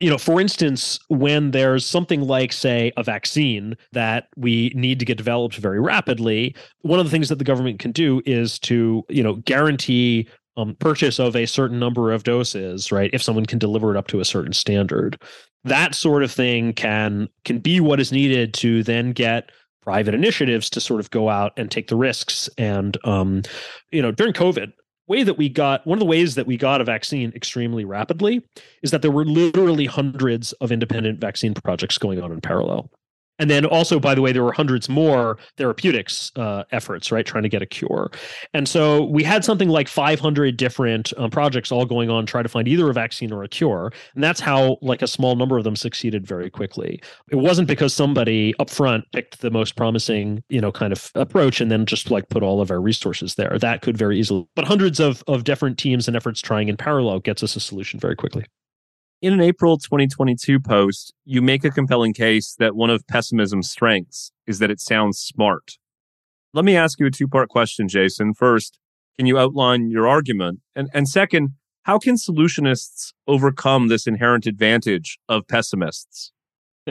You 0.00 0.10
know, 0.10 0.18
for 0.18 0.40
instance, 0.40 1.00
when 1.08 1.50
there's 1.50 1.84
something 1.84 2.20
like, 2.20 2.52
say, 2.52 2.92
a 2.96 3.02
vaccine 3.02 3.76
that 3.92 4.28
we 4.36 4.70
need 4.74 5.00
to 5.00 5.04
get 5.04 5.16
developed 5.16 5.56
very 5.56 5.80
rapidly, 5.80 6.54
one 6.82 7.00
of 7.00 7.06
the 7.06 7.10
things 7.10 7.28
that 7.30 7.38
the 7.38 7.44
government 7.44 7.80
can 7.80 7.90
do 7.90 8.22
is 8.24 8.60
to, 8.60 9.04
you 9.08 9.24
know, 9.24 9.36
guarantee 9.36 10.28
um, 10.58 10.76
purchase 10.78 11.18
of 11.18 11.34
a 11.34 11.46
certain 11.46 11.78
number 11.78 12.12
of 12.12 12.24
doses, 12.24 12.92
right? 12.92 13.10
If 13.12 13.22
someone 13.22 13.46
can 13.46 13.58
deliver 13.58 13.94
it 13.94 13.96
up 13.96 14.08
to 14.08 14.20
a 14.20 14.24
certain 14.24 14.52
standard 14.52 15.18
that 15.64 15.94
sort 15.94 16.22
of 16.22 16.30
thing 16.30 16.72
can 16.72 17.28
can 17.44 17.58
be 17.58 17.80
what 17.80 18.00
is 18.00 18.12
needed 18.12 18.54
to 18.54 18.82
then 18.82 19.12
get 19.12 19.50
private 19.82 20.14
initiatives 20.14 20.68
to 20.70 20.80
sort 20.80 21.00
of 21.00 21.10
go 21.10 21.28
out 21.28 21.52
and 21.56 21.70
take 21.70 21.88
the 21.88 21.96
risks 21.96 22.48
and 22.58 22.96
um, 23.04 23.42
you 23.90 24.02
know 24.02 24.12
during 24.12 24.32
covid 24.32 24.72
way 25.06 25.22
that 25.22 25.38
we 25.38 25.48
got 25.48 25.86
one 25.86 25.96
of 25.96 26.00
the 26.00 26.06
ways 26.06 26.34
that 26.34 26.46
we 26.46 26.56
got 26.56 26.80
a 26.80 26.84
vaccine 26.84 27.32
extremely 27.34 27.84
rapidly 27.84 28.44
is 28.82 28.90
that 28.90 29.00
there 29.00 29.10
were 29.10 29.24
literally 29.24 29.86
hundreds 29.86 30.52
of 30.54 30.70
independent 30.70 31.18
vaccine 31.18 31.54
projects 31.54 31.96
going 31.96 32.20
on 32.20 32.30
in 32.30 32.40
parallel 32.40 32.90
and 33.38 33.50
then 33.50 33.64
also, 33.64 34.00
by 34.00 34.14
the 34.14 34.22
way, 34.22 34.32
there 34.32 34.44
were 34.44 34.52
hundreds 34.52 34.88
more 34.88 35.38
therapeutics 35.56 36.32
uh, 36.36 36.64
efforts, 36.72 37.12
right, 37.12 37.24
trying 37.24 37.42
to 37.42 37.48
get 37.48 37.62
a 37.62 37.66
cure. 37.66 38.10
And 38.54 38.68
so 38.68 39.04
we 39.04 39.22
had 39.22 39.44
something 39.44 39.68
like 39.68 39.88
500 39.88 40.56
different 40.56 41.12
um, 41.16 41.30
projects 41.30 41.70
all 41.70 41.86
going 41.86 42.10
on, 42.10 42.26
trying 42.26 42.44
to 42.44 42.48
find 42.48 42.66
either 42.66 42.88
a 42.88 42.92
vaccine 42.92 43.32
or 43.32 43.42
a 43.42 43.48
cure. 43.48 43.92
And 44.14 44.24
that's 44.24 44.40
how, 44.40 44.78
like, 44.82 45.02
a 45.02 45.06
small 45.06 45.36
number 45.36 45.58
of 45.58 45.64
them 45.64 45.76
succeeded 45.76 46.26
very 46.26 46.50
quickly. 46.50 47.00
It 47.30 47.36
wasn't 47.36 47.68
because 47.68 47.94
somebody 47.94 48.54
up 48.58 48.70
front 48.70 49.04
picked 49.12 49.40
the 49.40 49.50
most 49.50 49.76
promising, 49.76 50.42
you 50.48 50.60
know, 50.60 50.72
kind 50.72 50.92
of 50.92 51.10
approach 51.14 51.60
and 51.60 51.70
then 51.70 51.86
just 51.86 52.10
like 52.10 52.28
put 52.28 52.42
all 52.42 52.60
of 52.60 52.70
our 52.70 52.80
resources 52.80 53.34
there. 53.36 53.58
That 53.58 53.82
could 53.82 53.96
very 53.96 54.18
easily, 54.18 54.46
but 54.54 54.64
hundreds 54.64 55.00
of 55.00 55.22
of 55.26 55.44
different 55.44 55.78
teams 55.78 56.08
and 56.08 56.16
efforts 56.16 56.40
trying 56.40 56.68
in 56.68 56.76
parallel 56.76 57.20
gets 57.20 57.42
us 57.42 57.56
a 57.56 57.60
solution 57.60 58.00
very 58.00 58.16
quickly. 58.16 58.44
In 59.20 59.32
an 59.32 59.40
April 59.40 59.78
2022 59.78 60.60
post, 60.60 61.12
you 61.24 61.42
make 61.42 61.64
a 61.64 61.72
compelling 61.72 62.14
case 62.14 62.54
that 62.60 62.76
one 62.76 62.88
of 62.88 63.04
pessimism's 63.08 63.68
strengths 63.68 64.30
is 64.46 64.60
that 64.60 64.70
it 64.70 64.78
sounds 64.78 65.18
smart. 65.18 65.72
Let 66.54 66.64
me 66.64 66.76
ask 66.76 67.00
you 67.00 67.06
a 67.06 67.10
two 67.10 67.26
part 67.26 67.48
question, 67.48 67.88
Jason. 67.88 68.32
First, 68.32 68.78
can 69.16 69.26
you 69.26 69.36
outline 69.36 69.90
your 69.90 70.06
argument? 70.06 70.60
And, 70.76 70.88
and 70.94 71.08
second, 71.08 71.54
how 71.82 71.98
can 71.98 72.14
solutionists 72.14 73.12
overcome 73.26 73.88
this 73.88 74.06
inherent 74.06 74.46
advantage 74.46 75.18
of 75.28 75.48
pessimists? 75.48 76.30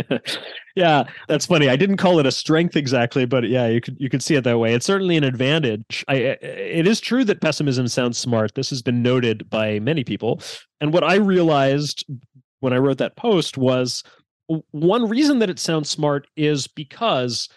yeah, 0.75 1.03
that's 1.27 1.45
funny. 1.45 1.69
I 1.69 1.75
didn't 1.75 1.97
call 1.97 2.19
it 2.19 2.25
a 2.25 2.31
strength 2.31 2.75
exactly, 2.75 3.25
but 3.25 3.47
yeah, 3.47 3.67
you 3.67 3.81
could 3.81 3.97
you 3.99 4.10
could 4.10 4.23
see 4.23 4.36
it 4.36 4.43
that 4.43 4.60
way. 4.60 4.73
It's 4.73 4.86
certainly 4.86 5.17
an 5.17 5.23
advantage. 5.23 6.03
I, 6.07 6.15
it 6.15 6.88
is 6.88 6.99
true 6.99 7.23
that 7.25 7.41
pessimism 7.41 7.88
sounds 7.88 8.17
smart. 8.17 8.55
This 8.55 8.69
has 8.69 8.81
been 8.81 9.01
noted 9.01 9.49
by 9.49 9.79
many 9.79 10.03
people. 10.03 10.41
And 10.81 10.93
what 10.93 11.03
I 11.03 11.15
realized 11.15 12.05
when 12.60 12.73
I 12.73 12.77
wrote 12.77 12.97
that 12.97 13.15
post 13.15 13.57
was 13.57 14.03
one 14.71 15.10
reason 15.10 15.39
that 15.39 15.49
it 15.49 15.60
sounds 15.60 15.89
smart 15.89 16.27
is 16.36 16.67
because 16.67 17.49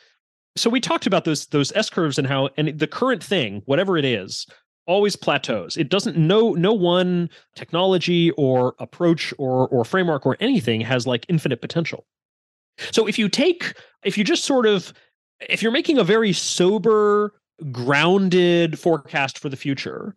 so 0.56 0.68
we 0.68 0.80
talked 0.80 1.06
about 1.06 1.24
those 1.24 1.46
those 1.46 1.72
S 1.72 1.90
curves 1.90 2.18
and 2.18 2.26
how 2.26 2.50
and 2.56 2.78
the 2.78 2.86
current 2.86 3.22
thing, 3.22 3.62
whatever 3.66 3.96
it 3.96 4.04
is, 4.04 4.46
always 4.86 5.16
plateaus. 5.16 5.76
It 5.76 5.88
doesn't 5.88 6.16
no 6.16 6.52
no 6.54 6.72
one 6.72 7.30
technology 7.54 8.32
or 8.32 8.74
approach 8.78 9.32
or 9.38 9.68
or 9.68 9.84
framework 9.84 10.26
or 10.26 10.36
anything 10.40 10.80
has 10.82 11.06
like 11.06 11.26
infinite 11.28 11.60
potential. 11.60 12.06
So 12.92 13.06
if 13.06 13.18
you 13.18 13.28
take, 13.28 13.74
if 14.04 14.16
you 14.16 14.24
just 14.24 14.44
sort 14.44 14.66
of, 14.66 14.92
if 15.48 15.62
you're 15.62 15.72
making 15.72 15.98
a 15.98 16.04
very 16.04 16.32
sober, 16.32 17.34
grounded 17.70 18.78
forecast 18.78 19.38
for 19.38 19.48
the 19.48 19.56
future, 19.56 20.14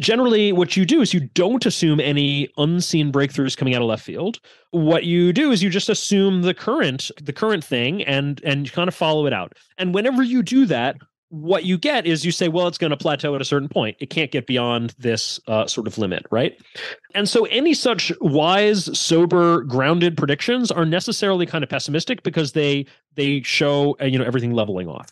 generally 0.00 0.52
what 0.52 0.76
you 0.76 0.84
do 0.84 1.00
is 1.00 1.14
you 1.14 1.20
don't 1.20 1.64
assume 1.66 2.00
any 2.00 2.48
unseen 2.56 3.12
breakthroughs 3.12 3.56
coming 3.56 3.74
out 3.74 3.82
of 3.82 3.88
left 3.88 4.04
field. 4.04 4.40
What 4.70 5.04
you 5.04 5.32
do 5.32 5.52
is 5.52 5.62
you 5.62 5.70
just 5.70 5.88
assume 5.88 6.42
the 6.42 6.54
current 6.54 7.10
the 7.22 7.32
current 7.32 7.64
thing 7.64 8.02
and 8.04 8.40
and 8.44 8.66
you 8.66 8.72
kind 8.72 8.88
of 8.88 8.94
follow 8.94 9.26
it 9.26 9.32
out. 9.32 9.54
And 9.78 9.94
whenever 9.94 10.22
you 10.22 10.42
do 10.42 10.66
that 10.66 10.96
what 11.32 11.64
you 11.64 11.78
get 11.78 12.06
is 12.06 12.26
you 12.26 12.30
say, 12.30 12.48
well, 12.48 12.68
it's 12.68 12.76
going 12.76 12.90
to 12.90 12.96
plateau 12.96 13.34
at 13.34 13.40
a 13.40 13.44
certain 13.44 13.68
point. 13.68 13.96
It 14.00 14.10
can't 14.10 14.30
get 14.30 14.46
beyond 14.46 14.94
this 14.98 15.40
uh, 15.46 15.66
sort 15.66 15.86
of 15.86 15.96
limit, 15.96 16.26
right? 16.30 16.60
And 17.14 17.26
so 17.26 17.46
any 17.46 17.72
such 17.72 18.12
wise, 18.20 18.96
sober, 18.98 19.62
grounded 19.62 20.14
predictions 20.14 20.70
are 20.70 20.84
necessarily 20.84 21.46
kind 21.46 21.64
of 21.64 21.70
pessimistic 21.70 22.22
because 22.22 22.52
they 22.52 22.84
they 23.14 23.40
show 23.40 23.96
uh, 23.98 24.04
you 24.04 24.18
know 24.18 24.26
everything 24.26 24.52
leveling 24.52 24.88
off. 24.88 25.10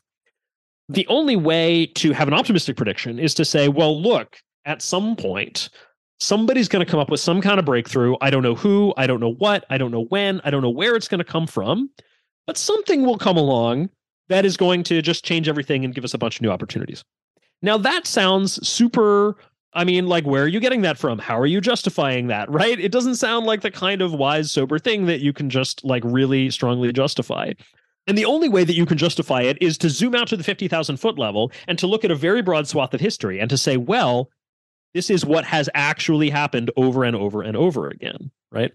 The 0.91 1.07
only 1.07 1.37
way 1.37 1.87
to 1.87 2.13
have 2.13 2.29
an 2.29 2.35
optimistic 2.35 2.77
prediction 2.77 3.19
is 3.19 3.33
to 3.35 3.45
say, 3.47 3.69
well, 3.69 3.99
look, 3.99 4.37
at 4.67 4.83
some 4.83 5.17
point, 5.17 5.71
somebody's 6.19 6.69
going 6.69 6.85
to 6.85 6.91
come 6.91 7.01
up 7.01 7.09
with 7.09 7.21
some 7.21 7.41
kind 7.41 7.59
of 7.59 7.65
breakthrough. 7.65 8.17
I 8.21 8.29
don't 8.29 8.43
know 8.43 8.57
who, 8.57 8.93
I 8.99 9.07
don't 9.07 9.21
know 9.21 9.33
what, 9.33 9.65
I 9.71 9.79
don't 9.79 9.91
know 9.91 10.05
when, 10.05 10.43
I 10.45 10.51
don't 10.51 10.61
know 10.61 10.69
where 10.69 10.97
it's 10.97 11.09
going 11.09 11.21
to 11.21 11.25
come 11.25 11.47
from, 11.47 11.89
but 12.47 12.59
something 12.59 13.07
will 13.07 13.17
come 13.17 13.39
along 13.39 13.89
that 14.31 14.47
is 14.47 14.57
going 14.57 14.83
to 14.85 15.03
just 15.03 15.25
change 15.25 15.49
everything 15.49 15.85
and 15.85 15.95
give 15.95 16.05
us 16.05 16.15
a 16.15 16.19
bunch 16.19 16.37
of 16.37 16.43
new 16.43 16.51
opportunities. 16.51 17.05
Now, 17.63 17.77
that 17.79 18.07
sounds 18.07 18.67
super. 18.67 19.37
I 19.75 19.85
mean, 19.85 20.07
like, 20.07 20.25
where 20.25 20.45
are 20.45 20.49
you 20.49 20.61
getting 20.61 20.83
that 20.83 20.99
from? 20.99 21.19
How 21.19 21.39
are 21.39 21.47
you 21.47 21.61
justifying 21.61 22.29
that? 22.29 22.51
Right? 22.61 22.81
It 22.81 22.93
doesn't 22.93 23.17
sound 23.17 23.47
like 23.47 23.61
the 23.61 23.71
kind 23.71 24.01
of 24.01 24.13
wise, 24.13 24.51
sober 24.51 24.79
thing 24.79 25.07
that 25.07 25.21
you 25.21 25.33
can 25.33 25.51
just 25.51 25.85
like 25.85 26.03
really 26.05 26.51
strongly 26.51 26.93
justify. 26.93 27.53
And 28.07 28.17
the 28.17 28.25
only 28.25 28.49
way 28.49 28.65
that 28.65 28.75
you 28.75 28.87
can 28.87 28.99
justify 28.99 29.43
it 29.43 29.59
is 29.61 29.77
to 29.79 29.91
zoom 29.91 30.15
out 30.15 30.29
to 30.29 30.37
the 30.37 30.45
50,000 30.45 30.97
foot 30.97 31.19
level 31.19 31.53
and 31.69 31.79
to 31.79 31.87
look 31.87 32.05
at 32.05 32.11
a 32.11 32.17
very 32.17 32.41
broad 32.41 32.67
swath 32.67 32.95
of 32.95 33.01
history 33.01 33.39
and 33.39 33.51
to 33.51 33.59
say, 33.59 33.77
well, 33.77 34.31
this 34.95 35.11
is 35.11 35.25
what 35.25 35.45
has 35.45 35.69
actually 35.75 36.31
happened 36.31 36.71
over 36.77 37.05
and 37.05 37.15
over 37.17 37.43
and 37.43 37.57
over 37.57 37.89
again, 37.89 38.31
right? 38.51 38.73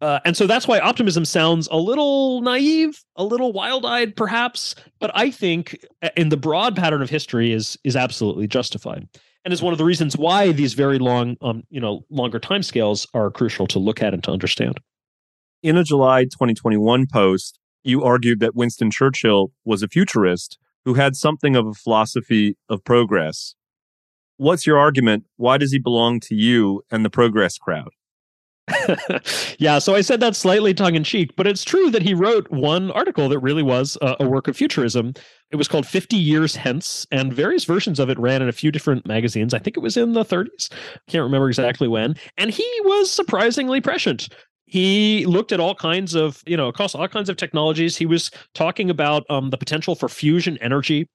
Uh, 0.00 0.20
and 0.24 0.36
so 0.36 0.46
that's 0.46 0.68
why 0.68 0.78
optimism 0.78 1.24
sounds 1.24 1.68
a 1.70 1.76
little 1.76 2.40
naive, 2.40 3.02
a 3.16 3.24
little 3.24 3.52
wild-eyed, 3.52 4.14
perhaps. 4.14 4.74
But 5.00 5.10
I 5.14 5.30
think, 5.30 5.84
in 6.16 6.28
the 6.28 6.36
broad 6.36 6.76
pattern 6.76 7.02
of 7.02 7.10
history, 7.10 7.52
is 7.52 7.76
is 7.82 7.96
absolutely 7.96 8.46
justified, 8.46 9.08
and 9.44 9.52
is 9.52 9.62
one 9.62 9.72
of 9.72 9.78
the 9.78 9.84
reasons 9.84 10.16
why 10.16 10.52
these 10.52 10.74
very 10.74 10.98
long, 10.98 11.36
um, 11.40 11.64
you 11.70 11.80
know, 11.80 12.04
longer 12.10 12.38
time 12.38 12.62
scales 12.62 13.06
are 13.14 13.30
crucial 13.30 13.66
to 13.68 13.78
look 13.78 14.02
at 14.02 14.14
and 14.14 14.22
to 14.24 14.30
understand. 14.30 14.78
In 15.62 15.76
a 15.76 15.82
July 15.82 16.24
2021 16.24 17.06
post, 17.12 17.58
you 17.82 18.04
argued 18.04 18.38
that 18.40 18.54
Winston 18.54 18.92
Churchill 18.92 19.50
was 19.64 19.82
a 19.82 19.88
futurist 19.88 20.58
who 20.84 20.94
had 20.94 21.16
something 21.16 21.56
of 21.56 21.66
a 21.66 21.74
philosophy 21.74 22.56
of 22.68 22.84
progress. 22.84 23.54
What's 24.38 24.66
your 24.66 24.78
argument? 24.78 25.24
Why 25.36 25.58
does 25.58 25.72
he 25.72 25.78
belong 25.78 26.20
to 26.20 26.34
you 26.34 26.82
and 26.90 27.04
the 27.04 27.10
progress 27.10 27.58
crowd? 27.58 27.90
yeah, 29.58 29.78
so 29.78 29.94
I 29.94 30.00
said 30.00 30.20
that 30.20 30.36
slightly 30.36 30.74
tongue 30.74 30.94
in 30.94 31.04
cheek, 31.04 31.34
but 31.36 31.46
it's 31.46 31.64
true 31.64 31.90
that 31.90 32.02
he 32.02 32.14
wrote 32.14 32.50
one 32.50 32.90
article 32.92 33.28
that 33.28 33.38
really 33.38 33.62
was 33.62 33.96
a, 34.00 34.26
work 34.26 34.48
of 34.48 34.56
futurism. 34.56 35.14
It 35.50 35.56
was 35.56 35.68
called 35.68 35.86
50 35.86 36.16
Years 36.16 36.54
Hence, 36.54 37.06
and 37.10 37.32
various 37.32 37.64
versions 37.64 37.98
of 37.98 38.10
it 38.10 38.18
ran 38.18 38.42
in 38.42 38.48
a 38.48 38.52
few 38.52 38.70
different 38.70 39.06
magazines. 39.06 39.54
I 39.54 39.58
think 39.58 39.76
it 39.76 39.80
was 39.80 39.96
in 39.96 40.12
the 40.12 40.24
30s. 40.24 40.70
I 40.72 40.98
Can't 41.10 41.24
remember 41.24 41.48
exactly 41.48 41.88
when. 41.88 42.14
And 42.36 42.50
he 42.50 42.68
was 42.84 43.10
surprisingly 43.10 43.80
prescient. 43.80 44.28
He 44.66 45.24
looked 45.24 45.52
at 45.52 45.60
all 45.60 45.74
kinds 45.74 46.14
of, 46.14 46.42
you 46.46 46.56
know, 46.56 46.68
across 46.68 46.94
all 46.94 47.08
kinds 47.08 47.30
of 47.30 47.38
technologies. 47.38 47.96
He 47.96 48.04
was 48.04 48.30
talking 48.54 48.90
about 48.90 49.24
um, 49.30 49.48
the 49.48 49.56
potential 49.56 49.94
for 49.94 50.08
fusion 50.08 50.58
energy. 50.60 51.08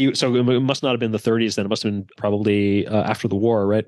He, 0.00 0.14
so 0.14 0.34
it 0.34 0.60
must 0.60 0.82
not 0.82 0.92
have 0.92 1.00
been 1.00 1.12
the 1.12 1.18
30s 1.18 1.56
then. 1.56 1.66
It 1.66 1.68
must 1.68 1.82
have 1.82 1.92
been 1.92 2.06
probably 2.16 2.86
uh, 2.86 3.02
after 3.02 3.28
the 3.28 3.36
war, 3.36 3.66
right? 3.66 3.86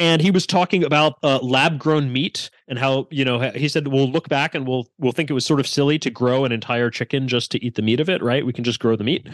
and 0.00 0.22
he 0.22 0.30
was 0.30 0.46
talking 0.46 0.82
about 0.82 1.18
uh, 1.22 1.38
lab 1.42 1.78
grown 1.78 2.12
meat 2.12 2.50
and 2.66 2.78
how 2.78 3.06
you 3.10 3.24
know 3.24 3.38
he 3.50 3.68
said 3.68 3.88
we'll 3.88 4.10
look 4.10 4.28
back 4.28 4.54
and 4.54 4.66
we'll 4.66 4.88
we'll 4.98 5.12
think 5.12 5.30
it 5.30 5.34
was 5.34 5.44
sort 5.44 5.60
of 5.60 5.66
silly 5.68 5.98
to 5.98 6.10
grow 6.10 6.44
an 6.44 6.50
entire 6.50 6.90
chicken 6.90 7.28
just 7.28 7.50
to 7.52 7.64
eat 7.64 7.74
the 7.76 7.82
meat 7.82 8.00
of 8.00 8.08
it 8.08 8.22
right 8.22 8.46
we 8.46 8.52
can 8.52 8.64
just 8.64 8.80
grow 8.80 8.96
the 8.96 9.04
meat 9.04 9.28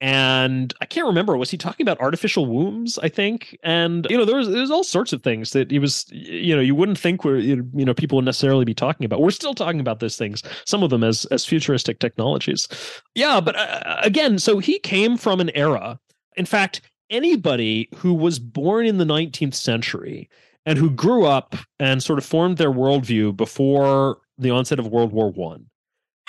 and 0.00 0.72
I 0.80 0.86
can't 0.86 1.06
remember 1.06 1.36
was 1.36 1.50
he 1.50 1.56
talking 1.56 1.84
about 1.84 2.00
artificial 2.00 2.46
wombs 2.46 2.98
I 3.02 3.08
think? 3.08 3.58
And 3.62 4.06
you 4.08 4.16
know 4.16 4.24
there 4.24 4.36
there's 4.36 4.48
there's 4.48 4.70
all 4.70 4.84
sorts 4.84 5.12
of 5.12 5.22
things 5.22 5.50
that 5.50 5.70
he 5.70 5.78
was 5.78 6.06
you 6.10 6.54
know 6.54 6.62
you 6.62 6.74
wouldn't 6.74 6.98
think 6.98 7.24
were 7.24 7.36
you 7.36 7.64
know 7.72 7.94
people 7.94 8.16
would 8.16 8.24
necessarily 8.24 8.64
be 8.64 8.74
talking 8.74 9.04
about. 9.04 9.20
We're 9.20 9.30
still 9.30 9.54
talking 9.54 9.80
about 9.80 10.00
those 10.00 10.16
things 10.16 10.42
some 10.64 10.82
of 10.82 10.90
them 10.90 11.04
as 11.04 11.24
as 11.26 11.44
futuristic 11.44 11.98
technologies. 11.98 12.68
Yeah 13.14 13.40
but 13.40 13.56
uh, 13.56 13.96
again 14.02 14.38
so 14.38 14.58
he 14.58 14.78
came 14.78 15.16
from 15.16 15.40
an 15.40 15.50
era 15.54 15.98
in 16.36 16.46
fact 16.46 16.80
anybody 17.10 17.88
who 17.96 18.14
was 18.14 18.38
born 18.38 18.86
in 18.86 18.98
the 18.98 19.04
19th 19.04 19.54
century 19.54 20.28
and 20.66 20.78
who 20.78 20.90
grew 20.90 21.26
up 21.26 21.56
and 21.78 22.02
sort 22.02 22.18
of 22.18 22.24
formed 22.24 22.58
their 22.58 22.70
worldview 22.70 23.36
before 23.36 24.18
the 24.38 24.50
onset 24.50 24.78
of 24.78 24.86
World 24.88 25.12
War 25.12 25.30
One 25.30 25.66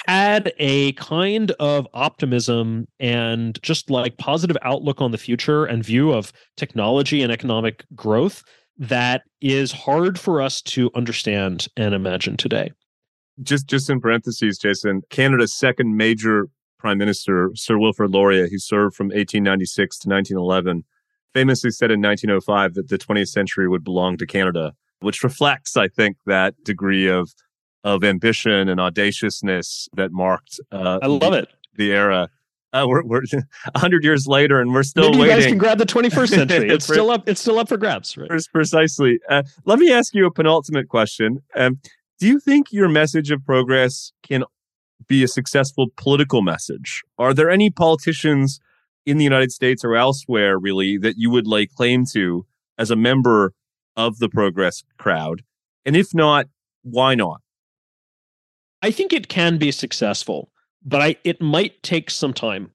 had 0.08 0.54
a 0.58 0.94
kind 0.94 1.52
of 1.60 1.88
optimism 1.94 2.88
and 3.00 3.62
just 3.62 3.90
like 3.90 4.18
positive 4.18 4.58
outlook 4.62 5.02
on 5.02 5.12
the 5.12 5.18
future 5.18 5.66
and 5.66 5.86
view 5.86 6.12
of 6.12 6.34
technology 6.58 7.22
and 7.22 7.32
economic 7.32 7.86
growth 7.96 8.44
that 8.78 9.24
is 9.42 9.72
hard 9.72 10.20
for 10.20 10.42
us 10.42 10.62
to 10.62 10.90
understand 10.96 11.68
and 11.78 11.94
imagine 11.94 12.36
today. 12.36 12.72
Just 13.42 13.68
just 13.68 13.90
in 13.90 14.02
parentheses, 14.02 14.58
Jason, 14.58 15.02
Canada's 15.10 15.58
second 15.58 15.96
major 15.96 16.48
prime 16.80 16.98
minister, 16.98 17.52
Sir 17.54 17.78
Wilfrid 17.78 18.12
Laurier, 18.12 18.48
who 18.48 18.58
served 18.58 18.96
from 18.96 19.08
1896 19.08 20.00
to 20.00 20.10
1911, 20.10 20.84
famously 21.34 21.72
said 21.72 21.92
in 21.92 22.02
1905 22.02 22.74
that 22.74 22.90
the 22.90 22.98
20th 22.98 23.30
century 23.30 23.68
would 23.68 23.84
belong 23.84 24.18
to 24.18 24.26
Canada, 24.26 24.74
which 25.00 25.24
reflects, 25.24 25.78
I 25.78 25.88
think, 25.88 26.18
that 26.26 26.56
degree 26.64 27.08
of 27.08 27.32
of 27.84 28.04
ambition 28.04 28.70
and 28.70 28.80
audaciousness 28.80 29.90
that 29.94 30.12
marked. 30.12 30.60
Uh, 30.72 31.00
I 31.02 31.08
love 31.08 31.32
the, 31.32 31.40
it. 31.40 31.50
The 31.76 31.92
era. 31.92 32.30
Uh, 32.74 32.86
we're 32.88 33.04
we're 33.04 33.24
hundred 33.76 34.04
years 34.04 34.28
later, 34.28 34.62
and 34.62 34.74
we're 34.74 34.84
still 34.84 35.10
Maybe 35.10 35.22
waiting. 35.22 35.36
You 35.36 35.42
guys 35.42 35.50
can 35.50 35.58
grab 35.58 35.78
the 35.78 35.86
21st 35.86 36.30
century. 36.30 36.70
it's 36.70 36.86
still 36.86 37.12
up. 37.12 37.28
It's 37.28 37.42
still 37.42 37.60
up 37.60 37.68
for 37.68 37.78
grabs. 37.78 38.16
Right? 38.18 38.30
Precisely. 38.54 39.20
Uh, 39.30 39.44
let 39.66 39.80
me 39.80 39.92
ask 39.92 40.14
you 40.14 40.26
a 40.26 40.32
penultimate 40.32 40.88
question. 40.88 41.40
Um, 41.56 41.80
do 42.20 42.28
you 42.28 42.40
think 42.40 42.72
your 42.72 42.88
message 42.88 43.32
of 43.32 43.44
progress 43.44 44.14
can 44.24 44.44
be 45.08 45.24
a 45.24 45.28
successful 45.28 45.88
political 45.98 46.42
message? 46.42 47.02
Are 47.18 47.34
there 47.34 47.50
any 47.50 47.70
politicians 47.70 48.60
in 49.06 49.18
the 49.18 49.24
United 49.24 49.52
States 49.52 49.84
or 49.84 49.96
elsewhere, 49.96 50.58
really, 50.58 50.98
that 51.00 51.16
you 51.18 51.30
would 51.32 51.48
lay 51.48 51.66
claim 51.66 52.06
to 52.14 52.46
as 52.78 52.92
a 52.92 52.96
member 52.96 53.54
of 53.98 54.20
the 54.20 54.30
progress 54.30 54.84
crowd? 54.98 55.42
And 55.84 55.96
if 55.96 56.14
not, 56.14 56.46
why 56.84 57.16
not? 57.16 57.42
I 58.82 58.92
think 58.92 59.14
it 59.14 59.28
can 59.28 59.58
be 59.58 59.72
successful, 59.72 60.52
but 60.84 61.02
I 61.02 61.16
it 61.24 61.42
might 61.42 61.82
take 61.84 62.10
some 62.10 62.34
time. 62.34 62.72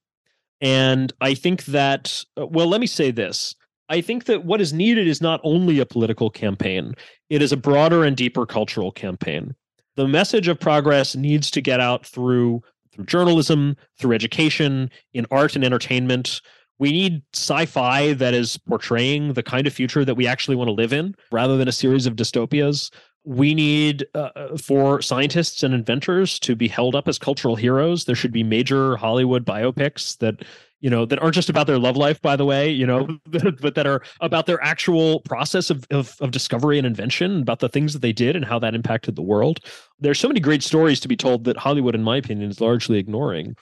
And 0.61 1.13
I 1.21 1.35
think 1.35 1.65
that 1.67 2.25
uh, 2.41 2.47
well, 2.47 2.69
let 2.69 2.81
me 2.81 2.87
say 2.87 3.11
this. 3.11 3.55
I 3.89 4.01
think 4.01 4.25
that 4.25 4.45
what 4.45 4.61
is 4.61 4.73
needed 4.73 5.07
is 5.07 5.21
not 5.21 5.41
only 5.45 5.79
a 5.79 5.87
political 5.87 6.29
campaign, 6.29 6.95
it 7.31 7.41
is 7.41 7.53
a 7.53 7.57
broader 7.57 8.05
and 8.05 8.17
deeper 8.17 8.45
cultural 8.45 8.91
campaign. 8.91 9.55
The 9.95 10.09
message 10.09 10.49
of 10.49 10.59
progress 10.59 11.15
needs 11.15 11.51
to 11.53 11.61
get 11.61 11.81
out 11.81 12.05
through 12.05 12.63
through 12.93 13.07
journalism, 13.07 13.77
through 13.99 14.15
education, 14.15 14.91
in 15.13 15.27
art 15.31 15.55
and 15.55 15.65
entertainment. 15.65 16.41
We 16.79 16.93
need 16.93 17.23
sci-fi 17.35 18.13
that 18.15 18.35
is 18.35 18.59
portraying 18.59 19.33
the 19.33 19.43
kind 19.43 19.67
of 19.67 19.73
future 19.73 20.05
that 20.05 20.15
we 20.15 20.27
actually 20.27 20.57
want 20.57 20.69
to 20.69 20.73
live 20.73 20.93
in 20.93 21.15
rather 21.33 21.57
than 21.57 21.69
a 21.69 21.73
series 21.73 22.07
of 22.07 22.17
dystopias 22.17 22.91
we 23.27 23.55
need 23.55 24.07
uh, 24.15 24.31
uh, 24.37 24.57
for 24.57 25.03
scientists 25.03 25.65
and 25.65 25.75
inventors 25.75 26.39
to 26.39 26.55
be 26.55 26.69
held 26.69 26.95
up 26.95 27.09
as 27.09 27.19
cultural 27.19 27.57
heroes. 27.57 28.05
There 28.05 28.15
should 28.15 28.33
be 28.33 28.45
major 28.45 28.97
hollywood 28.97 29.45
biopics 29.45 30.17
that 30.19 30.45
you 30.81 30.89
know 30.89 31.05
that 31.05 31.19
aren't 31.19 31.35
just 31.35 31.49
about 31.49 31.67
their 31.67 31.79
love 31.79 31.97
life 31.97 32.21
by 32.21 32.37
the 32.37 32.45
way 32.45 32.71
you 32.71 32.87
know 32.87 33.09
but 33.61 33.75
that 33.75 33.87
are 33.87 34.03
about 34.21 34.47
their 34.47 34.63
actual 34.63 35.21
process 35.21 35.71
of, 35.71 35.87
of, 35.91 36.15
of 36.21 36.31
discovery 36.31 36.79
and 36.79 36.87
invention 36.87 37.43
about 37.43 37.59
the 37.59 37.69
things 37.69 37.93
that 37.95 38.03
they 38.03 38.13
did 38.13 38.37
and 38.37 38.45
how 38.45 38.59
that 38.61 38.75
impacted 38.75 39.17
the 39.17 39.23
world. 39.23 39.59
There's 39.99 40.21
so 40.21 40.29
many 40.29 40.39
great 40.39 40.63
stories 40.63 41.01
to 41.01 41.09
be 41.09 41.17
told 41.17 41.45
that 41.45 41.57
hollywood 41.57 41.97
in 41.97 42.05
my 42.05 42.17
opinion 42.19 42.49
is 42.49 42.61
largely 42.61 42.99
ignoring. 42.99 43.57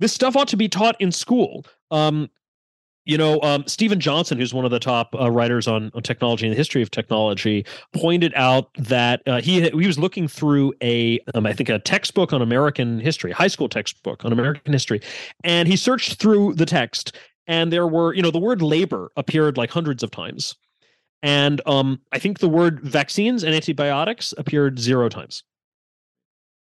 This 0.00 0.14
stuff 0.14 0.36
ought 0.36 0.48
to 0.48 0.56
be 0.56 0.68
taught 0.68 0.98
in 1.00 1.12
school. 1.12 1.66
Um, 1.90 2.30
you 3.04 3.18
know, 3.18 3.40
um, 3.42 3.64
Steven 3.66 3.98
Johnson, 3.98 4.38
who's 4.38 4.54
one 4.54 4.64
of 4.64 4.70
the 4.70 4.78
top 4.78 5.14
uh, 5.18 5.30
writers 5.30 5.66
on, 5.66 5.90
on 5.94 6.02
technology 6.02 6.46
and 6.46 6.52
the 6.52 6.56
history 6.56 6.82
of 6.82 6.90
technology, 6.90 7.66
pointed 7.92 8.32
out 8.36 8.72
that 8.74 9.22
uh, 9.26 9.40
he 9.40 9.68
he 9.70 9.86
was 9.86 9.98
looking 9.98 10.28
through 10.28 10.72
a 10.82 11.18
um, 11.34 11.46
I 11.46 11.52
think 11.52 11.68
a 11.68 11.80
textbook 11.80 12.32
on 12.32 12.42
American 12.42 13.00
history, 13.00 13.32
high 13.32 13.48
school 13.48 13.68
textbook 13.68 14.24
on 14.24 14.32
American 14.32 14.72
history, 14.72 15.00
and 15.42 15.66
he 15.66 15.76
searched 15.76 16.20
through 16.20 16.54
the 16.54 16.66
text, 16.66 17.16
and 17.46 17.72
there 17.72 17.88
were 17.88 18.14
you 18.14 18.22
know 18.22 18.30
the 18.30 18.38
word 18.38 18.62
labor 18.62 19.10
appeared 19.16 19.56
like 19.56 19.70
hundreds 19.70 20.04
of 20.04 20.12
times, 20.12 20.54
and 21.22 21.60
um, 21.66 22.00
I 22.12 22.20
think 22.20 22.38
the 22.38 22.48
word 22.48 22.80
vaccines 22.82 23.42
and 23.42 23.52
antibiotics 23.52 24.32
appeared 24.38 24.78
zero 24.78 25.08
times. 25.08 25.42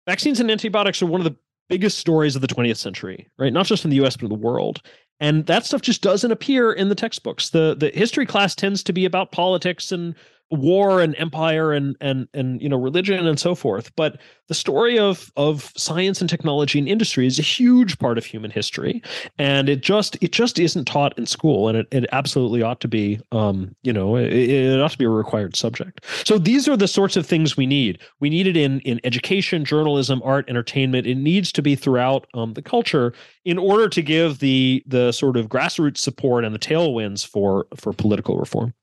Vaccines 0.05 0.41
and 0.41 0.51
antibiotics 0.51 1.01
are 1.01 1.05
one 1.05 1.21
of 1.21 1.25
the 1.25 1.35
biggest 1.69 1.97
stories 1.97 2.35
of 2.35 2.41
the 2.41 2.47
20th 2.47 2.77
century, 2.77 3.27
right? 3.37 3.51
Not 3.51 3.65
just 3.65 3.83
in 3.83 3.91
the 3.91 4.01
US, 4.05 4.15
but 4.15 4.23
in 4.23 4.29
the 4.29 4.35
world 4.35 4.81
and 5.19 5.45
that 5.47 5.65
stuff 5.65 5.81
just 5.81 6.01
doesn't 6.01 6.31
appear 6.31 6.71
in 6.71 6.89
the 6.89 6.95
textbooks. 6.95 7.49
The 7.49 7.75
the 7.77 7.89
history 7.89 8.25
class 8.25 8.55
tends 8.55 8.83
to 8.83 8.93
be 8.93 9.05
about 9.05 9.31
politics 9.31 9.91
and 9.91 10.15
war 10.51 11.01
and 11.01 11.15
empire 11.17 11.73
and 11.73 11.95
and 11.99 12.27
and 12.33 12.61
you 12.61 12.69
know 12.69 12.77
religion 12.77 13.27
and 13.27 13.39
so 13.39 13.53
forth 13.53 13.93
but 13.95 14.17
the 14.47 14.53
story 14.53 14.97
of 14.97 15.31
of 15.35 15.73
science 15.75 16.21
and 16.21 16.29
technology 16.29 16.79
and 16.79 16.87
industry 16.87 17.27
is 17.27 17.37
a 17.37 17.41
huge 17.41 17.99
part 17.99 18.17
of 18.17 18.25
human 18.25 18.49
history 18.49 19.01
and 19.37 19.67
it 19.67 19.81
just 19.81 20.17
it 20.21 20.31
just 20.31 20.57
isn't 20.57 20.85
taught 20.85 21.17
in 21.17 21.25
school 21.25 21.67
and 21.67 21.77
it, 21.77 21.87
it 21.91 22.05
absolutely 22.11 22.61
ought 22.61 22.79
to 22.79 22.87
be 22.87 23.19
um 23.31 23.75
you 23.83 23.91
know 23.91 24.15
it, 24.15 24.31
it 24.31 24.79
ought 24.79 24.91
to 24.91 24.97
be 24.97 25.05
a 25.05 25.09
required 25.09 25.55
subject. 25.55 26.05
So 26.25 26.37
these 26.37 26.67
are 26.67 26.77
the 26.77 26.87
sorts 26.87 27.17
of 27.17 27.25
things 27.25 27.57
we 27.57 27.65
need. 27.65 27.99
We 28.19 28.29
need 28.29 28.47
it 28.47 28.57
in 28.57 28.79
in 28.81 28.99
education 29.03 29.65
journalism 29.65 30.21
art 30.23 30.49
entertainment. 30.49 31.07
It 31.07 31.15
needs 31.15 31.51
to 31.53 31.61
be 31.61 31.75
throughout 31.75 32.27
um, 32.33 32.53
the 32.53 32.61
culture 32.61 33.13
in 33.45 33.57
order 33.57 33.89
to 33.89 34.01
give 34.01 34.39
the 34.39 34.83
the 34.85 35.11
sort 35.11 35.37
of 35.37 35.47
grassroots 35.47 35.97
support 35.97 36.45
and 36.45 36.53
the 36.53 36.59
tailwinds 36.59 37.25
for 37.25 37.67
for 37.75 37.93
political 37.93 38.37
reform 38.37 38.73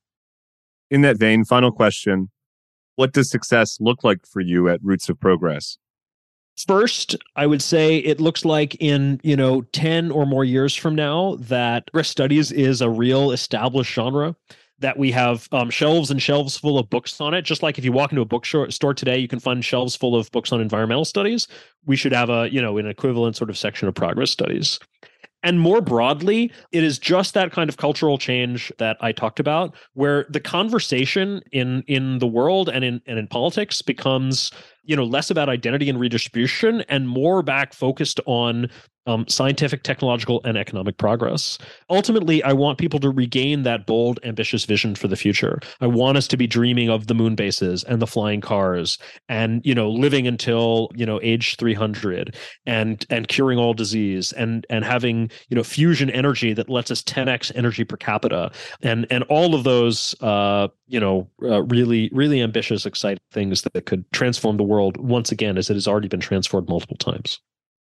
in 0.89 1.01
that 1.01 1.17
vein, 1.17 1.45
final 1.45 1.71
question 1.71 2.29
What 2.95 3.13
does 3.13 3.29
success 3.29 3.77
look 3.79 4.03
like 4.03 4.25
for 4.25 4.41
you 4.41 4.69
at 4.69 4.79
Roots 4.83 5.09
of 5.09 5.19
Progress? 5.19 5.77
First, 6.67 7.17
I 7.35 7.47
would 7.47 7.61
say 7.61 7.97
it 7.97 8.21
looks 8.21 8.45
like 8.45 8.75
in, 8.79 9.19
you 9.23 9.35
know, 9.35 9.61
10 9.73 10.09
or 10.09 10.25
more 10.25 10.45
years 10.45 10.73
from 10.73 10.95
now 10.95 11.35
that 11.41 11.91
progress 11.91 12.07
studies 12.07 12.51
is 12.51 12.79
a 12.79 12.89
real 12.89 13.31
established 13.31 13.93
genre 13.93 14.35
that 14.79 14.97
we 14.97 15.11
have 15.11 15.47
um, 15.51 15.69
shelves 15.69 16.11
and 16.11 16.21
shelves 16.21 16.57
full 16.57 16.77
of 16.77 16.89
books 16.89 17.19
on 17.19 17.33
it. 17.33 17.43
Just 17.43 17.63
like 17.63 17.77
if 17.77 17.85
you 17.85 17.91
walk 17.91 18.11
into 18.11 18.21
a 18.21 18.25
bookstore 18.25 18.93
today, 18.93 19.17
you 19.17 19.27
can 19.27 19.39
find 19.39 19.63
shelves 19.63 19.95
full 19.95 20.15
of 20.15 20.31
books 20.31 20.51
on 20.51 20.61
environmental 20.61 21.05
studies. 21.05 21.47
We 21.85 21.95
should 21.95 22.11
have 22.13 22.29
a, 22.29 22.49
you 22.51 22.61
know, 22.61 22.77
an 22.77 22.87
equivalent 22.87 23.35
sort 23.35 23.49
of 23.49 23.57
section 23.57 23.87
of 23.87 23.95
progress 23.95 24.31
studies. 24.31 24.79
And 25.45 25.59
more 25.59 25.79
broadly, 25.79 26.51
it 26.71 26.83
is 26.83 26.97
just 26.97 27.35
that 27.35 27.51
kind 27.51 27.69
of 27.69 27.77
cultural 27.77 28.17
change 28.17 28.73
that 28.79 28.97
I 28.99 29.11
talked 29.11 29.39
about, 29.39 29.75
where 29.93 30.25
the 30.27 30.39
conversation 30.39 31.41
in 31.51 31.83
in 31.87 32.17
the 32.17 32.27
world 32.27 32.67
and 32.67 32.83
in 32.83 32.99
and 33.05 33.19
in 33.19 33.27
politics 33.27 33.83
becomes 33.83 34.51
you 34.85 34.95
know 34.95 35.03
less 35.03 35.29
about 35.29 35.49
identity 35.49 35.89
and 35.89 35.99
redistribution 35.99 36.81
and 36.89 37.07
more 37.09 37.41
back 37.41 37.73
focused 37.73 38.19
on 38.25 38.69
um, 39.07 39.27
scientific, 39.27 39.83
technological, 39.83 40.41
and 40.43 40.57
economic 40.57 40.97
progress. 40.97 41.57
Ultimately, 41.89 42.43
I 42.43 42.53
want 42.53 42.77
people 42.77 42.99
to 43.01 43.09
regain 43.09 43.63
that 43.63 43.85
bold, 43.85 44.19
ambitious 44.23 44.65
vision 44.65 44.95
for 44.95 45.07
the 45.07 45.15
future. 45.15 45.59
I 45.79 45.87
want 45.87 46.17
us 46.17 46.27
to 46.29 46.37
be 46.37 46.47
dreaming 46.47 46.89
of 46.89 47.07
the 47.07 47.13
moon 47.13 47.35
bases 47.35 47.83
and 47.83 48.01
the 48.01 48.07
flying 48.07 48.41
cars, 48.41 48.97
and 49.29 49.61
you 49.63 49.75
know, 49.75 49.89
living 49.89 50.27
until 50.27 50.89
you 50.95 51.05
know 51.05 51.19
age 51.21 51.57
three 51.57 51.73
hundred, 51.73 52.35
and 52.65 53.05
and 53.09 53.27
curing 53.27 53.59
all 53.59 53.73
disease, 53.73 54.31
and 54.33 54.65
and 54.69 54.83
having 54.83 55.29
you 55.49 55.55
know 55.55 55.63
fusion 55.63 56.09
energy 56.09 56.53
that 56.53 56.69
lets 56.69 56.89
us 56.89 57.03
ten 57.03 57.29
x 57.29 57.51
energy 57.53 57.83
per 57.83 57.97
capita, 57.97 58.51
and 58.81 59.05
and 59.11 59.23
all 59.25 59.53
of 59.53 59.63
those 59.63 60.15
uh, 60.21 60.67
you 60.87 60.99
know 60.99 61.29
uh, 61.43 61.63
really 61.63 62.09
really 62.13 62.41
ambitious, 62.41 62.85
exciting 62.85 63.19
things 63.31 63.63
that 63.73 63.85
could 63.85 64.09
transform 64.11 64.57
the 64.57 64.63
world 64.63 64.97
once 64.97 65.31
again, 65.31 65.57
as 65.57 65.69
it 65.69 65.73
has 65.73 65.87
already 65.87 66.07
been 66.07 66.19
transformed 66.19 66.69
multiple 66.69 66.97
times. 66.97 67.39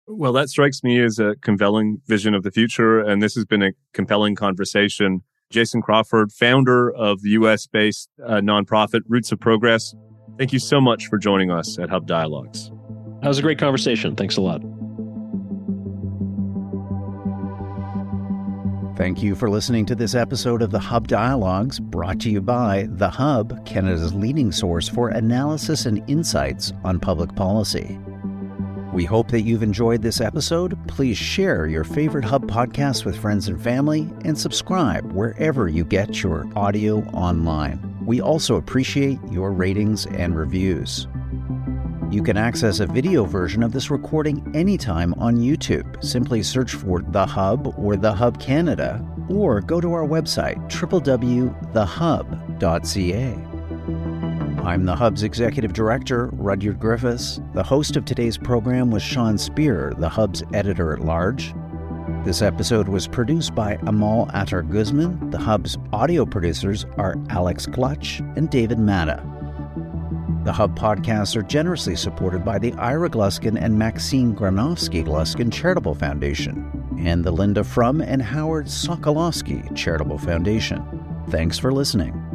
Well, 0.06 0.32
that 0.32 0.48
strikes 0.48 0.82
me 0.82 1.00
as 1.00 1.18
a 1.18 1.36
compelling 1.42 2.00
vision 2.06 2.34
of 2.34 2.42
the 2.42 2.50
future. 2.50 3.00
And 3.00 3.22
this 3.22 3.34
has 3.34 3.44
been 3.44 3.62
a 3.62 3.70
compelling 3.92 4.34
conversation. 4.34 5.22
Jason 5.50 5.82
Crawford, 5.82 6.32
founder 6.32 6.92
of 6.94 7.22
the 7.22 7.30
US 7.30 7.66
based 7.66 8.08
uh, 8.24 8.40
nonprofit 8.40 9.02
Roots 9.08 9.32
of 9.32 9.40
Progress, 9.40 9.94
thank 10.38 10.52
you 10.52 10.58
so 10.58 10.80
much 10.80 11.06
for 11.06 11.18
joining 11.18 11.50
us 11.50 11.78
at 11.78 11.90
Hub 11.90 12.06
Dialogues. 12.06 12.70
That 13.20 13.28
was 13.28 13.38
a 13.38 13.42
great 13.42 13.58
conversation. 13.58 14.16
Thanks 14.16 14.36
a 14.36 14.40
lot. 14.40 14.62
Thank 19.02 19.20
you 19.20 19.34
for 19.34 19.50
listening 19.50 19.84
to 19.86 19.96
this 19.96 20.14
episode 20.14 20.62
of 20.62 20.70
the 20.70 20.78
Hub 20.78 21.08
Dialogues, 21.08 21.80
brought 21.80 22.20
to 22.20 22.30
you 22.30 22.40
by 22.40 22.86
The 22.88 23.10
Hub, 23.10 23.66
Canada's 23.66 24.14
leading 24.14 24.52
source 24.52 24.88
for 24.88 25.08
analysis 25.08 25.86
and 25.86 26.08
insights 26.08 26.72
on 26.84 27.00
public 27.00 27.34
policy. 27.34 27.98
We 28.92 29.04
hope 29.04 29.28
that 29.32 29.40
you've 29.40 29.64
enjoyed 29.64 30.02
this 30.02 30.20
episode. 30.20 30.78
Please 30.86 31.18
share 31.18 31.66
your 31.66 31.82
favorite 31.82 32.24
Hub 32.24 32.48
podcast 32.48 33.04
with 33.04 33.18
friends 33.18 33.48
and 33.48 33.60
family 33.60 34.08
and 34.24 34.38
subscribe 34.38 35.10
wherever 35.10 35.66
you 35.66 35.84
get 35.84 36.22
your 36.22 36.46
audio 36.54 37.00
online. 37.06 37.80
We 38.06 38.20
also 38.20 38.54
appreciate 38.54 39.18
your 39.32 39.50
ratings 39.50 40.06
and 40.06 40.36
reviews. 40.36 41.08
You 42.12 42.22
can 42.22 42.36
access 42.36 42.78
a 42.80 42.86
video 42.86 43.24
version 43.24 43.62
of 43.62 43.72
this 43.72 43.90
recording 43.90 44.54
anytime 44.54 45.14
on 45.14 45.38
YouTube. 45.38 46.04
Simply 46.04 46.42
search 46.42 46.74
for 46.74 47.00
The 47.00 47.24
Hub 47.24 47.72
or 47.78 47.96
The 47.96 48.12
Hub 48.12 48.38
Canada, 48.38 49.02
or 49.30 49.62
go 49.62 49.80
to 49.80 49.94
our 49.94 50.06
website, 50.06 50.56
www.thehub.ca. 50.70 51.48
I'm 54.62 54.84
the 54.84 54.94
Hub's 54.94 55.22
executive 55.22 55.72
director, 55.72 56.28
Rudyard 56.34 56.78
Griffiths. 56.78 57.40
The 57.54 57.62
host 57.62 57.96
of 57.96 58.04
today's 58.04 58.36
program 58.36 58.90
was 58.90 59.02
Sean 59.02 59.38
Speer, 59.38 59.94
the 59.96 60.10
Hub's 60.10 60.42
editor 60.52 60.92
at 60.92 61.00
large. 61.00 61.54
This 62.26 62.42
episode 62.42 62.88
was 62.88 63.08
produced 63.08 63.54
by 63.54 63.78
Amal 63.86 64.30
Attar 64.34 64.60
Guzman. 64.60 65.30
The 65.30 65.38
Hub's 65.38 65.78
audio 65.94 66.26
producers 66.26 66.84
are 66.98 67.16
Alex 67.30 67.64
Clutch 67.64 68.20
and 68.36 68.50
David 68.50 68.78
Matta. 68.78 69.31
The 70.44 70.52
Hub 70.52 70.76
podcasts 70.76 71.36
are 71.36 71.42
generously 71.42 71.94
supported 71.94 72.44
by 72.44 72.58
the 72.58 72.72
Ira 72.72 73.08
Gluskin 73.08 73.56
and 73.60 73.78
Maxine 73.78 74.34
Granovsky 74.34 75.04
Gluskin 75.04 75.52
Charitable 75.52 75.94
Foundation 75.94 76.98
and 76.98 77.22
the 77.24 77.30
Linda 77.30 77.62
Frum 77.62 78.00
and 78.00 78.20
Howard 78.20 78.66
Sokolowski 78.66 79.74
Charitable 79.76 80.18
Foundation. 80.18 80.82
Thanks 81.28 81.60
for 81.60 81.72
listening. 81.72 82.31